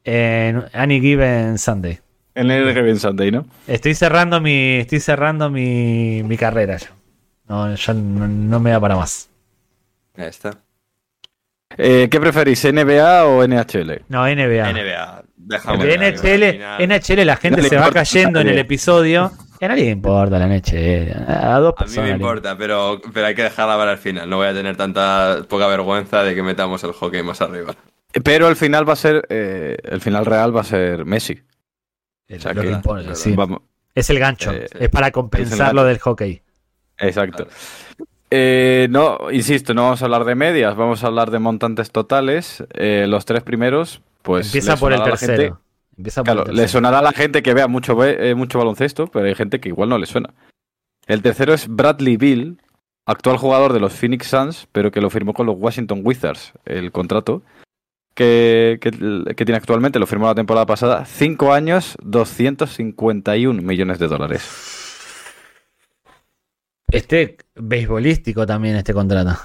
[0.03, 1.99] en Any Given Sunday.
[2.33, 3.45] En el Given Sunday, ¿no?
[3.67, 6.91] Estoy cerrando mi, estoy cerrando mi, mi carrera ya.
[7.49, 9.29] No, ya no, no me da para más.
[10.15, 10.51] Ahí está.
[11.77, 14.03] Eh, ¿Qué preferís, NBA o NHL?
[14.09, 14.71] No, NBA.
[14.73, 15.23] NBA.
[15.37, 16.85] Déjame De NHL.
[16.87, 19.31] NHL la gente No se va cayendo en el episodio.
[19.59, 21.11] Y a nadie le importa la NHL.
[21.27, 24.29] A dos A mí me le- importa, pero, pero hay que dejarla para el final.
[24.29, 27.75] No voy a tener tanta poca vergüenza de que metamos el hockey más arriba.
[28.23, 31.39] Pero el final va a ser, eh, el final real va a ser Messi.
[32.27, 33.33] Es O sea lo que- que importa, sí.
[33.35, 33.59] Vamos,
[33.93, 34.51] Es el gancho.
[34.51, 36.41] Eh, es para compensar lo del hockey.
[36.97, 37.47] exacto.
[38.33, 42.63] Eh, no, insisto, no vamos a hablar de medias, vamos a hablar de montantes totales.
[42.73, 44.47] Eh, los tres primeros, pues.
[44.47, 45.33] Empieza por el tercero.
[45.43, 45.53] gente-
[45.97, 49.07] Empieza por claro, el le sonará a la gente que vea mucho, eh, mucho baloncesto,
[49.07, 50.29] pero hay gente que igual no le suena.
[51.05, 52.61] El tercero es Bradley Bill,
[53.05, 56.91] actual jugador de los Phoenix Suns, pero que lo firmó con los Washington Wizards, el
[56.93, 57.41] contrato
[58.15, 58.91] que, que-
[59.35, 64.70] que tiene actualmente, lo firmó la temporada pasada, 5 años, 251 millones de dólares.
[66.91, 69.39] Este beisbolístico también, este contrato.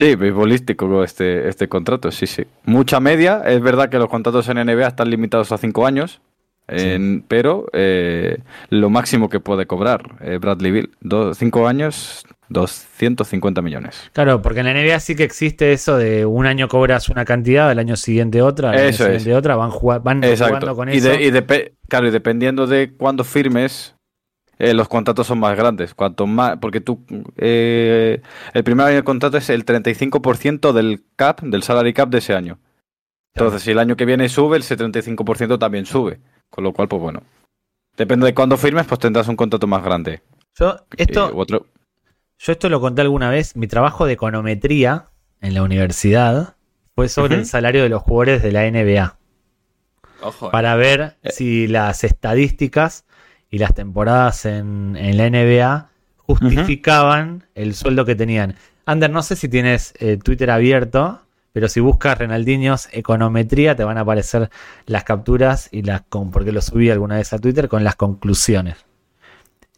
[0.00, 2.44] Sí, beisbolístico este, este contrato, sí, sí.
[2.64, 6.20] Mucha media, es verdad que los contratos en NBA están limitados a 5 años,
[6.68, 8.38] en- pero eh,
[8.70, 10.90] lo máximo que puede cobrar eh, Bradley Bill,
[11.34, 14.10] 5 años, 250 millones.
[14.14, 17.70] Claro, porque en la NBA sí que existe eso de un año cobras una cantidad,
[17.70, 18.96] el año siguiente otra, el año es.
[18.96, 21.10] siguiente otra, van, jugua- van jugando con Y, eso.
[21.10, 23.94] de- y depe- claro, y dependiendo de cuándo firmes,
[24.60, 25.94] eh, los contratos son más grandes.
[25.94, 27.04] Cuanto más, porque tú,
[27.36, 28.20] eh,
[28.52, 32.34] el primer año de contrato es el 35% del cap, del salary cap de ese
[32.34, 32.58] año.
[33.34, 36.20] Entonces, si el año que viene sube, ese 35% también sube.
[36.50, 37.22] Con lo cual, pues bueno.
[37.96, 40.22] Depende de cuándo firmes, pues tendrás un contrato más grande.
[40.58, 41.66] Yo, esto, Eh, otro.
[42.38, 45.06] yo esto lo conté alguna vez, mi trabajo de econometría
[45.40, 46.56] en la universidad
[46.94, 49.16] fue sobre el salario de los jugadores de la NBA.
[50.22, 50.48] Ojo.
[50.48, 50.50] eh.
[50.52, 51.30] para ver Eh.
[51.30, 53.04] si las estadísticas
[53.50, 58.54] y las temporadas en, en la NBA justificaban el sueldo que tenían.
[58.86, 61.22] Ander, no sé si tienes eh, Twitter abierto,
[61.52, 64.50] pero si buscas Renaldiños Econometría te van a aparecer
[64.86, 68.76] las capturas y las con, porque lo subí alguna vez a Twitter con las conclusiones.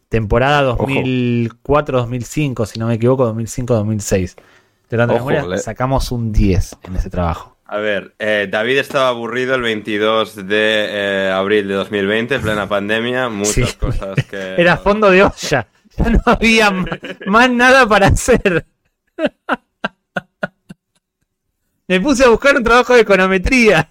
[0.09, 0.85] Temporada Ojo.
[0.85, 4.35] 2004-2005, si no me equivoco, 2005-2006.
[4.89, 7.52] De Ojo, memoria, le- sacamos un 10 en ese trabajo.
[7.65, 12.67] A ver, eh, David estaba aburrido el 22 de eh, abril de 2020, en plena
[12.67, 13.29] pandemia.
[13.29, 13.77] Muchas Sí.
[13.77, 14.55] cosas que.
[14.57, 15.67] Era fondo de olla.
[15.97, 16.71] Ya no había
[17.27, 18.65] más nada para hacer.
[21.87, 23.89] Me puse a buscar un trabajo de econometría.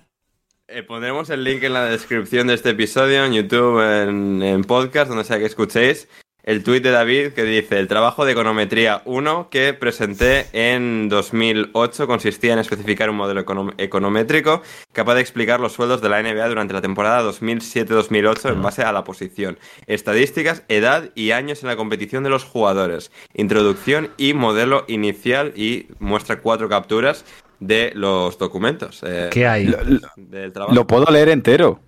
[0.67, 5.09] Eh, pondremos el link en la descripción de este episodio, en YouTube, en, en podcast,
[5.09, 6.09] donde sea que escuchéis.
[6.45, 12.07] El tuit de David que dice, el trabajo de econometría 1 que presenté en 2008
[12.09, 14.63] consistía en especificar un modelo econom- econométrico
[14.93, 18.93] capaz de explicar los sueldos de la NBA durante la temporada 2007-2008 en base a
[18.93, 24.85] la posición, estadísticas, edad y años en la competición de los jugadores, introducción y modelo
[24.89, 27.25] inicial y muestra cuatro capturas
[27.61, 29.73] de los documentos eh, ¿Qué hay?
[30.17, 30.75] Del trabajo.
[30.75, 31.79] lo puedo leer entero.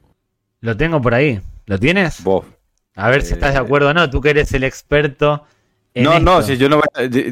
[0.61, 1.41] Lo tengo por ahí.
[1.67, 2.23] ¿Lo tienes?
[2.23, 2.47] Bof.
[2.97, 4.09] A ver si estás de acuerdo o no.
[4.09, 5.45] Tú que eres el experto.
[5.95, 6.81] en No, no, si yo no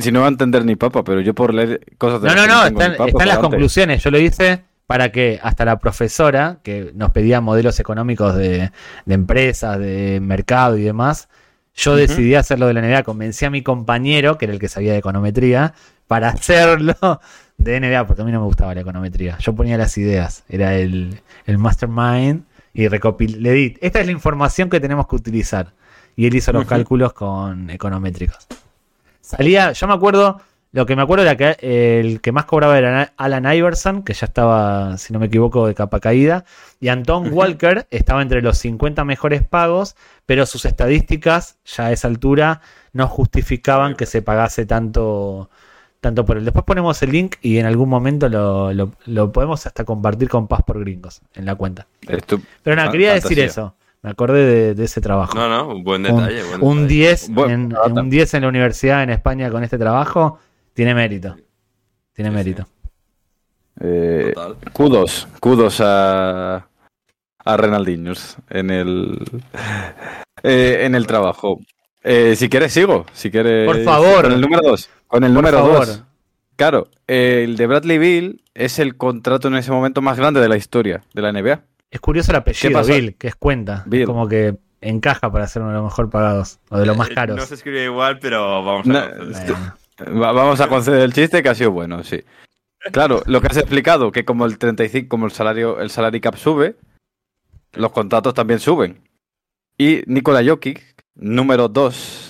[0.01, 2.47] si no voy a entender ni papa, pero yo por leer cosas de No, no,
[2.47, 4.03] no, están, ni papa, están las conclusiones.
[4.03, 8.73] Yo lo hice para que hasta la profesora, que nos pedía modelos económicos de,
[9.07, 11.29] de empresas, de mercado y demás,
[11.75, 13.03] yo decidí hacerlo de la NBA.
[13.05, 15.75] Convencí a mi compañero, que era el que sabía de econometría,
[16.07, 17.21] para hacerlo
[17.57, 19.39] de NBA, porque a mí no me gustaba la econometría.
[19.39, 22.45] Yo ponía las ideas, era el, el mastermind
[22.75, 23.39] y recopilé.
[23.39, 25.73] Le di, esta es la información que tenemos que utilizar.
[26.17, 28.47] Y él hizo los cálculos con econométricos.
[29.21, 30.43] Salía, yo me acuerdo,
[30.73, 34.27] lo que me acuerdo era que el que más cobraba era Alan Iverson, que ya
[34.27, 36.45] estaba, si no me equivoco, de capa caída,
[36.81, 37.33] y Anton.
[37.33, 39.97] Walker estaba entre los 50 mejores pagos,
[40.27, 42.61] pero sus estadísticas ya a esa altura
[42.93, 45.49] no justificaban que se pagase tanto,
[46.03, 46.45] tanto por él.
[46.45, 50.49] Después ponemos el link y en algún momento lo, lo- lo podemos hasta compartir con
[50.49, 51.87] Paz por Gringos en la cuenta.
[52.63, 53.75] Pero nada, quería decir eso.
[54.03, 55.33] Me acordé de, de ese trabajo.
[55.39, 56.43] No, no, un buen un, detalle.
[56.43, 56.95] buen un detalle.
[56.95, 58.01] 10 Bueno, en, data.
[58.03, 60.41] un 10 en la universidad en España con este trabajo
[60.75, 61.37] tiene mérito.
[62.13, 62.67] Tiene Sí, mérito.
[63.81, 64.57] eh, Total.
[64.73, 66.67] kudos, kudos a,
[67.45, 69.19] a Renaldiños en el
[70.43, 71.61] eh, en el trabajo.
[72.03, 73.67] Eh, si quieres sigo, si quieres.
[73.67, 74.23] Por favor.
[74.25, 74.91] Con el número 2.
[75.13, 75.87] Con el número favor.
[75.87, 76.05] 2.
[76.57, 80.49] Claro, eh, el de Bradley Bill es el contrato en ese momento más grande de
[80.49, 81.61] la historia de la NBA.
[81.91, 82.83] Es curioso el apellido?
[82.83, 83.83] Bill, que es cuenta.
[83.85, 84.07] Bill.
[84.07, 87.15] Como que encaja para ser uno de los mejor pagados o de los más Eh,
[87.15, 87.37] caros.
[87.37, 89.11] No se escribe igual, pero vamos a
[90.09, 92.25] No, Vamos a conceder el chiste que ha sido bueno, sí.
[92.91, 96.37] Claro, lo que has explicado, que como el 35, como el salario, el salary cap
[96.37, 96.77] sube,
[97.75, 99.07] los contratos también suben.
[99.77, 100.83] Y Nikola Jokic,
[101.17, 102.22] número 2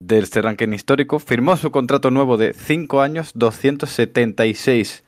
[0.00, 5.04] de este ranking histórico, firmó su contrato nuevo de 5 años, 276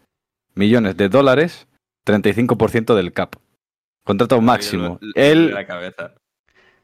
[0.55, 1.68] millones de dólares,
[2.07, 3.36] 35% del cap.
[4.05, 4.99] Contrato máximo.
[5.14, 6.14] El, la cabeza.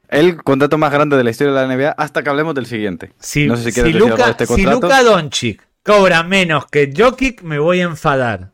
[0.09, 3.13] el contrato más grande de la historia de la NBA hasta que hablemos del siguiente.
[3.19, 3.99] si, no sé si si de
[4.31, 4.63] este si.
[4.63, 8.53] Luka Doncic cobra menos que Jokic, me voy a enfadar.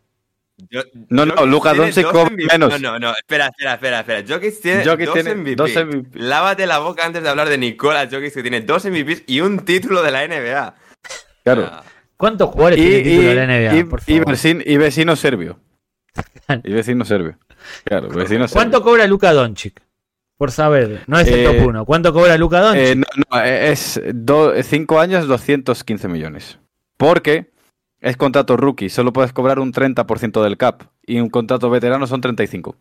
[0.70, 2.52] Yo- No, no, tiene Doncic cobra MVP.
[2.52, 2.80] menos.
[2.80, 4.24] No, no, no, espera, espera, espera, espera.
[4.28, 5.56] Jokic tiene, Jokic dos, tiene MVP.
[5.56, 6.18] dos MVP.
[6.18, 9.60] Lávate la boca antes de hablar de Nicola Jokic, que tiene dos MVPs y un
[9.60, 10.74] título de la NBA.
[11.44, 11.68] Claro.
[11.70, 11.82] Ah,
[12.16, 13.76] ¿Cuántos jugadores Y, título y- de la NBA?
[13.78, 14.30] y- por y favor?
[14.30, 15.58] vecino, y vecino serbio.
[16.64, 17.38] Y vecino serbio.
[17.84, 18.52] Claro, vecino serbio.
[18.54, 19.80] ¿Cuánto cobra Luka Doncic?
[20.36, 21.84] Por saber, no es el Eh, top 1.
[21.84, 22.82] ¿Cuánto cobra Luka Doncic?
[22.84, 24.00] Eh, no, no, es
[24.64, 26.58] 5 años, 215 millones.
[26.96, 27.51] Porque
[28.02, 30.82] es contrato rookie, solo puedes cobrar un 30% del cap.
[31.06, 32.76] Y un contrato veterano son 35.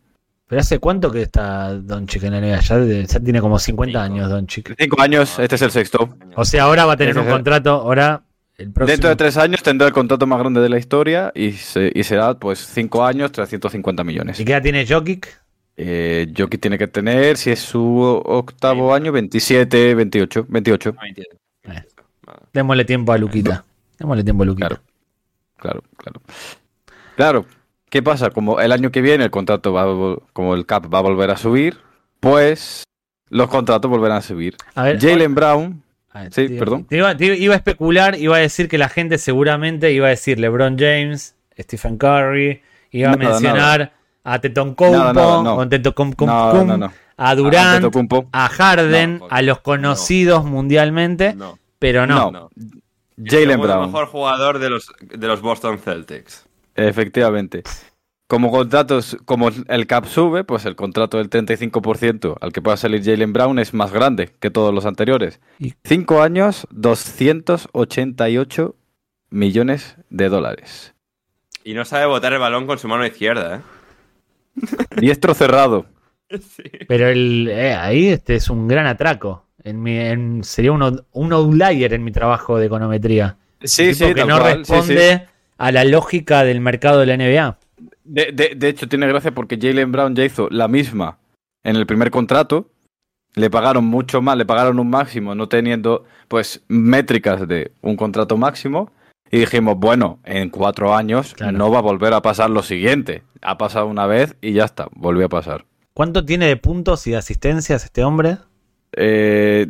[0.48, 2.60] Pero hace cuánto que está Doncic en la NBA?
[3.06, 4.14] Ya, tiene como 50 Cinco.
[4.14, 4.74] años Doncic.
[4.78, 6.14] 5 años, este es el sexto.
[6.36, 8.22] O sea, ahora va a tener un el- contrato, ahora
[8.58, 8.92] el próximo.
[8.92, 12.02] Dentro de 3 años tendrá el contrato más grande de la historia y, se- y
[12.04, 14.38] será pues 5 años, 350 millones.
[14.40, 15.40] ¿Y qué edad tiene Jokic?
[15.76, 20.94] Eh, Jokic tiene que tener, si es su octavo año, 27, 28, 28.
[21.64, 21.82] Eh.
[22.52, 23.64] Démosle tiempo a Luquita.
[23.98, 24.68] Démosle tiempo a Luquita.
[24.68, 24.82] Claro.
[25.62, 26.20] Claro, claro.
[27.16, 27.46] Claro,
[27.88, 28.30] ¿qué pasa?
[28.30, 31.30] Como el año que viene el contrato va a como el cap va a volver
[31.30, 31.78] a subir,
[32.20, 32.82] pues
[33.28, 34.56] los contratos volverán a subir.
[34.74, 36.84] A ver, Jalen Brown, a ver, sí, te- perdón.
[36.86, 40.10] te iba, te iba a especular, iba a decir que la gente seguramente iba a
[40.10, 42.60] decir LeBron James, Stephen Curry,
[42.90, 43.92] iba a Nada, mencionar
[44.24, 45.54] a nada, no.
[45.56, 46.92] o Tetocompo, no, no, no.
[47.16, 48.26] a Durant, Antetokounmpo.
[48.32, 52.50] a Harden, No, porque- a los conocidos mundialmente, No, pero no.
[53.22, 56.46] Jalen Brown, mejor jugador de los, de los Boston Celtics.
[56.74, 57.62] efectivamente.
[58.28, 63.04] Como contratos, como el cap sube, pues el contrato del 35% al que pueda salir
[63.04, 65.38] Jalen Brown es más grande que todos los anteriores.
[65.58, 68.74] Y- 5 años, 288
[69.30, 70.94] millones de dólares.
[71.64, 73.60] Y no sabe botar el balón con su mano izquierda, ¿eh?
[74.98, 75.86] Diestro cerrado.
[76.32, 76.62] Sí.
[76.88, 79.44] Pero el, eh, ahí este es un gran atraco.
[79.64, 83.36] En mi, en- sería uno- un outlier en mi trabajo de econometría.
[83.62, 85.22] Sí, sí, que no cual, sí, responde sí.
[85.58, 87.58] a la lógica del mercado de la NBA.
[88.04, 91.18] De, de- de hecho, tiene gracia porque Jalen Brown ya hizo la misma
[91.62, 92.68] en el primer contrato.
[93.34, 98.36] Le pagaron mucho más, le pagaron un máximo, no teniendo pues métricas de un contrato
[98.36, 98.90] máximo.
[99.30, 101.56] Y dijimos, bueno, en cuatro años Claro.
[101.56, 103.22] no va a volver a pasar lo siguiente.
[103.40, 105.64] Ha pasado una vez y ya está, volvió a pasar.
[105.94, 108.36] ¿Cuánto tiene de puntos y de asistencias este hombre?
[108.94, 109.68] Eh,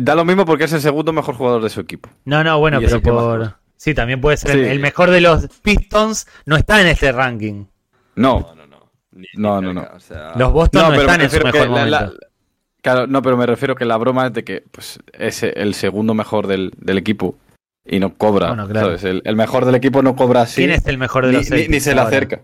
[0.00, 2.08] da lo mismo porque es el segundo mejor jugador de su equipo.
[2.24, 3.56] No, no, bueno, Y pero más por.
[3.76, 4.52] Sí, también puede ser.
[4.52, 4.58] Sí.
[4.60, 7.64] El mejor de los Pistons no está en este ranking.
[8.14, 8.90] No, No, no, no.
[9.12, 9.96] Ni- No, ni no, cerca, no.
[9.96, 12.18] o sea, Los Boston no, pero están me en su refiero que mejor la- momento.
[12.20, 12.28] la-
[12.82, 16.14] claro, no, pero me refiero que la broma es de que pues, es el segundo
[16.14, 17.36] mejor del, del equipo
[17.84, 18.48] y no cobra.
[18.48, 18.86] Bueno, claro.
[18.88, 19.04] ¿sabes?
[19.04, 20.56] El, el mejor del equipo no cobra así.
[20.62, 22.42] ¿Quién es el mejor de ni, los ni- se le acerca.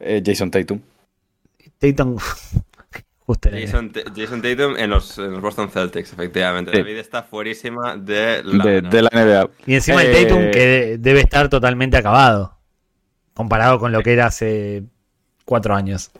[0.00, 0.80] Eh, Jason Tatum.
[1.78, 2.16] Tatum.
[3.66, 6.70] Jason, Jason Tatum en los, en los Boston Celtics, efectivamente.
[6.72, 6.78] Sí.
[6.78, 9.50] David está fuerísima de la, De, de la NBA.
[9.66, 12.56] Y encima el Eh, Tatum que de- debe estar totalmente acabado.
[13.34, 14.82] Comparado con lo que era hace
[15.44, 16.10] cuatro años.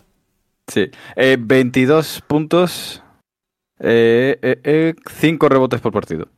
[0.69, 0.91] Sí.
[1.17, 3.03] Eh, 22 puntos.
[3.81, 6.29] 5 rebotes por partido.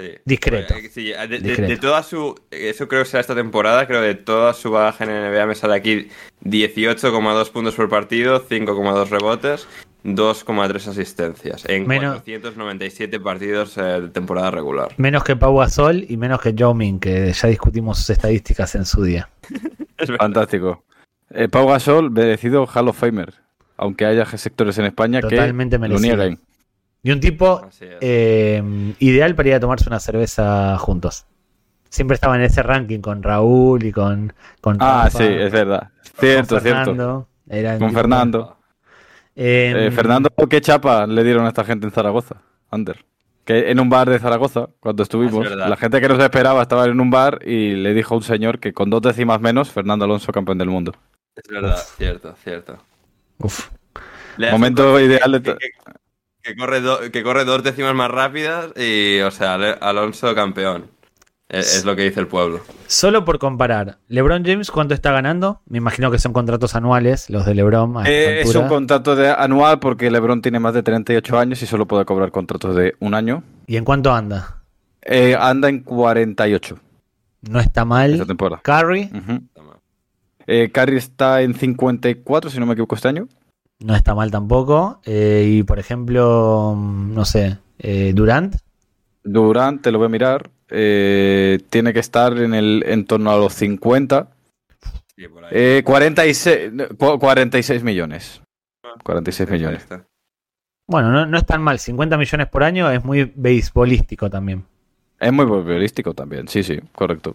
[0.00, 0.12] Sí.
[0.24, 0.74] Discreto.
[0.92, 1.70] Sí, de, de- Discreto.
[1.70, 2.34] de toda su.
[2.50, 3.86] Eso creo que será esta temporada.
[3.86, 6.08] Creo de toda su bagaje en NBA me sale aquí
[6.44, 9.66] 18,2 puntos por partido, 5,2 rebotes,
[10.04, 11.64] 2,3 asistencias.
[11.66, 14.88] En Menos- 497 partidos eh, de temporada regular.
[14.96, 18.84] Menos que Pau Gasol y menos que Yao Ming, que ya discutimos sus estadísticas en
[18.86, 19.28] su día.
[19.98, 20.10] Es.
[20.16, 20.82] Fantástico.
[21.28, 23.34] Eh, Pau Gasol, merecido Hall of Famer.
[23.76, 26.16] Aunque haya sectores en España Totalmente que lo merecido.
[26.16, 26.38] nieguen.
[27.02, 27.62] Y un tipo
[28.00, 28.62] eh,
[28.98, 31.26] ideal para ir a tomarse una cerveza juntos.
[31.88, 35.80] Siempre estaba en ese ranking con Raúl y con, con Ah, Rafa, sí, es verdad.
[35.80, 36.84] con Cierto, cierto.
[36.84, 37.28] Fernando.
[37.48, 38.56] Era Con Fernando.
[39.34, 42.36] Eh, Eh, Fernando, ¿qué chapa le dieron a esta gente en Zaragoza?
[42.70, 43.04] Ander.
[43.44, 46.84] Que en un bar de Zaragoza, cuando estuvimos, Es la gente que nos esperaba estaba
[46.84, 50.04] en un bar y le dijo a un señor que con dos décimas menos, Fernando
[50.04, 50.92] Alonso, campeón del mundo.
[51.34, 52.76] Es verdad, cierto, cierto.
[53.38, 53.68] uf.
[54.52, 55.70] Momento ideal de que, to- que-
[56.42, 60.86] que corre do- que corre dos décimas más rápidas y, o sea, Alonso campeón.
[61.48, 62.60] Es, es lo que dice el pueblo.
[62.86, 65.60] Solo por comparar, LeBron James, ¿cuánto está ganando?
[65.66, 67.96] Me imagino que son contratos anuales, los de LeBron.
[67.98, 71.66] a Eh, es un contrato de anual porque LeBron tiene más de 38 años y
[71.66, 73.42] solo puede cobrar contratos de un año.
[73.66, 74.62] ¿Y en cuánto anda?
[75.02, 76.78] Eh, anda en 48
[77.50, 78.12] No está mal.
[78.12, 78.62] esta temporada.
[78.62, 79.10] Curry.
[80.46, 83.28] Eh, Curry está en 54, si no me equivoco, este año.
[83.80, 85.00] No está mal tampoco.
[85.04, 88.56] Eh, y por ejemplo, mm, no sé, eh, Durant.
[89.22, 90.50] Durant, te lo voy a mirar.
[90.72, 94.28] eh, tiene que estar en el en torno a los 50.
[95.16, 95.50] Sí, por ahí.
[95.52, 98.40] Eh, 46, cu- 46 millones.
[99.02, 99.82] 46 Ahí millones.
[99.82, 100.04] está.
[100.86, 101.78] Bueno, no, no es tan mal.
[101.80, 104.64] 50 millones por año es muy beisbolístico también.
[105.18, 107.34] Es muy futbolístico también, sí, sí, correcto.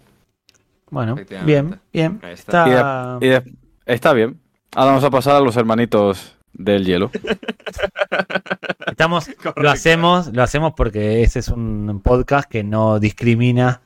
[0.90, 1.14] Bueno,
[1.44, 2.20] bien, bien.
[2.22, 2.66] Está.
[2.66, 3.18] Está...
[3.20, 3.54] Y de-
[3.84, 4.40] está bien.
[4.78, 7.10] Ahora vamos a pasar a los hermanitos del hielo.
[8.86, 13.80] Estamos, lo hacemos, lo hacemos porque ese es un podcast que no discrimina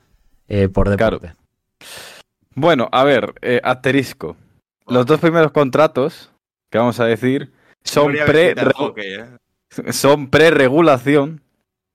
[0.48, 1.34] eh, por deporte.
[2.56, 4.36] Bueno, a ver, eh, asterisco.
[4.88, 6.32] Los dos primeros contratos
[6.70, 7.52] que vamos a decir
[7.84, 9.92] son pre hockey, ¿eh?
[9.92, 11.40] son pre-regulación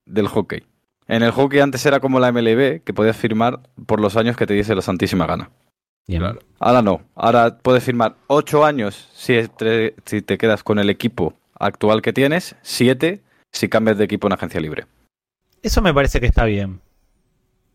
[0.05, 0.63] del hockey.
[1.09, 4.47] En el hockey antes era como la MLB, que podías firmar por los años que
[4.47, 5.49] te diese la santísima gana.
[6.07, 6.21] Bien.
[6.21, 6.39] Claro.
[6.59, 7.01] Ahora no.
[7.15, 13.21] Ahora puedes firmar 8 años si, te quedas con el equipo actual que tienes, 7
[13.51, 14.85] si cambias de equipo en agencia libre.
[15.61, 16.81] Eso me parece que está bien.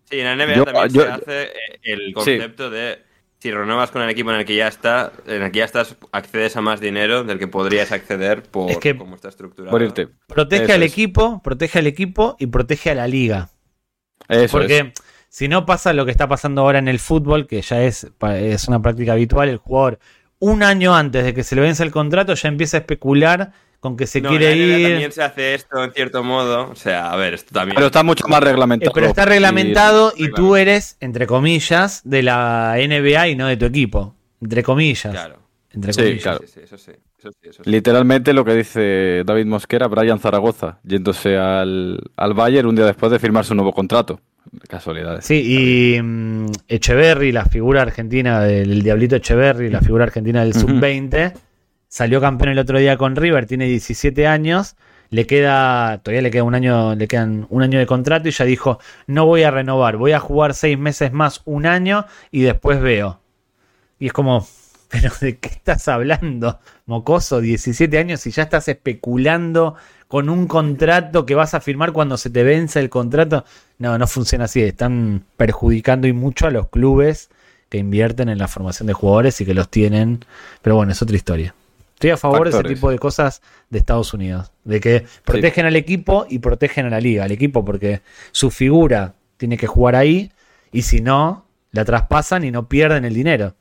[0.09, 1.51] Sí, en la NBA Yo- también yo- se hace eh,
[1.83, 3.03] el concepto de
[3.39, 5.97] si renuevas con el equipo en el que ya está, en el que ya estás,
[6.13, 9.71] accedes a más dinero del que podrías acceder por Es que- cómo está estructurado.
[9.71, 10.09] Por irte.
[10.27, 10.93] Protege Eso al es.
[10.93, 13.49] equipo, protege al equipo y protege a la liga.
[14.29, 15.03] Eso Porque es.
[15.31, 18.69] Si no pasa lo que está pasando ahora en el fútbol, que ya es, es
[18.69, 19.99] una práctica habitual, el jugador
[20.41, 23.97] un año antes de que se le vence el contrato ya empieza a especular con
[23.97, 24.89] que se No, quiere la ir.
[24.89, 26.69] también se hace esto en cierto modo.
[26.71, 27.75] O sea, a ver, esto también.
[27.77, 28.93] Pero está mucho más Eh, reglamentado.
[28.93, 33.57] pero está reglamentado y, y- tú eres, entre comillas, de la NBA y no de
[33.57, 34.15] tu equipo.
[34.43, 35.13] Entre comillas.
[35.13, 35.39] Claro.
[35.73, 36.23] Entre Sí, comillas.
[36.23, 36.39] claro.
[36.41, 36.91] Sí, sí, eso sí.
[37.19, 37.71] Eso sí, eso sí.
[37.71, 43.13] Literalmente lo que dice David Mosquera, Brian Zaragoza, yéndose al, al Bayern un día después
[43.13, 44.21] de firmar su nuevo contrato.
[44.69, 45.25] Casualidades.
[45.25, 50.51] Sí, y mm, Echeverry, la figura argentina del el Diablito Echeverry, la figura argentina del
[50.51, 50.61] Ujú.
[50.61, 51.35] sub-20,
[51.87, 54.77] salió campeón el otro día con River, tiene 17 años,
[55.11, 58.45] le queda, todavía le queda un año, le quedan un año de contrato y ya
[58.45, 62.81] dijo, no voy a renovar, voy a jugar seis meses más, un año y después
[62.81, 63.21] veo.
[63.99, 64.47] Y es como,
[64.89, 67.41] pero ¿de qué estás hablando, mocoso?
[67.41, 69.77] 17 años y ya estás especulando
[70.11, 73.45] con un contrato que vas a firmar cuando se te vence el contrato.
[73.79, 74.61] No, no funciona así.
[74.61, 77.31] Están perjudicando y mucho a los clubes
[77.69, 80.25] que invierten en la formación de jugadores y que los tienen.
[80.63, 81.55] Pero bueno, es otra historia.
[81.95, 84.51] Estoy a favor de ese tipo de cosas de Estados Unidos.
[84.65, 87.23] De que protegen al equipo y protegen a la liga.
[87.23, 90.33] Al equipo porque su figura tiene que jugar ahí
[90.73, 93.55] y si no, la traspasan y no pierden el dinero.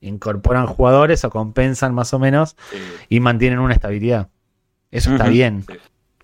[0.00, 2.76] Incorporan jugadores o compensan más o menos Sí,
[3.08, 4.28] y mantienen una estabilidad.
[4.90, 5.64] Eso está bien.
[5.68, 5.74] sí.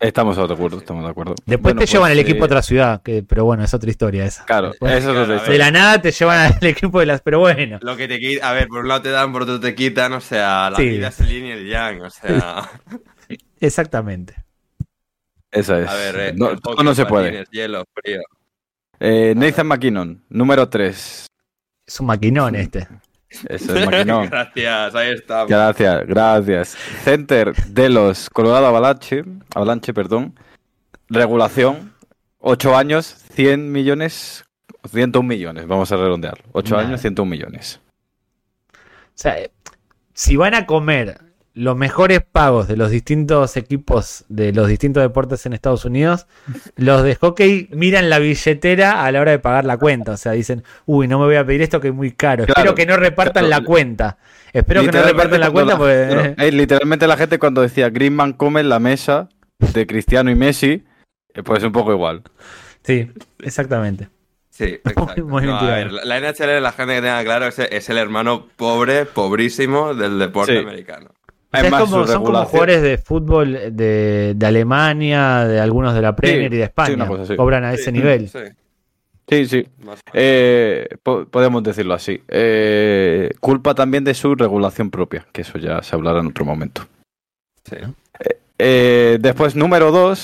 [0.01, 1.37] Estamos de acuerdo, estamos de acuerdo.
[1.47, 3.73] Después Bueno, te llevan pues, al equipo a eh, otra ciudad, que, pero bueno, es
[3.73, 4.45] otra historia esa.
[4.47, 5.53] Claro, Después- eso es otra historia.
[5.53, 7.21] De la nada te llevan al equipo de las.
[7.21, 7.79] Pero bueno.
[7.83, 10.13] Lo que te quita, a ver, por un lado te dan, por otro te quitan,
[10.15, 10.89] o sea, la Sí.
[10.89, 12.69] vida es el yin y el yang, o sea,
[13.61, 14.35] Exactamente.
[15.53, 15.89] Esa es.
[15.89, 17.27] a ver, eh, no, el todo no se puede.
[17.27, 18.21] patines, hielo, frío.
[18.99, 21.27] Eh, Nathan McKinnon, número 3.
[21.87, 22.89] Es un maquinón este.
[23.49, 24.29] Eso es McKinnon.
[24.29, 25.49] Gracias, ahí estamos.
[25.49, 26.69] Gracias, gracias.
[27.05, 30.39] Center de los Colorado Avalanche, Avalanche, perdón.
[31.09, 31.93] Regulación,
[32.39, 33.05] 8 años,
[33.35, 34.45] 100 millones,
[34.91, 36.39] 101 millones, vamos a redondear.
[36.53, 36.89] 8 Nada.
[36.89, 37.81] años, 101 millones.
[38.73, 38.79] O
[39.15, 39.51] sea, eh,
[40.15, 41.21] si van a comer
[41.55, 46.27] los mejores pagos de los distintos equipos de los distintos deportes en Estados Unidos,
[46.77, 50.13] los de hockey miran la billetera a la hora de pagar la cuenta.
[50.13, 52.45] O sea, dicen, uy, no me voy a pedir esto que es muy caro.
[52.47, 52.59] Claro.
[52.61, 54.19] Espero que no repartan la cuenta.
[54.53, 56.07] Espero que no repartan la cuenta porque...
[56.09, 60.35] claro, eh, literalmente la gente cuando decía Greenman come en la mesa de Cristiano y
[60.35, 60.85] Messi,
[61.35, 62.23] eh, pues un poco igual.
[62.83, 63.11] Sí,
[63.41, 64.09] exactamente.
[64.51, 65.25] Sí, exacto.
[65.25, 65.77] muy No, a tirado.
[65.77, 70.19] ver, la NHL, la gente que tenga claro, es, es el hermano pobre, pobrísimo del
[70.19, 70.59] deporte Sí.
[70.59, 71.11] americano.
[71.53, 76.57] Como- son como jugadores de fútbol de, de Alemania, de algunos de la Premier y
[76.57, 76.95] de sí, España.
[76.95, 77.37] una cosa así.
[77.37, 78.29] Cobran a ese Sí, nivel.
[79.29, 79.67] Sí, Sí.
[80.13, 82.23] Eh, po- podemos decirlo así.
[82.29, 86.83] Eh, culpa también de su regulación propia, que eso ya se hablará en otro momento.
[87.65, 87.77] Sí.
[88.59, 90.19] Eh, después, número 2,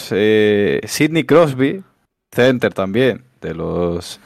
[0.84, 1.82] Sidney Crosby,
[2.34, 4.20] center también, de los...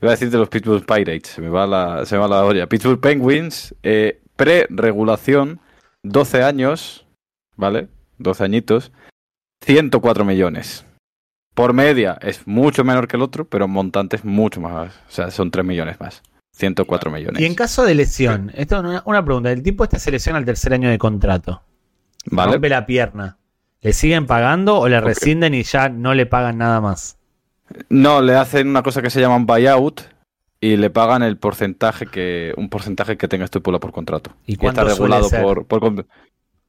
[0.00, 2.44] Iba a decir de los Pittsburgh Pirates, se me va la, se me va la
[2.44, 2.68] olla.
[2.68, 5.58] Pittsburgh Penguins, eh, pre-regulación,
[6.08, 7.06] 12 años,
[7.56, 7.88] ¿vale?
[8.18, 8.92] 12 añitos,
[9.64, 10.84] 104 millones.
[11.54, 14.94] Por media es mucho menor que el otro, pero en montante es mucho más.
[15.08, 16.22] O sea, son 3 millones más.
[16.52, 17.40] 104 millones.
[17.40, 19.50] Y en caso de lesión, esto es una, una pregunta.
[19.50, 21.62] El tipo este se lesiona al tercer año de contrato.
[22.26, 22.52] ¿Vale?
[22.52, 23.38] Rompe la pierna.
[23.80, 27.16] ¿Le siguen pagando o le rescinden y ya no le pagan nada más?
[27.88, 30.00] No, le hacen una cosa que se llama un buyout
[30.60, 34.32] y le pagan el porcentaje que un porcentaje que tenga estipulado por contrato.
[34.46, 35.42] ¿Y está cuánto suele regulado ser?
[35.42, 36.06] por, por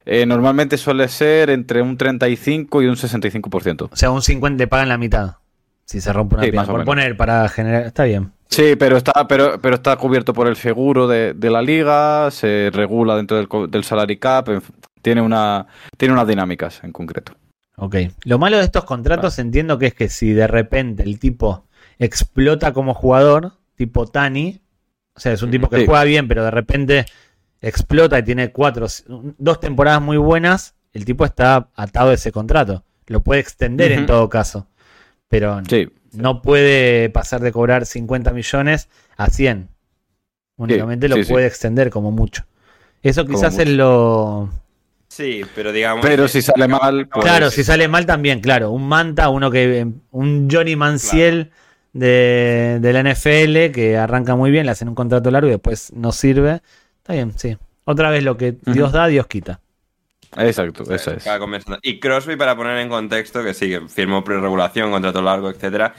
[0.05, 3.89] eh, normalmente suele ser entre un 35 y un 65%.
[3.91, 5.35] O sea, un 50 le pagan la mitad.
[5.85, 6.65] Si se rompe una Sí, pierna.
[6.65, 6.85] Por menos.
[6.85, 7.83] poner, para generar.
[7.83, 8.31] Está bien.
[8.47, 12.69] Sí, pero está, pero, pero está cubierto por el seguro de, de la liga, se
[12.73, 14.49] regula dentro del, del salary cap,
[15.01, 15.67] tiene una
[15.97, 17.33] tiene unas dinámicas en concreto.
[17.75, 17.95] Ok.
[18.25, 21.65] Lo malo de estos contratos entiendo que es que si de repente el tipo
[21.99, 24.59] explota como jugador, tipo Tani,
[25.15, 25.85] o sea, es un tipo que Sí.
[25.85, 27.05] juega bien, pero de repente
[27.61, 32.83] explota y tiene cuatro, dos temporadas muy buenas, el tipo está atado a ese contrato.
[33.07, 34.67] Lo puede extender en todo caso.
[35.29, 39.69] Pero Sí, no puede pasar de cobrar 50 millones a 100.
[40.57, 41.31] Únicamente lo sí, sí.
[41.31, 42.45] puede extender como mucho.
[43.01, 44.49] Eso quizás es lo...
[45.07, 46.05] Sí, pero digamos.
[46.05, 48.69] pero si sale mal, pues, Claro, si sale mal también, claro.
[48.71, 49.87] Un Manta, uno que.
[50.11, 51.49] Un Johnny Manciel
[51.93, 55.91] de, de la NFL que arranca muy bien, le hacen un contrato largo y después
[55.93, 56.61] no sirve.
[56.97, 57.57] Está bien, sí.
[57.85, 59.59] Otra vez lo que Dios da, Dios quita.
[60.37, 61.25] Exacto, Sí, esa es.
[61.81, 65.95] Y Crosby, para poner en contexto, que sí, que firmó pre-regulación, contrato largo, etcétera.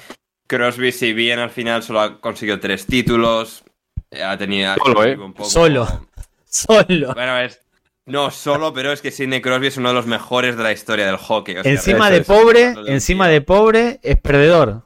[0.46, 3.64] Crosby, si bien al final solo ha conseguido tres títulos,
[4.10, 4.74] eh, ha tenido.
[4.84, 5.16] Solo, ¿eh?
[5.16, 6.06] un poco- Solo.
[6.48, 7.14] Solo.
[7.14, 7.60] Bueno, es.
[8.06, 11.06] No solo, pero es que Sidney Crosby es uno de los mejores de la historia
[11.06, 11.56] del hockey.
[11.58, 14.82] o sea, Encima eso de pobre, encima de pobre, es perdedor.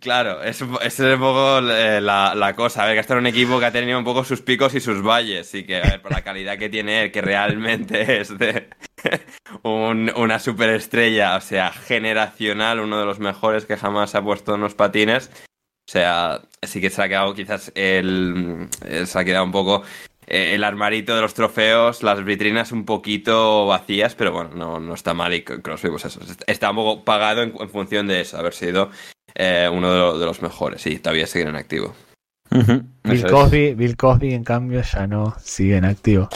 [0.00, 2.82] Claro, es, es un poco eh, la, la cosa.
[2.82, 4.80] A ver, que está en un equipo que ha tenido un poco sus picos y
[4.80, 5.54] sus valles.
[5.54, 8.68] Y que, a ver, por la calidad que tiene él, que realmente es de
[9.62, 14.60] un- una superestrella, o sea, generacional, uno de los mejores que jamás ha puesto en
[14.62, 15.30] los patines.
[15.88, 18.68] O sea, sí que se ha quedado quizás el.
[18.84, 19.82] eh, Se ha quedado un poco
[20.26, 24.94] eh, el armarito de los trofeos, las vitrinas un poquito vacías, pero bueno, no, no
[24.94, 25.32] está mal.
[25.32, 28.90] Y Crosby, pues eso, está un poco pagado en, en función de eso, haber sido
[29.36, 31.94] eh, uno de, lo- de los mejores y todavía siguen en activo.
[33.04, 33.26] Bill.
[33.26, 36.28] Cosby, Bill Cosby, en cambio, ya no sigue en activo.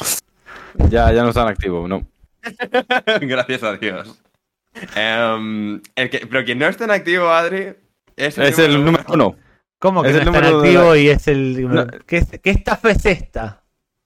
[0.91, 2.07] Ya, ya no están activos, no.
[3.21, 4.21] Gracias a Dios.
[4.95, 7.73] Em, el que- pero quien no está en activo, Adri,
[8.17, 9.37] es el, Es el número uno.
[9.79, 11.69] ¿Cómo que Es no el está en número activo la- y es el.
[11.69, 11.87] No.
[12.07, 13.65] ¿Qué, ¿Qué estafa es esta?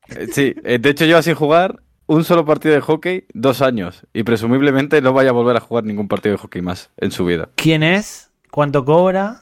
[0.09, 4.07] Eh, Sí, eh, de hecho lleva sin jugar un solo partido de hockey dos años
[4.13, 7.25] y presumiblemente no vaya a volver a jugar ningún partido de hockey más en su
[7.25, 7.49] vida.
[7.57, 8.31] ¿Quién es?
[8.55, 9.41] ¿Cuánto cobra?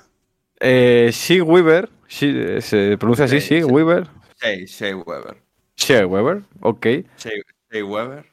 [0.58, 3.62] Eh, Shea Weaver, Shea- eh, se pronuncia así, Sí, sí.
[3.64, 4.06] Weaver.
[4.40, 5.36] Shea, Shea Weber.
[5.76, 6.86] Shea Weaver, ok,
[7.18, 8.24] Shea Weber.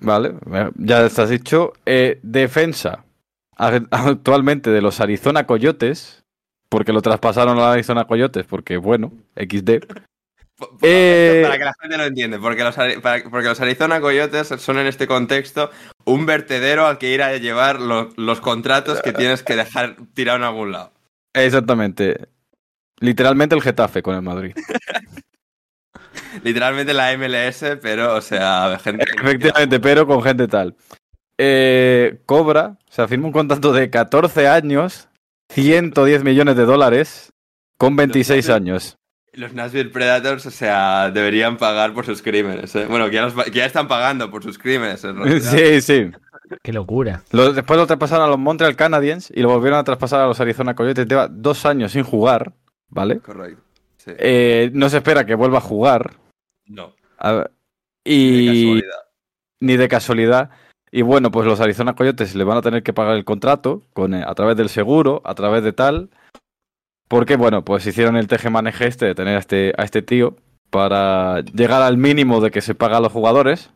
[0.00, 1.72] vale, eh, ya estás dicho.
[1.84, 3.04] Eh, defensa
[3.90, 6.22] actualmente de los Arizona Coyotes,
[6.68, 9.84] porque lo traspasaron a los Arizona Coyotes, porque bueno, XD.
[10.82, 14.48] Eh, Para que la gente lo entiende, porque los, Ari- para- porque los Arizona Coyotes
[14.58, 15.70] son en este contexto
[16.04, 20.38] un vertedero al que ir a llevar lo- los contratos que tienes que dejar tirado
[20.38, 20.92] en algún lado.
[21.34, 22.28] Exactamente.
[23.00, 24.54] Literalmente el Getafe con el Madrid.
[26.44, 29.04] Literalmente la MLS, pero, o sea, gente...
[29.22, 30.76] Efectivamente, pero con gente tal.
[31.38, 35.08] Eh, cobra, o sea, firma un contrato de 14 años,
[35.52, 37.32] 110 millones de dólares,
[37.78, 38.96] con 26 Los- años.
[39.32, 42.74] Los Nashville Predators, o sea, deberían pagar por sus crímenes.
[42.74, 42.86] ¿eh?
[42.86, 45.04] Bueno, que ya, los pa- que ya están pagando por sus crímenes.
[45.04, 45.40] en.
[45.40, 46.10] Sí, sí.
[46.62, 47.22] Qué locura.
[47.30, 50.40] Lo- después lo traspasaron a los Montreal Canadiens y lo volvieron a traspasar a los
[50.40, 51.06] Arizona Coyotes.
[51.06, 52.52] Lleva dos años sin jugar,
[52.88, 53.20] ¿vale?
[53.20, 53.62] Correcto.
[53.98, 54.10] Sí.
[54.18, 56.14] Eh, no se espera que vuelva a jugar.
[56.66, 57.50] no, A ver,
[58.04, 58.98] de y casualidad.
[59.60, 60.50] ni de casualidad.
[60.90, 64.12] Y bueno, pues los Arizona Coyotes le van a tener que pagar el contrato con,
[64.14, 66.10] eh, a través del seguro, a través de tal.
[67.10, 70.36] Porque, bueno, pues hicieron el teje-maneje este de tener a este, a este tío
[70.70, 73.72] para llegar al mínimo de que se paga a los jugadores,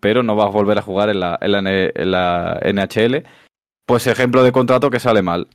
[0.00, 3.22] pero no va a volver a jugar en la, en la, NHL.
[3.86, 5.46] Pues ejemplo de contrato que sale mal.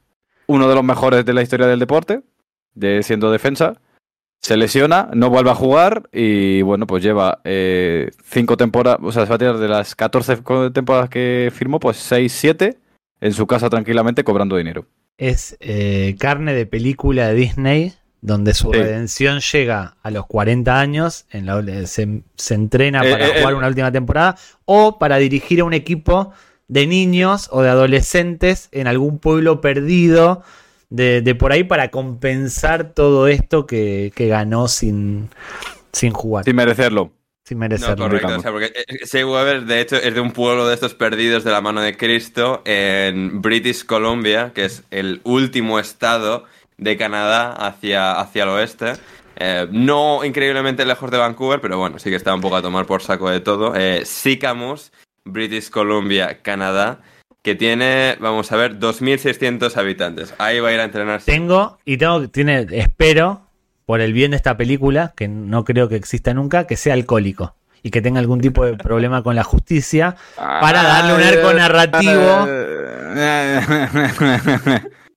[0.47, 2.21] Uno de los mejores de la historia del deporte,
[2.75, 3.81] de siendo defensa,
[4.41, 9.25] se lesiona, no vuelve a jugar y bueno, pues lleva eh, cinco temporadas, o sea,
[9.25, 12.77] se va a tirar de las 14 co- temporadas que firmó, pues 6, 7
[13.21, 14.85] en su casa tranquilamente cobrando dinero.
[15.17, 18.77] Es eh, carne de película de Disney, donde su Sí.
[18.79, 23.53] redención llega a los 40 años, en la, se, se entrena Eh, para eh, jugar
[23.53, 23.57] eh.
[23.57, 24.35] una última temporada,
[24.65, 26.31] o para dirigir a un equipo
[26.67, 30.41] de niños o de adolescentes en algún pueblo perdido
[30.89, 35.29] de, de por ahí para compensar todo esto que, que ganó sin,
[35.91, 37.11] sin jugar, Sin merecerlo.
[37.51, 38.05] Sin No, merecerlo.
[38.05, 38.27] correcto.
[38.27, 38.37] digamos.
[38.39, 41.43] O sea, porque eh, Shea Weber, de hecho, es de un pueblo de estos perdidos
[41.43, 46.45] de la mano de Cristo en British Columbia, que es el último estado
[46.77, 48.93] de Canadá hacia, hacia el oeste.
[49.37, 52.85] Eh, no increíblemente lejos de Vancouver, pero bueno, sí que está un poco a tomar
[52.85, 53.73] por saco de todo.
[53.75, 54.91] Eh, Sycamus,
[55.25, 57.01] British Columbia, Canadá,
[57.43, 60.33] que tiene, vamos a ver, 2.600 habitantes.
[60.37, 61.31] Ahí va a ir a entrenarse.
[61.31, 63.41] Tengo, y tengo, tiene, espero,
[63.91, 67.57] por el bien de esta película, que no creo que exista nunca, que sea alcohólico.
[67.83, 70.15] Y que tenga algún tipo de problema con la justicia.
[70.37, 72.47] Para darle un arco narrativo.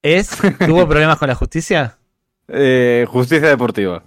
[0.02, 0.30] ¿Es?
[0.66, 1.98] ¿Tuvo problemas con la justicia?
[2.48, 4.02] Eh, justicia deportiva.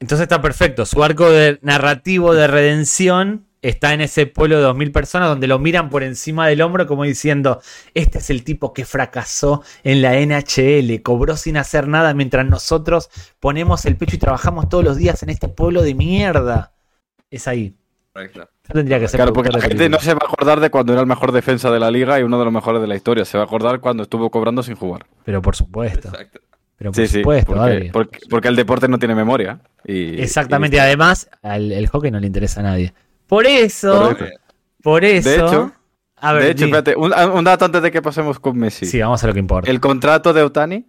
[0.00, 0.84] Entonces está perfecto.
[0.84, 5.58] Su arco de narrativo de redención está en ese pueblo de 2.000 personas donde lo
[5.58, 7.60] miran por encima del hombro como diciendo,
[7.94, 13.08] este es el tipo que fracasó en la NHL, cobró sin hacer nada mientras nosotros
[13.40, 16.72] ponemos el pecho y trabajamos todos los días en este pueblo de mierda.
[17.30, 17.74] Es ahí.
[18.12, 18.40] Correcto.
[18.68, 20.92] Yo tendría que ser Claro, porque la gente no se va a acordar de cuando
[20.92, 23.24] era el mejor defensa de la liga y uno de los mejores de la historia.
[23.24, 25.06] Se va a acordar cuando estuvo cobrando sin jugar.
[25.24, 26.08] Pero por supuesto.
[26.08, 26.40] Exacto.
[26.76, 27.18] Pero por Sí, sí.
[27.20, 27.90] supuesto, Porque, Adri.
[27.90, 29.60] porque, porque el deporte no tiene memoria.
[29.84, 32.92] Y, Exactamente, y y- además al el hockey no le interesa a nadie.
[33.32, 34.38] Por eso, Correcto.
[34.82, 35.26] por eso.
[35.30, 35.72] De hecho,
[36.16, 38.84] a ver, de hecho, espérate, un, un dato antes de que pasemos con Messi.
[38.84, 39.70] sí, vamos a lo que importa.
[39.70, 40.84] El contrato de Otani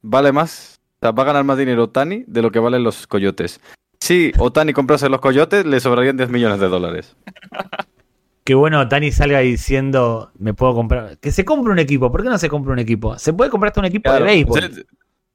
[0.00, 3.08] vale más, o sea, va a ganar más dinero Otani de lo que valen los
[3.08, 3.60] coyotes.
[3.98, 7.16] Si Otani comprase los coyotes, le sobrarían 10 millones de dólares.
[8.44, 11.18] Qué bueno Tani salga diciendo, me puedo comprar.
[11.18, 12.12] Que se compre un equipo.
[12.12, 13.18] ¿Por qué no se compra un equipo?
[13.18, 14.86] Se puede comprar hasta un equipo Claro, de béisbol.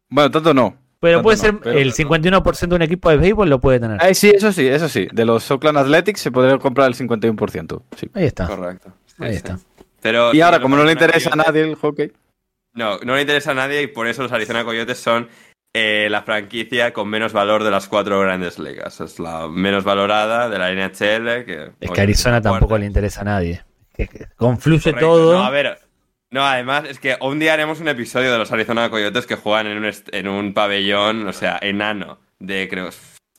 [0.10, 0.78] Bueno, tanto no.
[1.04, 3.80] Pero tanto puede no, ser pero- el 51% de un equipo de béisbol lo puede
[3.80, 3.98] tener.
[4.02, 5.08] Ay, sí, eso sí, eso sí.
[5.12, 7.84] De los Oakland Athletics se podría comprar el 51%.
[7.98, 8.10] Sí.
[8.14, 8.48] Ahí está.
[8.48, 8.94] Correcto.
[9.20, 9.36] Ahí sí.
[9.38, 9.60] está.
[10.02, 12.12] Pero, Y ahora, como no le interesa a nadie el hockey.
[12.74, 15.28] No, no le interesa a nadie y por eso los Arizona Coyotes son
[15.76, 19.02] eh, la franquicia con menos valor de las cuatro grandes ligas.
[19.02, 21.46] Es la menos valorada de la NHL.
[21.46, 23.62] Que, Es que a Arizona tampoco le interesa a nadie.
[24.38, 25.06] Confluye Correcto.
[25.06, 25.34] todo.
[25.34, 25.80] No, a ver.
[26.34, 29.68] No, además es que un día haremos un episodio de los Arizona Coyotes que juegan
[29.68, 32.90] en un, en un pabellón, o sea, enano, de creo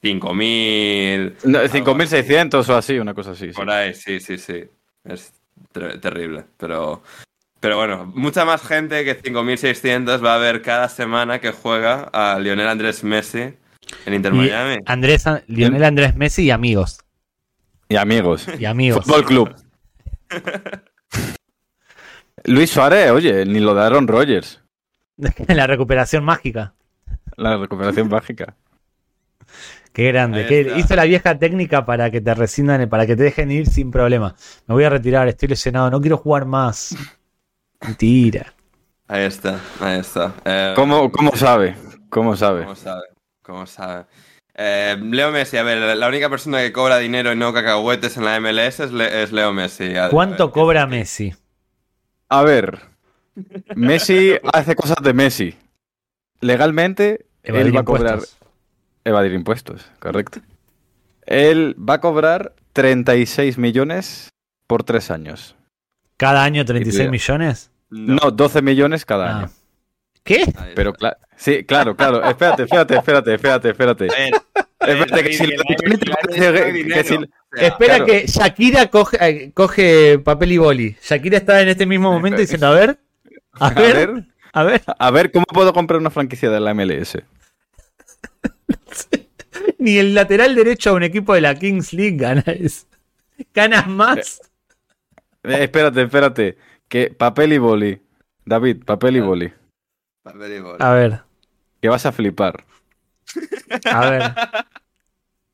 [0.00, 1.34] 5.000.
[1.44, 1.68] No, algo
[1.98, 3.48] 5.600 o así, una cosa así.
[3.48, 3.52] sí.
[3.52, 4.64] Por ahí, sí, sí, sí.
[5.04, 5.32] Es
[5.72, 6.44] ter- terrible.
[6.56, 7.02] Pero,
[7.58, 12.38] pero bueno, mucha más gente que 5.600 va a ver cada semana que juega a
[12.38, 13.54] Lionel Andrés Messi
[14.06, 14.76] en Inter Miami.
[14.86, 17.00] Andrés, Lionel Andrés Messi y amigos.
[17.88, 18.46] Y amigos.
[18.58, 19.04] Y amigos.
[19.04, 19.54] Fútbol Club.
[22.44, 24.62] Luis Suárez, oye, ni lo de Aaron Rodgers.
[25.48, 26.74] La recuperación mágica.
[27.36, 28.54] La recuperación mágica.
[29.92, 30.46] Qué grande.
[30.46, 33.90] Que hizo la vieja técnica para que te rescindan, para que te dejen ir sin
[33.92, 34.34] problema.
[34.66, 36.96] Me voy a retirar, estoy lesionado, no quiero jugar más.
[37.80, 38.52] Mentira.
[39.06, 40.34] Ahí está, ahí está.
[40.44, 41.76] Eh, ¿Cómo, cómo sabe?
[42.08, 42.62] ¿Cómo sabe?
[42.62, 43.02] ¿Cómo sabe?
[43.42, 44.06] ¿Cómo sabe?
[44.56, 48.24] Eh, Leo Messi, a ver, la única persona que cobra dinero y no cacahuetes en
[48.24, 49.92] la MLS es, Le- es Leo Messi.
[50.10, 51.34] ¿Cuánto a- cobra Messi?
[52.38, 52.80] A ver,
[53.76, 55.56] Messi hace cosas de Messi.
[56.40, 58.38] Legalmente, Evadir él va a cobrar impuestos.
[59.04, 60.40] evadir impuestos, correcto.
[61.26, 64.30] Él va a cobrar 36 millones
[64.66, 65.56] por tres años.
[66.16, 67.10] ¿Cada año 36 idea.
[67.10, 67.70] millones?
[67.90, 69.38] No, 12 millones cada Ah.
[69.40, 69.50] año.
[70.24, 70.44] ¿Qué?
[70.74, 72.24] Pero claro, sí, claro, claro.
[72.24, 74.08] Espérate, espérate, espérate, espérate, espérate.
[74.80, 75.32] Espérate, que
[77.04, 77.18] si
[77.56, 80.96] Espera que Shakira coge, eh, coge papel y boli.
[81.02, 82.98] Shakira está en este mismo momento diciendo, a ver,
[83.52, 84.82] a ver, a ver.
[84.98, 87.18] a ver, ¿cómo puedo comprar una franquicia de la MLS?
[89.78, 92.86] Ni el lateral derecho a un equipo de la Kings League gana eso.
[93.52, 94.40] ¿Ganas más?
[95.42, 96.56] Eh, espérate, espérate.
[96.88, 98.00] Que papel y boli.
[98.44, 99.24] David, papel y Ah.
[99.24, 99.52] boli.
[100.24, 100.32] A
[100.92, 101.20] ver,
[101.80, 102.64] Que vas a flipar.
[103.90, 104.22] a ver.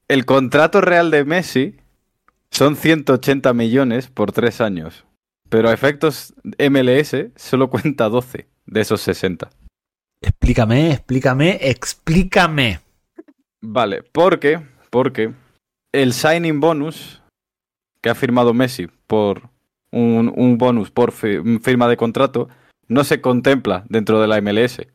[0.09, 1.77] El contrato real de Messi
[2.51, 5.05] son 180 millones por tres años.
[5.49, 9.51] Pero a efectos MLS solo cuenta 12 de esos 60.
[10.23, 12.81] Explícame, explícame, explícame.
[13.61, 14.61] Vale, porque,
[14.91, 15.33] porque
[15.93, 17.23] el signing bonus
[18.03, 19.49] que ha firmado Messi por
[19.91, 22.49] un, un bonus por fi- firma de contrato
[22.91, 24.87] no se contempla dentro de la MLS.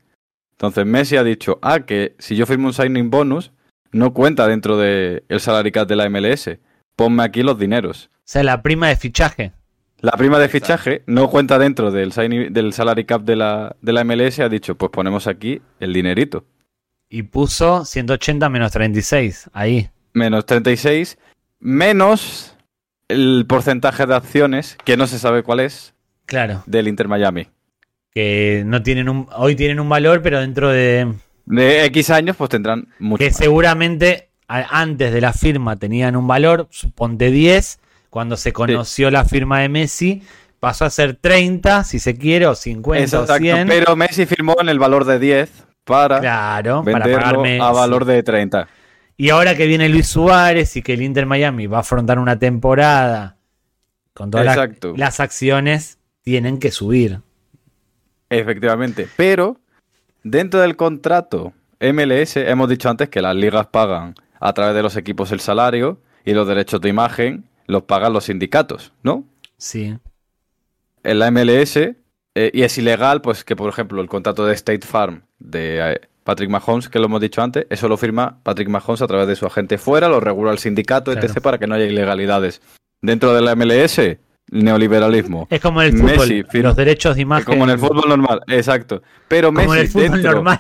[0.51, 3.51] Entonces Messi ha dicho, ah, que si yo firmo un signing bonus,
[3.91, 6.59] no cuenta dentro del salary cap de la MLS.
[6.95, 8.09] Ponme aquí los dineros.
[8.13, 9.51] O sea, la prima de fichaje.
[9.99, 13.93] La prima de fichaje no cuenta dentro del, signing- del salary cap de la, de
[13.93, 14.39] la MLS.
[14.39, 16.45] Ha dicho, pues ponemos aquí el dinerito.
[17.09, 19.49] Y puso 180 menos 36.
[19.53, 19.89] Ahí.
[20.13, 21.17] menos 36,
[21.59, 22.55] menos
[23.07, 25.93] el porcentaje de acciones, que no se sabe cuál es,
[26.26, 26.63] Claro.
[26.65, 27.47] del Inter Miami.
[28.15, 29.27] Que no tienen un.
[29.35, 31.13] Hoy tienen un valor, pero dentro de.
[31.45, 33.19] De X años, pues tendrán mucho.
[33.19, 37.79] Que seguramente antes de la firma tenían un valor, suponte 10.
[38.09, 40.23] Cuando se conoció la firma de Messi,
[40.61, 43.67] pasó a ser 30, si se quiere, o 50 Exacto, o 100.
[43.67, 47.59] pero Messi firmó en el valor de 10 para claro, para venderlo pagarme.
[47.59, 48.67] a valor de 30.
[49.17, 52.39] Y ahora que viene Luis Suárez y que el Inter Miami va a afrontar una
[52.39, 53.37] temporada
[54.13, 57.19] con todas las acciones, tienen que subir.
[58.30, 59.07] Efectivamente.
[59.15, 59.57] Pero
[60.23, 64.95] dentro del contrato MLS, hemos dicho antes que las ligas pagan a través de los
[64.97, 69.26] equipos el salario y los derechos de imagen los pagan los sindicatos, ¿no?
[69.57, 69.97] Sí.
[71.03, 71.95] en la MLS eh,
[72.53, 76.49] y es ilegal, pues que por ejemplo el contrato de State Farm de eh, Patrick
[76.49, 79.45] Mahomes, que lo hemos dicho antes, eso lo firma Patrick Mahomes a través de su
[79.45, 81.26] agente fuera, lo regula el sindicato, Claro.
[81.27, 82.61] etc., para que no haya ilegalidades.
[83.02, 84.18] Dentro de la MLS,
[84.51, 85.47] neoliberalismo.
[85.49, 87.45] Es como en el Messi fútbol, firma- los derechos de imagen.
[87.45, 89.01] Como en el fútbol normal, exacto.
[89.27, 90.59] Pero Messi como en el fútbol dentro, normal.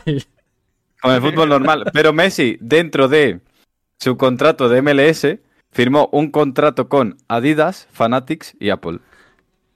[1.01, 1.83] como en el fútbol normal.
[1.93, 3.39] Pero Messi, dentro de
[3.99, 5.39] su contrato de MLS,
[5.71, 8.99] firmó un contrato con Adidas, Fanatics y Apple.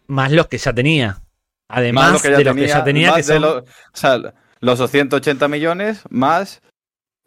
[0.07, 1.22] Más los que ya tenía.
[1.68, 3.64] Además Más lo que ya de los que ya tenía, que de son- lo- o
[3.94, 4.18] sea,
[4.60, 6.61] los 180 millones más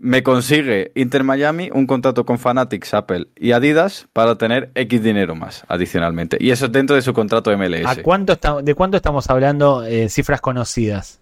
[0.05, 5.37] me consigue Inter Miami un contrato con Fanatics, Apple y Adidas para tener X dinero
[5.37, 6.37] más adicionalmente.
[6.41, 7.87] Y eso es dentro de su contrato MLS.
[7.87, 9.85] ¿A cuánto está- ¿De cuánto estamos hablando?
[9.85, 11.21] eh, cifras conocidas.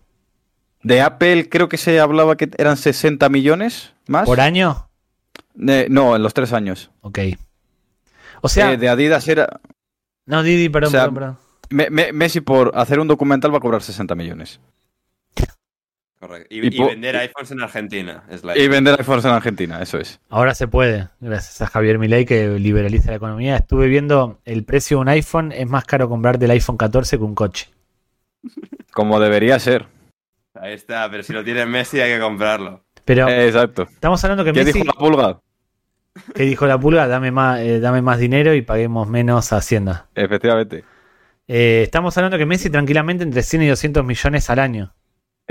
[0.83, 4.25] De Apple creo que se hablaba que eran 60 millones más.
[4.25, 4.89] ¿Por año?
[5.55, 6.91] No, en los tres años.
[7.03, 7.19] Ok.
[8.41, 9.61] O sea, Eh, de Adidas era...
[10.25, 11.39] no, Didi, perdón, o sea, perdón, perdón.
[11.69, 14.59] Me- me- Messi por hacer un documental va a cobrar 60 millones.
[16.21, 16.55] Correcto.
[16.55, 18.25] y Y, y po- vender iPhones en Argentina.
[18.31, 20.21] Es la Y vender iPhones en Argentina, eso es.
[20.29, 23.57] Ahora se puede, gracias a Javier Milei que liberaliza la economía.
[23.57, 27.25] Estuve viendo el precio de un iPhone, es más caro comprarte el iPhone 14 que
[27.25, 27.69] un coche.
[28.93, 29.87] Como debería ser.
[30.55, 32.85] Ahí está, pero si lo tiene Messi hay que comprarlo.
[33.05, 33.85] Pero Eh, exacto.
[33.91, 35.41] estamos hablando que ¿Qué Messi, dijo la pulga?
[36.35, 40.09] que dijo la pulga, dame más, eh, dame más dinero y paguemos menos a Hacienda.
[40.15, 40.85] Efectivamente.
[41.49, 44.93] Eh, estamos hablando que Messi tranquilamente entre 100 y 200 millones al año.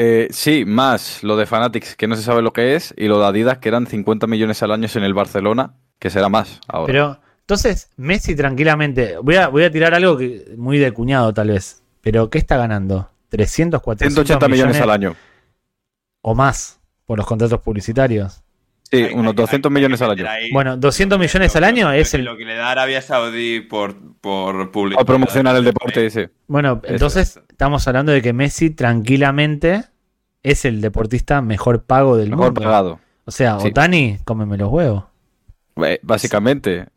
[0.01, 3.19] Eh, sí, más lo de Fanatics, que no se sabe lo que es, y lo
[3.19, 6.87] de Adidas, que eran 50 millones al año en el Barcelona, que será más ahora.
[6.87, 11.49] Pero entonces Messi tranquilamente, voy a, voy a tirar algo que muy de cuñado tal
[11.49, 13.09] vez, pero ¿qué está ganando?
[13.27, 15.15] 300, 400 180 millones al año.
[16.21, 18.41] o más por los contratos publicitarios.
[18.91, 20.47] Sí, Hay- unos hay- 200 hay- millones hay al año.
[20.51, 23.95] Bueno, 200 millones al año lo es el Lo que le da Arabia Saudí por,
[24.19, 25.01] por publicidad.
[25.01, 26.29] O promocionar el deporte ese.
[26.47, 26.93] Bueno, Eso.
[26.93, 29.83] entonces estamos hablando de que Messi tranquilamente
[30.41, 32.61] es el deportista mejor pago del Mejor mundo.
[32.61, 32.99] pagado.
[33.25, 33.67] O sea, Sí.
[33.67, 35.03] Otani, cómeme los huevos.
[36.01, 36.87] Básicamente.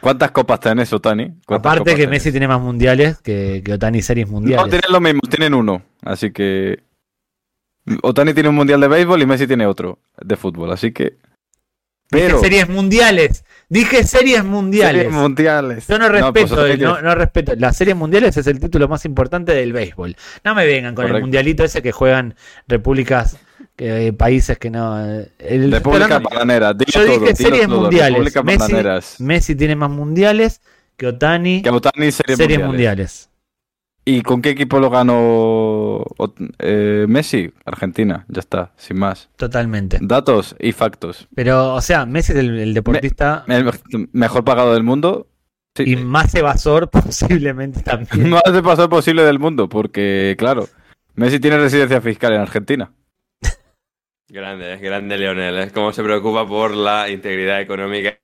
[0.00, 1.26] ¿Cuántas copas tenés, Otani?
[1.46, 2.10] ¿Cuántas Aparte copas que tenés?
[2.10, 4.64] Messi tiene más mundiales que, que Otani series mundiales.
[4.64, 5.82] No, tienen lo mismo, tienen uno.
[6.02, 6.82] Así que.
[8.02, 10.70] Otani tiene un mundial de béisbol y Messi tiene otro de fútbol.
[10.72, 11.16] Así que.
[12.10, 12.36] Pero.
[12.36, 13.44] Dije series mundiales.
[13.68, 15.02] Dije series mundiales.
[15.02, 15.86] Series mundiales.
[15.88, 17.52] Yo no pues respeto, no, respeto.
[17.56, 20.16] Las series mundiales es el título más importante del béisbol.
[20.42, 22.34] No me vengan con el mundialito ese que juegan
[22.66, 23.36] repúblicas
[23.76, 25.04] que países que no.
[25.06, 26.72] eh, el- República Bananera.
[26.72, 28.34] yo todo, dije series todo, mundiales.
[29.20, 30.60] Messi, tiene más mundiales
[30.96, 32.66] que Otani Que Otani series, series mundiales.
[32.66, 33.28] mundiales.
[34.10, 36.02] ¿Y con qué equipo lo ganó
[36.60, 37.52] eh, Messi?
[37.66, 39.28] Argentina, ya está, sin más.
[39.36, 39.98] Totalmente.
[40.00, 41.28] Datos y factos.
[41.34, 43.70] Pero, o sea, Messi es el, el deportista El
[44.12, 45.26] mejor pagado del mundo.
[45.74, 45.92] Sí.
[45.92, 48.30] y más evasor posiblemente también.
[48.30, 50.66] Más de pasar posible del mundo, porque, claro,
[51.14, 52.90] Messi tiene residencia fiscal en Argentina.
[54.30, 55.58] Grande, es grande Leonel.
[55.58, 58.18] Es como se preocupa por la integridad económica.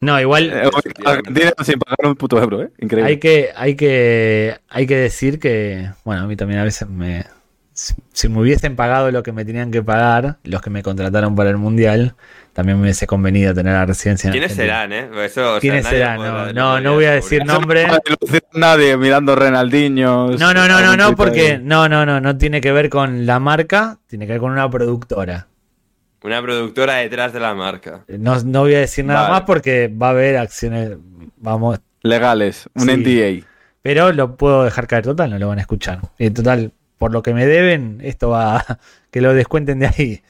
[0.00, 0.70] No, igual Eh,
[1.04, 2.70] Argentina sin pagar un puto euro, ¿eh?
[2.78, 3.10] Increíble.
[3.10, 7.26] hay que, hay que, hay que decir que, bueno, a mí también a veces me,
[7.72, 11.36] si, si me hubiesen pagado lo que me tenían que pagar, los que me contrataron
[11.36, 12.14] para el mundial,
[12.52, 14.28] también me hubiese convenido tener la residencia.
[14.28, 15.08] en ¿Quiénes serán, eh?
[15.24, 16.18] Eso, o ¿Quiénes serán?
[16.18, 17.86] No, no, no voy a decir nombre.
[18.54, 20.40] Nadie mirando Renaldiños.
[20.40, 23.38] No, no, no, no, no, porque no, no, no, no tiene que ver con la
[23.38, 25.46] marca, tiene que ver con una productora.
[26.22, 28.04] Una productora detrás de la marca.
[28.08, 29.32] No, no voy a decir nada Vale.
[29.32, 30.92] más porque va a haber acciones,
[31.36, 32.90] vamos, Legales, un Sí.
[32.96, 33.46] NDA.
[33.82, 36.00] pero lo puedo dejar caer total, no lo van a escuchar.
[36.18, 38.78] Y total, por lo que me deben, esto va a
[39.10, 40.22] que lo descuenten de ahí.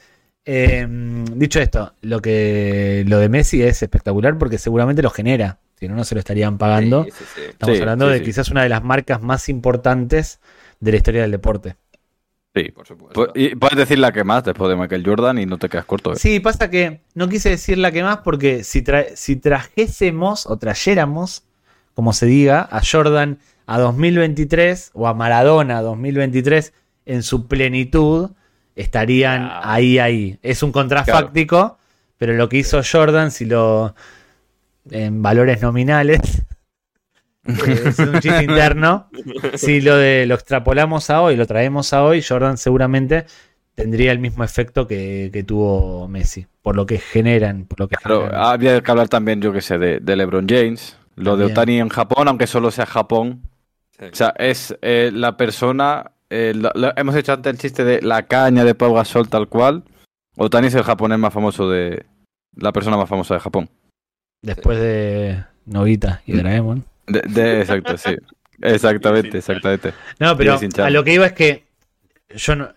[0.45, 0.87] Eh,
[1.35, 5.95] dicho esto, lo que lo de Messi es espectacular porque seguramente lo genera, si no
[5.95, 7.03] no se lo estarían pagando.
[7.05, 7.41] Sí, sí, sí.
[7.49, 8.25] Estamos Sí, hablando sí, de sí.
[8.25, 10.39] quizás una de las marcas más importantes
[10.79, 11.75] de la historia del deporte.
[12.53, 12.69] Sí.
[12.71, 13.27] Por supuesto.
[13.27, 15.85] Pu- Y puedes decir la que más después de Michael Jordan y no te quedas
[15.85, 16.13] corto.
[16.13, 16.15] ¿eh?
[16.17, 20.57] Sí, pasa que no quise decir la que más porque si, tra- si trajésemos o
[20.57, 21.43] trayéramos,
[21.93, 26.73] como se diga, a Jordan a 2023 o a Maradona 2023
[27.05, 28.31] en su plenitud,
[28.75, 30.37] estarían ahí, ahí.
[30.41, 31.77] Es un contrafáctico,
[32.17, 33.95] pero lo que hizo Jordan, si lo.
[34.89, 36.19] en valores nominales.
[37.45, 39.09] Eh, es un chiste interno.
[39.55, 43.25] Si lo de lo extrapolamos a hoy, lo traemos a hoy, Jordan seguramente
[43.75, 47.95] tendría el mismo efecto que, que tuvo Messi, por lo que generan, por lo que
[47.95, 48.41] Claro, generan.
[48.45, 50.97] había que hablar también, yo que sé, de, de LeBron James.
[51.15, 51.45] Lo de.
[51.45, 53.41] Otani en Japón, aunque solo sea Japón.
[53.99, 54.05] Sí.
[54.11, 56.11] O sea, es eh, la persona.
[56.29, 56.53] eh,
[56.95, 59.83] hemos hecho antes el chiste de la caña de Pau Gasol tal cual.
[60.37, 62.05] Otani es el japonés más famoso de.
[62.55, 63.69] La persona más famosa de Japón.
[64.41, 66.85] Después de Novita y Doraemon.
[67.07, 68.15] De, de- exacto, sí.
[68.61, 69.93] Exactamente, exactamente.
[70.19, 71.65] No, pero a lo que iba es que
[72.35, 72.69] yo no,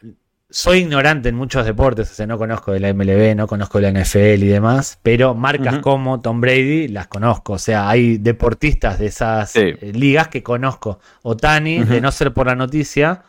[0.49, 3.91] soy ignorante en muchos deportes, o sea, no conozco de la MLB, no conozco de
[3.93, 8.99] la NFL y demás, pero marcas como Tom Brady las conozco, o sea, hay deportistas
[8.99, 9.61] de esas Sí.
[9.61, 11.01] eh, ligas que conozco.
[11.23, 11.93] Otani, Ujú.
[11.93, 13.23] de no ser por la noticia,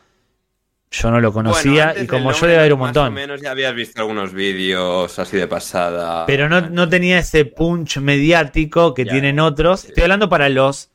[0.92, 3.04] yo no lo conocía Bueno, y como yo debe haber un montón.
[3.04, 6.26] Más o menos ya habías visto algunos vídeos así de pasada.
[6.26, 9.12] Pero no, no tenía ese punch mediático que Ya.
[9.12, 9.82] tienen otros.
[9.82, 9.88] Sí.
[9.90, 10.90] Estoy hablando para los,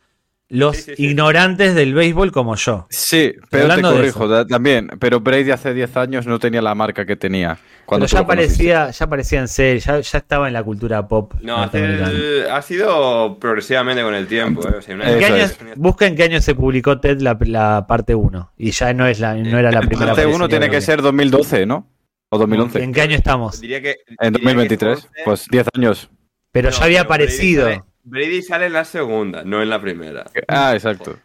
[0.50, 1.06] los Sí, sí, sí.
[1.06, 2.86] ignorantes del béisbol como yo.
[2.90, 4.88] Sí, pero te hablando de corrijo da- también.
[4.98, 7.56] Pero Brady hace 10 años no tenía la marca que tenía.
[7.86, 11.34] Cuando Pero ya parecía, ya parecía en serie, ya, ya estaba en la cultura pop.
[11.40, 14.68] No, el- ha sido progresivamente con el tiempo.
[14.68, 14.74] ¿eh?
[14.78, 15.58] O sea, una- ¿En qué Eso año- es.
[15.76, 18.52] busca en qué año se publicó Ted la, la parte 1.
[18.58, 20.34] Y ya no, es la, no era la primera Parte parte.
[20.36, 21.88] 1 tiene que ser 2012, ¿no?
[22.28, 22.82] O 2011.
[22.82, 23.60] ¿En qué año estamos?
[23.60, 24.98] Diría que, En diría que 2023.
[24.98, 26.10] 11, Pues 10 años.
[26.52, 27.68] Pero no, ya había pero aparecido.
[28.10, 30.24] Brady sale en la segunda, no en la primera.
[30.48, 31.16] Ah, exacto.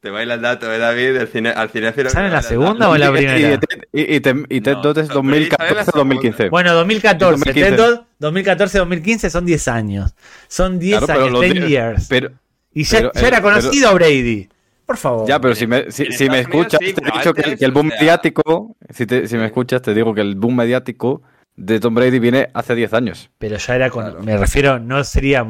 [0.00, 1.16] Te baila el dato, ¿eh, David?
[1.16, 2.10] El cine, al cinéfilo.
[2.10, 3.38] ¿Sale en la segunda o en la primera?
[3.38, 5.84] Y, Ted- y, y, Ted- y Ted No, Dodd es no, Brady sale en la
[5.86, 6.50] 2014-2015.
[6.50, 7.30] Bueno, 2014.
[7.32, 7.70] 2015.
[7.70, 10.14] Ted Dodd, 2014-2015 son 10 años.
[10.48, 12.06] Son 10 Claro, pero años, los 10 di- years.
[12.08, 12.30] Pero,
[12.74, 14.48] y ya, pero, ya era eh, pero- conocido Brady.
[14.86, 15.26] Por favor.
[15.26, 17.64] ya, pero si me, si, si me escuchas, sí, te he dicho que, antes, que
[17.64, 20.56] el boom o sea- mediático, si, te- si me escuchas, te digo que el boom
[20.56, 21.22] mediático
[21.56, 23.30] de Tom Brady viene hace 10 años.
[23.38, 24.04] Pero ya era con.
[24.04, 24.22] Claro.
[24.22, 25.46] Me refiero, no sería.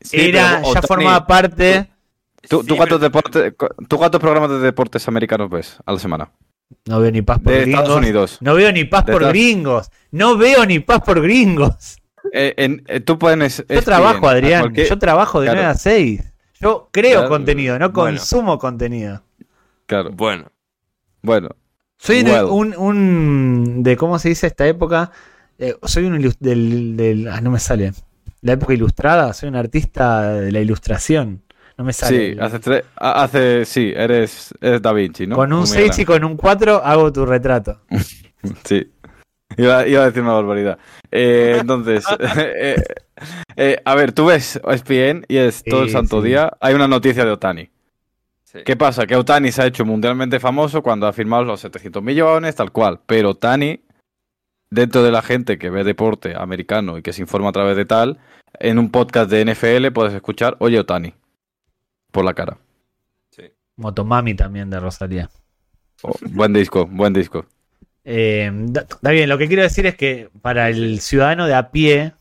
[0.00, 1.90] Sí, era, pero, ya formaba parte.
[2.48, 3.54] ¿Tú, tú Sí, cuántos pero- deportes,
[3.88, 6.30] ¿Tú cuántos programas de deportes americanos ves a la semana?
[6.86, 7.80] No veo ni paz por De gringos.
[7.82, 8.38] Estados Unidos.
[8.40, 9.90] No veo ni paz De por Estados- gringos.
[10.12, 11.98] No veo ni paz por gringos.
[12.32, 13.64] Eh, en- eh, tú pones.
[13.68, 14.62] Yo trabajo, Adrián.
[14.62, 15.60] Cualquier- Yo trabajo de Claro.
[15.60, 16.22] 9 a 6.
[16.60, 17.28] Yo creo Claro.
[17.28, 18.18] contenido, no Bueno.
[18.18, 19.22] consumo contenido.
[19.86, 20.46] Claro, Bueno,
[21.22, 21.48] bueno.
[22.00, 25.12] Soy un, un- de cómo se dice esta época.
[25.58, 27.92] eh, soy un ilus- del, del- ah, no me sale.
[28.40, 29.32] La época ilustrada.
[29.34, 31.42] Soy un artista de la ilustración.
[31.76, 32.32] No me sale.
[32.34, 33.64] Sí, hace, tres- hace.
[33.66, 35.36] Sí, eres, eres Da Vinci, ¿no?
[35.36, 37.80] con un Como 6 y con un 4 hago tu retrato.
[38.64, 38.90] Sí.
[39.58, 40.78] Iba, iba a decir una barbaridad.
[41.10, 42.04] Eh, entonces,
[43.56, 46.28] eh, a ver, tú ves ESPN y es todo el Sí, santo sí.
[46.28, 46.50] día.
[46.60, 47.68] Hay una noticia de Otani.
[48.52, 48.58] Sí.
[48.64, 49.06] ¿Qué pasa?
[49.06, 53.00] Que Otani se ha hecho mundialmente famoso cuando ha firmado los 700 millones, tal cual.
[53.06, 53.80] Pero Otani,
[54.70, 57.84] dentro de la gente que ve deporte americano y que se informa a través de
[57.84, 58.18] tal,
[58.58, 61.14] en un podcast de NFL puedes escuchar, oye Otani,
[62.10, 62.58] por la cara.
[63.76, 65.30] Motomami también de Rosalía.
[66.02, 67.46] Oh, buen disco, buen disco.
[68.04, 71.70] Eh, da- está bien, lo que quiero decir es que para el ciudadano de a
[71.70, 72.12] pie,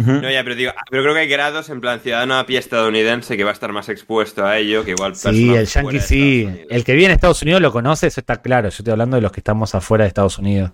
[0.00, 3.36] No, ya, pero digo, pero creo que hay grados en plan ciudadano a pie estadounidense
[3.36, 6.64] que va a estar más expuesto a ello que igual sí, el yankee sí.
[6.70, 8.68] El que vive en Estados Unidos lo conoce, eso está claro.
[8.68, 10.72] Yo estoy hablando de los que estamos afuera de Estados Unidos.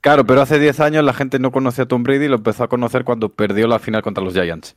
[0.00, 2.64] Claro, pero hace 10 años la gente no conocía a Tom Brady y lo empezó
[2.64, 4.76] a conocer cuando perdió la final contra los Giants.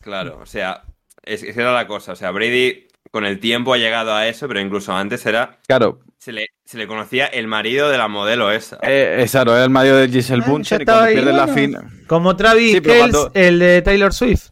[0.00, 0.84] Claro, o sea,
[1.22, 2.12] es, esa era la cosa.
[2.12, 5.58] O sea, Brady con el tiempo ha llegado a eso, pero incluso antes era.
[5.66, 8.78] Claro, Se le, se le conocía el marido de la modelo esa.
[8.82, 11.32] eh, es claro, era el marido de Giselle Ah, Bunchen ya y cuando ahí, pierde
[11.32, 11.54] la bueno.
[11.54, 11.84] final.
[12.06, 14.48] Como Travis Sí, cuando- el de Taylor Swift.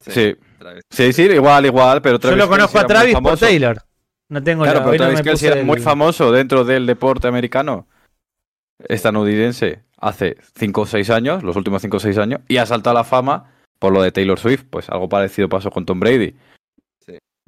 [0.00, 0.36] Sí.
[0.90, 3.46] Sí, sí, igual, igual, pero Yo Travis lo conozco a Travis por famoso.
[3.46, 3.78] Taylor.
[4.30, 7.86] No tengo Claro, la pero no Travis puse era muy famoso dentro del deporte americano
[8.88, 12.96] estadounidense hace 5 o 6 años, los últimos 5 o 6 años, y ha saltado
[12.96, 14.64] a la fama por lo de Taylor Swift.
[14.70, 16.34] Pues algo parecido pasó con Tom Brady.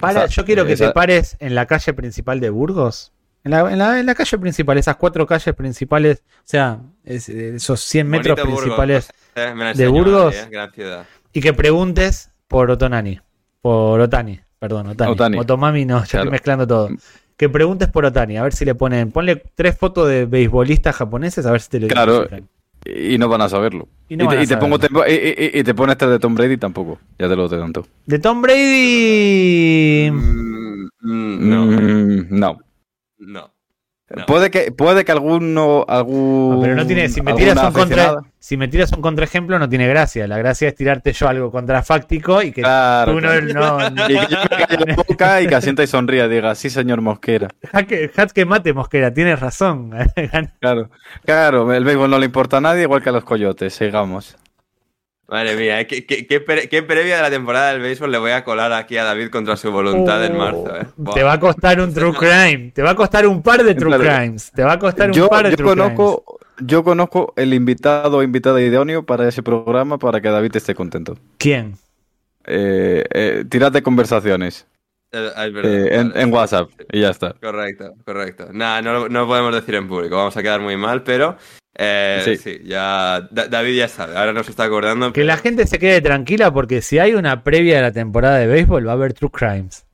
[0.00, 3.12] Para, O sea, yo quiero que esa- te pares en la calle principal de Burgos.
[3.44, 7.28] En la, en la- en la calle principal, esas cuatro calles principales, o sea, es-
[7.28, 10.34] esos 100 metros Bonito principales, eh, me de Burgos.
[10.34, 11.04] Eh, Gran ciudad.
[11.32, 13.20] y que preguntes por Otonani.
[13.62, 15.12] Por Otani, perdón, Otani.
[15.12, 15.38] Otani.
[15.38, 16.24] Otomami no, ya Claro.
[16.24, 16.88] estoy mezclando todo.
[17.36, 19.10] Que preguntes por Otani, a ver si le ponen.
[19.12, 22.14] Ponle tres fotos de beisbolistas japoneses, a ver si te lo Claro.
[22.16, 22.48] identifican.
[22.84, 23.88] Y no van a saberlo.
[24.08, 26.56] Y no te, y te pongo y, y- y te pones este de Tom Brady
[26.56, 26.98] tampoco.
[27.18, 27.86] Ya te lo tanto.
[28.06, 30.10] De Tom Brady.
[30.10, 32.58] Mm, mm, no, Mm, no.
[33.18, 33.52] no.
[34.12, 34.26] No.
[34.26, 36.56] Puede que, puede que alguno, algún.
[36.56, 39.68] No, pero no tiene, si me tiras un contra, si me tiras un contraejemplo no
[39.68, 40.26] tiene gracia.
[40.26, 43.90] La gracia es tirarte yo algo contrafáctico y que Claro, tú no, claro.
[43.90, 46.70] no- Y que yo me calle la boca y que asienta y sonría diga, sí,
[46.70, 47.46] señor Mosquera.
[47.70, 49.92] Jaque, jaque mate Mosquera, tienes razón.
[50.60, 50.90] Claro,
[51.24, 54.36] claro, el béisbol no le importa a nadie, igual que a los coyotes, sigamos.
[55.30, 58.18] Madre mía, eh, ¿qué, qué, qué pre- qué previa de la temporada del béisbol le
[58.18, 60.76] voy a colar aquí a David contra su voluntad en marzo?
[60.76, 60.86] Eh?
[61.06, 62.72] Oh, Te va a costar un true crime.
[62.74, 64.50] Te va a costar un par de true crimes.
[64.50, 68.18] Te va a costar un Yo, par de yo true conozco, yo conozco el invitado
[68.18, 71.14] o invitada idóneo para ese programa para que David esté contento.
[71.14, 71.36] crimes.
[71.38, 71.74] ¿Quién?
[72.46, 74.66] Eh, eh, tirad de conversaciones
[75.12, 77.34] es verdad, eh, en, WhatsApp y ya está.
[77.40, 78.48] Correcto, correcto.
[78.52, 81.36] Nada, no, no lo podemos decir en público, vamos a quedar muy mal, pero
[81.80, 82.36] eh, sí.
[82.36, 82.60] Sí.
[82.64, 85.06] ya Da- David ya sabe, ahora nos está acordando.
[85.12, 88.36] Que pero- la gente se quede tranquila porque si hay una previa de la temporada
[88.38, 89.86] de béisbol va a haber true crimes.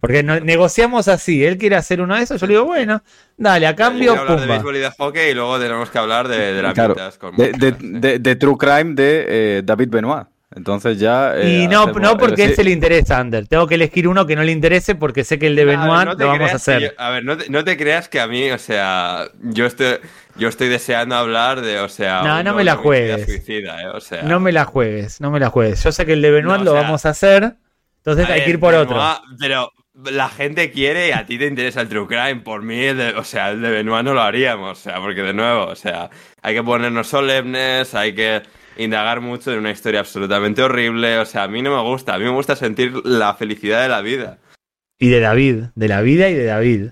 [0.00, 1.44] Porque no- negociamos así.
[1.44, 2.40] Él quiere hacer uno de esos.
[2.40, 3.02] Yo le digo, bueno,
[3.36, 4.54] dale, a cambio, hablar de pumba.
[4.54, 7.52] béisbol y de hockey y luego tenemos que hablar de, de la Claro, con de,
[7.52, 10.26] de- de- de True Crime de eh, David Benoit.
[10.54, 11.34] Entonces ya...
[11.36, 12.56] eh, Y no, hacemos- no porque él sí.
[12.56, 13.46] se le interesa, Ander.
[13.46, 16.16] Tengo que elegir uno que no le interese porque sé que el de Benoit no
[16.16, 16.82] te lo vamos a hacer.
[16.82, 19.96] yo- a ver, no te, no te creas que a mí, o sea, yo estoy,
[20.36, 23.24] yo estoy deseando hablar de, o sea, No, no me la juegues.
[23.26, 24.22] suicida, eh, o sea.
[24.22, 25.82] No me la juegues, no me la juegues.
[25.82, 27.54] Yo sé que el de Benoit No, lo sea, vamos a hacer.
[27.98, 28.96] Entonces A hay ver, que ir por otro.
[28.96, 29.70] Benoit, Pero
[30.10, 32.36] la gente quiere y a ti te interesa el True Crime.
[32.36, 34.78] Por mí, el de- o sea, el de Benoit no lo haríamos.
[34.78, 36.10] O sea, porque de nuevo, o sea,
[36.42, 38.42] hay que ponernos solemnes, hay que
[38.76, 41.18] indagar mucho en una historia absolutamente horrible.
[41.18, 42.14] O sea, a mí no me gusta.
[42.14, 44.38] A mí me gusta sentir la felicidad de la vida.
[44.98, 46.90] Y de David, de la vida y de David.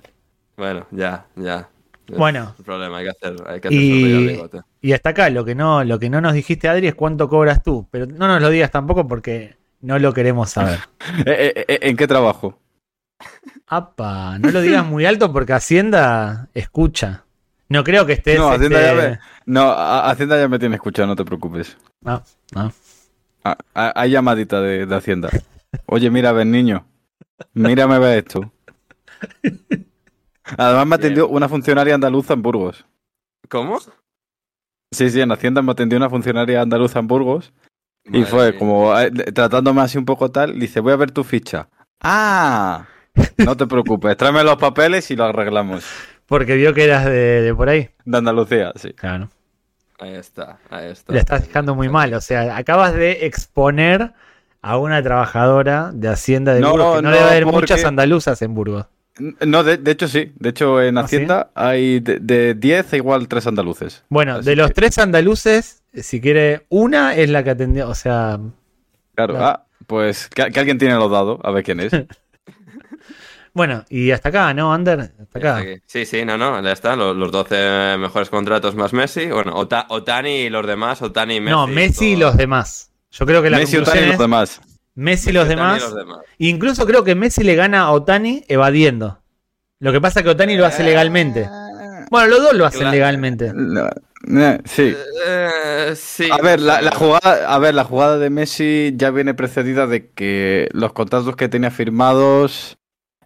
[0.57, 1.69] Bueno, ya, ya.
[2.17, 2.55] Bueno.
[2.59, 4.41] El problema, hay que hacer, hay que hacer Y-.
[4.83, 7.63] Y hasta acá, lo que no, lo que no nos dijiste, Adri, es cuánto cobras
[7.63, 7.87] tú.
[7.91, 10.81] Pero no nos lo digas tampoco porque no lo queremos saber.
[11.27, 12.59] Eh, eh, eh, ¿En qué trabajo?
[13.67, 17.25] Apa, no lo digas muy alto porque Hacienda escucha.
[17.71, 18.37] No creo que estés.
[18.39, 21.79] No, Hacienda este, ya me, no, a- Hacienda ya me tiene escuchado, no te preocupes.
[22.03, 22.23] No,
[22.55, 22.73] no.
[23.45, 25.31] Ah, ah, Hay llamadita de, de Hacienda.
[25.87, 26.85] Oye, mira, ven niño.
[27.55, 28.53] Mírame, ve esto.
[30.59, 32.85] Además me atendió una funcionaria andaluza en Burgos.
[33.49, 33.79] ¿Cómo?
[34.93, 37.53] Sí, sí, en Hacienda me atendió una funcionaria andaluza en Burgos.
[38.05, 38.59] Y fue mía.
[38.59, 40.59] como eh, tratándome así un poco tal.
[40.59, 41.69] Dice, voy a ver tu ficha.
[42.03, 42.87] ¡Ah!
[43.39, 45.85] No te preocupes, tráeme los papeles y lo arreglamos.
[46.31, 47.91] Porque vio que eras de, de por ahí.
[48.05, 48.93] De Andalucía, sí.
[48.93, 49.29] Claro.
[49.99, 51.13] Ahí está, ahí está.
[51.13, 52.15] Le estás dejando muy mal.
[52.15, 54.13] O sea, acabas de exponer
[54.63, 56.97] a una trabajadora de Hacienda de No, Burgos.
[56.99, 58.87] Que no, no, debe haber porque- muchas andaluzas en Burgos.
[59.45, 60.33] No, de, de hecho sí.
[60.37, 61.17] De hecho, en ¿Ah, sí?
[61.17, 64.05] Hacienda hay de, de 10 igual 3 andaluces.
[64.09, 67.89] Bueno, Así de los que- tres andaluces, si quiere, una es la que atendió.
[67.89, 68.39] O sea,
[69.17, 69.45] Claro, Claro.
[69.47, 71.91] ah, pues que, que alguien tiene los dados, a ver quién es.
[73.55, 75.13] bueno, y hasta acá, ¿no, Ander?
[75.21, 75.65] Hasta acá.
[75.87, 76.97] Sí, sí, no, no, ya está.
[76.97, 79.27] Los, los 12 mejores contratos más Messi.
[79.27, 81.51] Bueno, Ota- Otani y los demás, Otani y Messi.
[81.57, 82.91] no, Messi y los demás.
[83.11, 84.61] Yo creo que la Messi, Otani y los demás.
[84.95, 85.83] Messi y los Otani y demás.
[85.83, 86.19] los demás.
[86.39, 89.21] Incluso creo que Messi le gana a Otani evadiendo.
[89.81, 91.49] Lo que pasa es que Otani lo hace legalmente.
[92.11, 92.95] Bueno, los dos lo hacen Claro.
[92.97, 93.53] legalmente.
[93.55, 93.89] No,
[94.23, 94.95] no, sí.
[95.27, 96.29] Eh, sí.
[96.31, 100.11] A ver, la, la jugada, a ver, la jugada de Messi ya viene precedida de
[100.11, 102.77] que los contratos que tenía firmados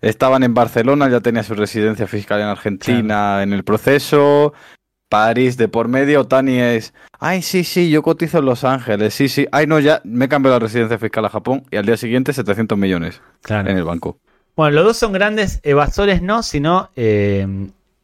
[0.09, 4.53] estaban en Barcelona, ya tenía su residencia fiscal en Argentina en el proceso.
[5.09, 9.29] París de por medio, Tani es, ay, sí, sí, yo cotizo en Los Ángeles, sí,
[9.29, 12.33] sí, ay, no, ya me cambió la residencia fiscal a Japón y al día siguiente
[12.33, 13.71] 700 millones Claro.
[13.71, 14.19] en el banco.
[14.57, 17.47] Bueno, los dos son grandes evasores, no, sino eh,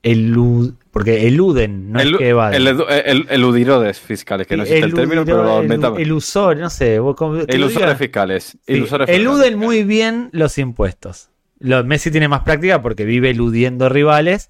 [0.04, 2.62] elu- porque eluden, no el, es que evaden.
[2.66, 5.98] el, el- eludirodes fiscales, que no existe el término, pero lo inventamos.
[5.98, 6.98] Elusor, no sé.
[7.00, 7.96] vos cómo- diga.
[7.96, 8.56] fiscales.
[8.66, 9.20] Sí, ilusores fiscales.
[9.26, 11.30] eluden muy bien los impuestos.
[11.60, 14.48] Lo- Messi tiene más práctica porque vive eludiendo rivales.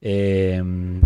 [0.00, 0.62] eh,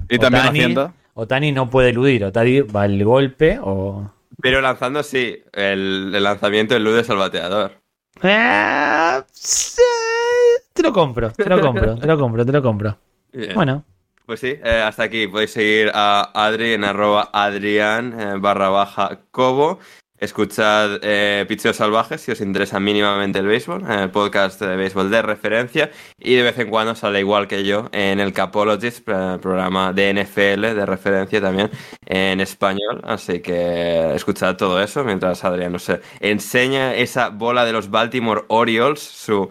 [0.08, 0.92] Y también Otani-.
[1.14, 2.24] Otani no puede eludir.
[2.24, 4.10] Otani va al golpe o.
[4.42, 7.72] Pero lanzando sí, el, el lanzamiento del Ludes al bateador.
[8.22, 9.24] Ah,
[10.72, 12.98] te lo compro, te lo compro, te lo compro, te lo compro.
[13.32, 13.54] Bien.
[13.54, 13.84] Bueno,
[14.26, 15.26] Pues sí, eh, hasta aquí.
[15.26, 19.78] Podéis seguir a Adri en arroba Adrián eh, barra baja Cobo.
[20.18, 25.10] Escuchad eh, Picheos Salvajes si os interesa mínimamente el béisbol, eh, el podcast de béisbol
[25.10, 25.90] de referencia.
[26.18, 30.10] Y de vez en cuando sale igual que yo en el Capologist, eh, programa de
[30.14, 31.70] NFL de referencia también
[32.06, 33.02] en español.
[33.04, 35.90] Así que escuchad todo eso mientras Adrián nos
[36.20, 39.50] enseña esa bola de los Baltimore Orioles, su,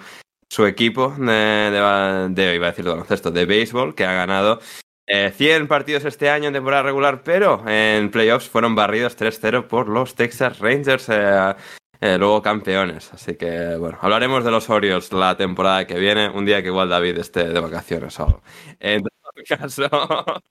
[0.50, 4.60] su equipo de, de, de- iba a decir de baloncesto, de béisbol, que ha ganado
[5.08, 9.88] eh, 100 partidos este año en temporada regular, pero en playoffs fueron barridos 3-0 por
[9.88, 11.56] los Texas Rangers, eh,
[12.02, 13.14] eh, luego campeones.
[13.14, 16.90] Así que, bueno, hablaremos de los Orioles la temporada que viene, un día que igual
[16.90, 18.42] David esté de vacaciones o algo.
[18.80, 19.12] En todo
[19.48, 19.84] caso,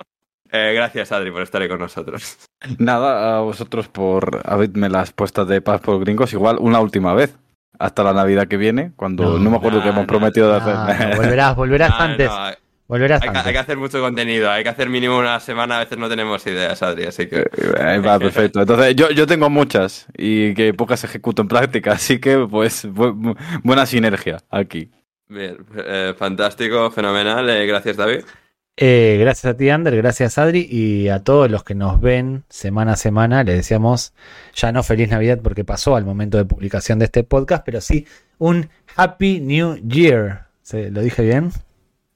[0.52, 2.38] eh, gracias Adri por estar ahí con nosotros.
[2.78, 6.32] Nada, a vosotros por haberme las puestas de paz por gringos.
[6.32, 7.36] Igual una última vez.
[7.76, 10.48] Hasta la Navidad que viene, cuando No, no, me acuerdo no, que hemos no, prometido
[10.48, 11.08] de hacer.
[11.10, 11.92] no, volverás, volverás
[12.30, 12.54] Ah,
[12.86, 13.08] antes.
[13.08, 13.46] no, hay, que, antes.
[13.46, 16.46] hay que hacer mucho contenido, hay que hacer mínimo una semana, a veces no tenemos
[16.46, 17.40] ideas, Adri, así que...
[17.40, 18.60] Eh, Va, perfecto.
[18.60, 23.36] Entonces, yo, yo tengo muchas y que pocas ejecuto en práctica, así que, pues, bu-
[23.62, 24.90] buena sinergia aquí.
[25.28, 28.20] Bien, eh, fantástico, fenomenal, eh, gracias David.
[28.76, 32.94] Eh, gracias a ti, Ander, gracias Adri y a todos los que nos ven semana
[32.94, 33.44] a semana.
[33.44, 34.12] Les deseamos
[34.52, 38.06] ya no feliz Navidad porque pasó al momento de publicación de este podcast, pero sí
[38.38, 40.46] un Happy New Year.
[40.62, 41.50] ¿Se- ¿Lo dije bien?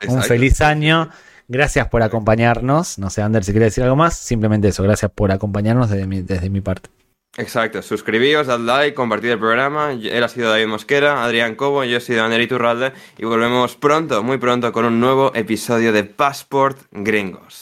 [0.06, 1.10] Un feliz año.
[1.48, 2.98] Gracias por acompañarnos.
[2.98, 4.16] No sé, Ander, si quiere decir algo más.
[4.16, 4.82] Simplemente eso.
[4.82, 6.90] Gracias por acompañarnos desde mi, desde mi parte.
[7.36, 9.92] Exacto, suscribíos, dad like, compartid el programa.
[9.92, 14.24] Él ha sido David Mosquera, Adrián Cobo, yo he sido Ander Iturralde y volvemos pronto,
[14.24, 17.60] muy pronto, con un nuevo episodio de Passport Gringos.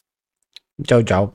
[0.83, 1.35] Chau, chau.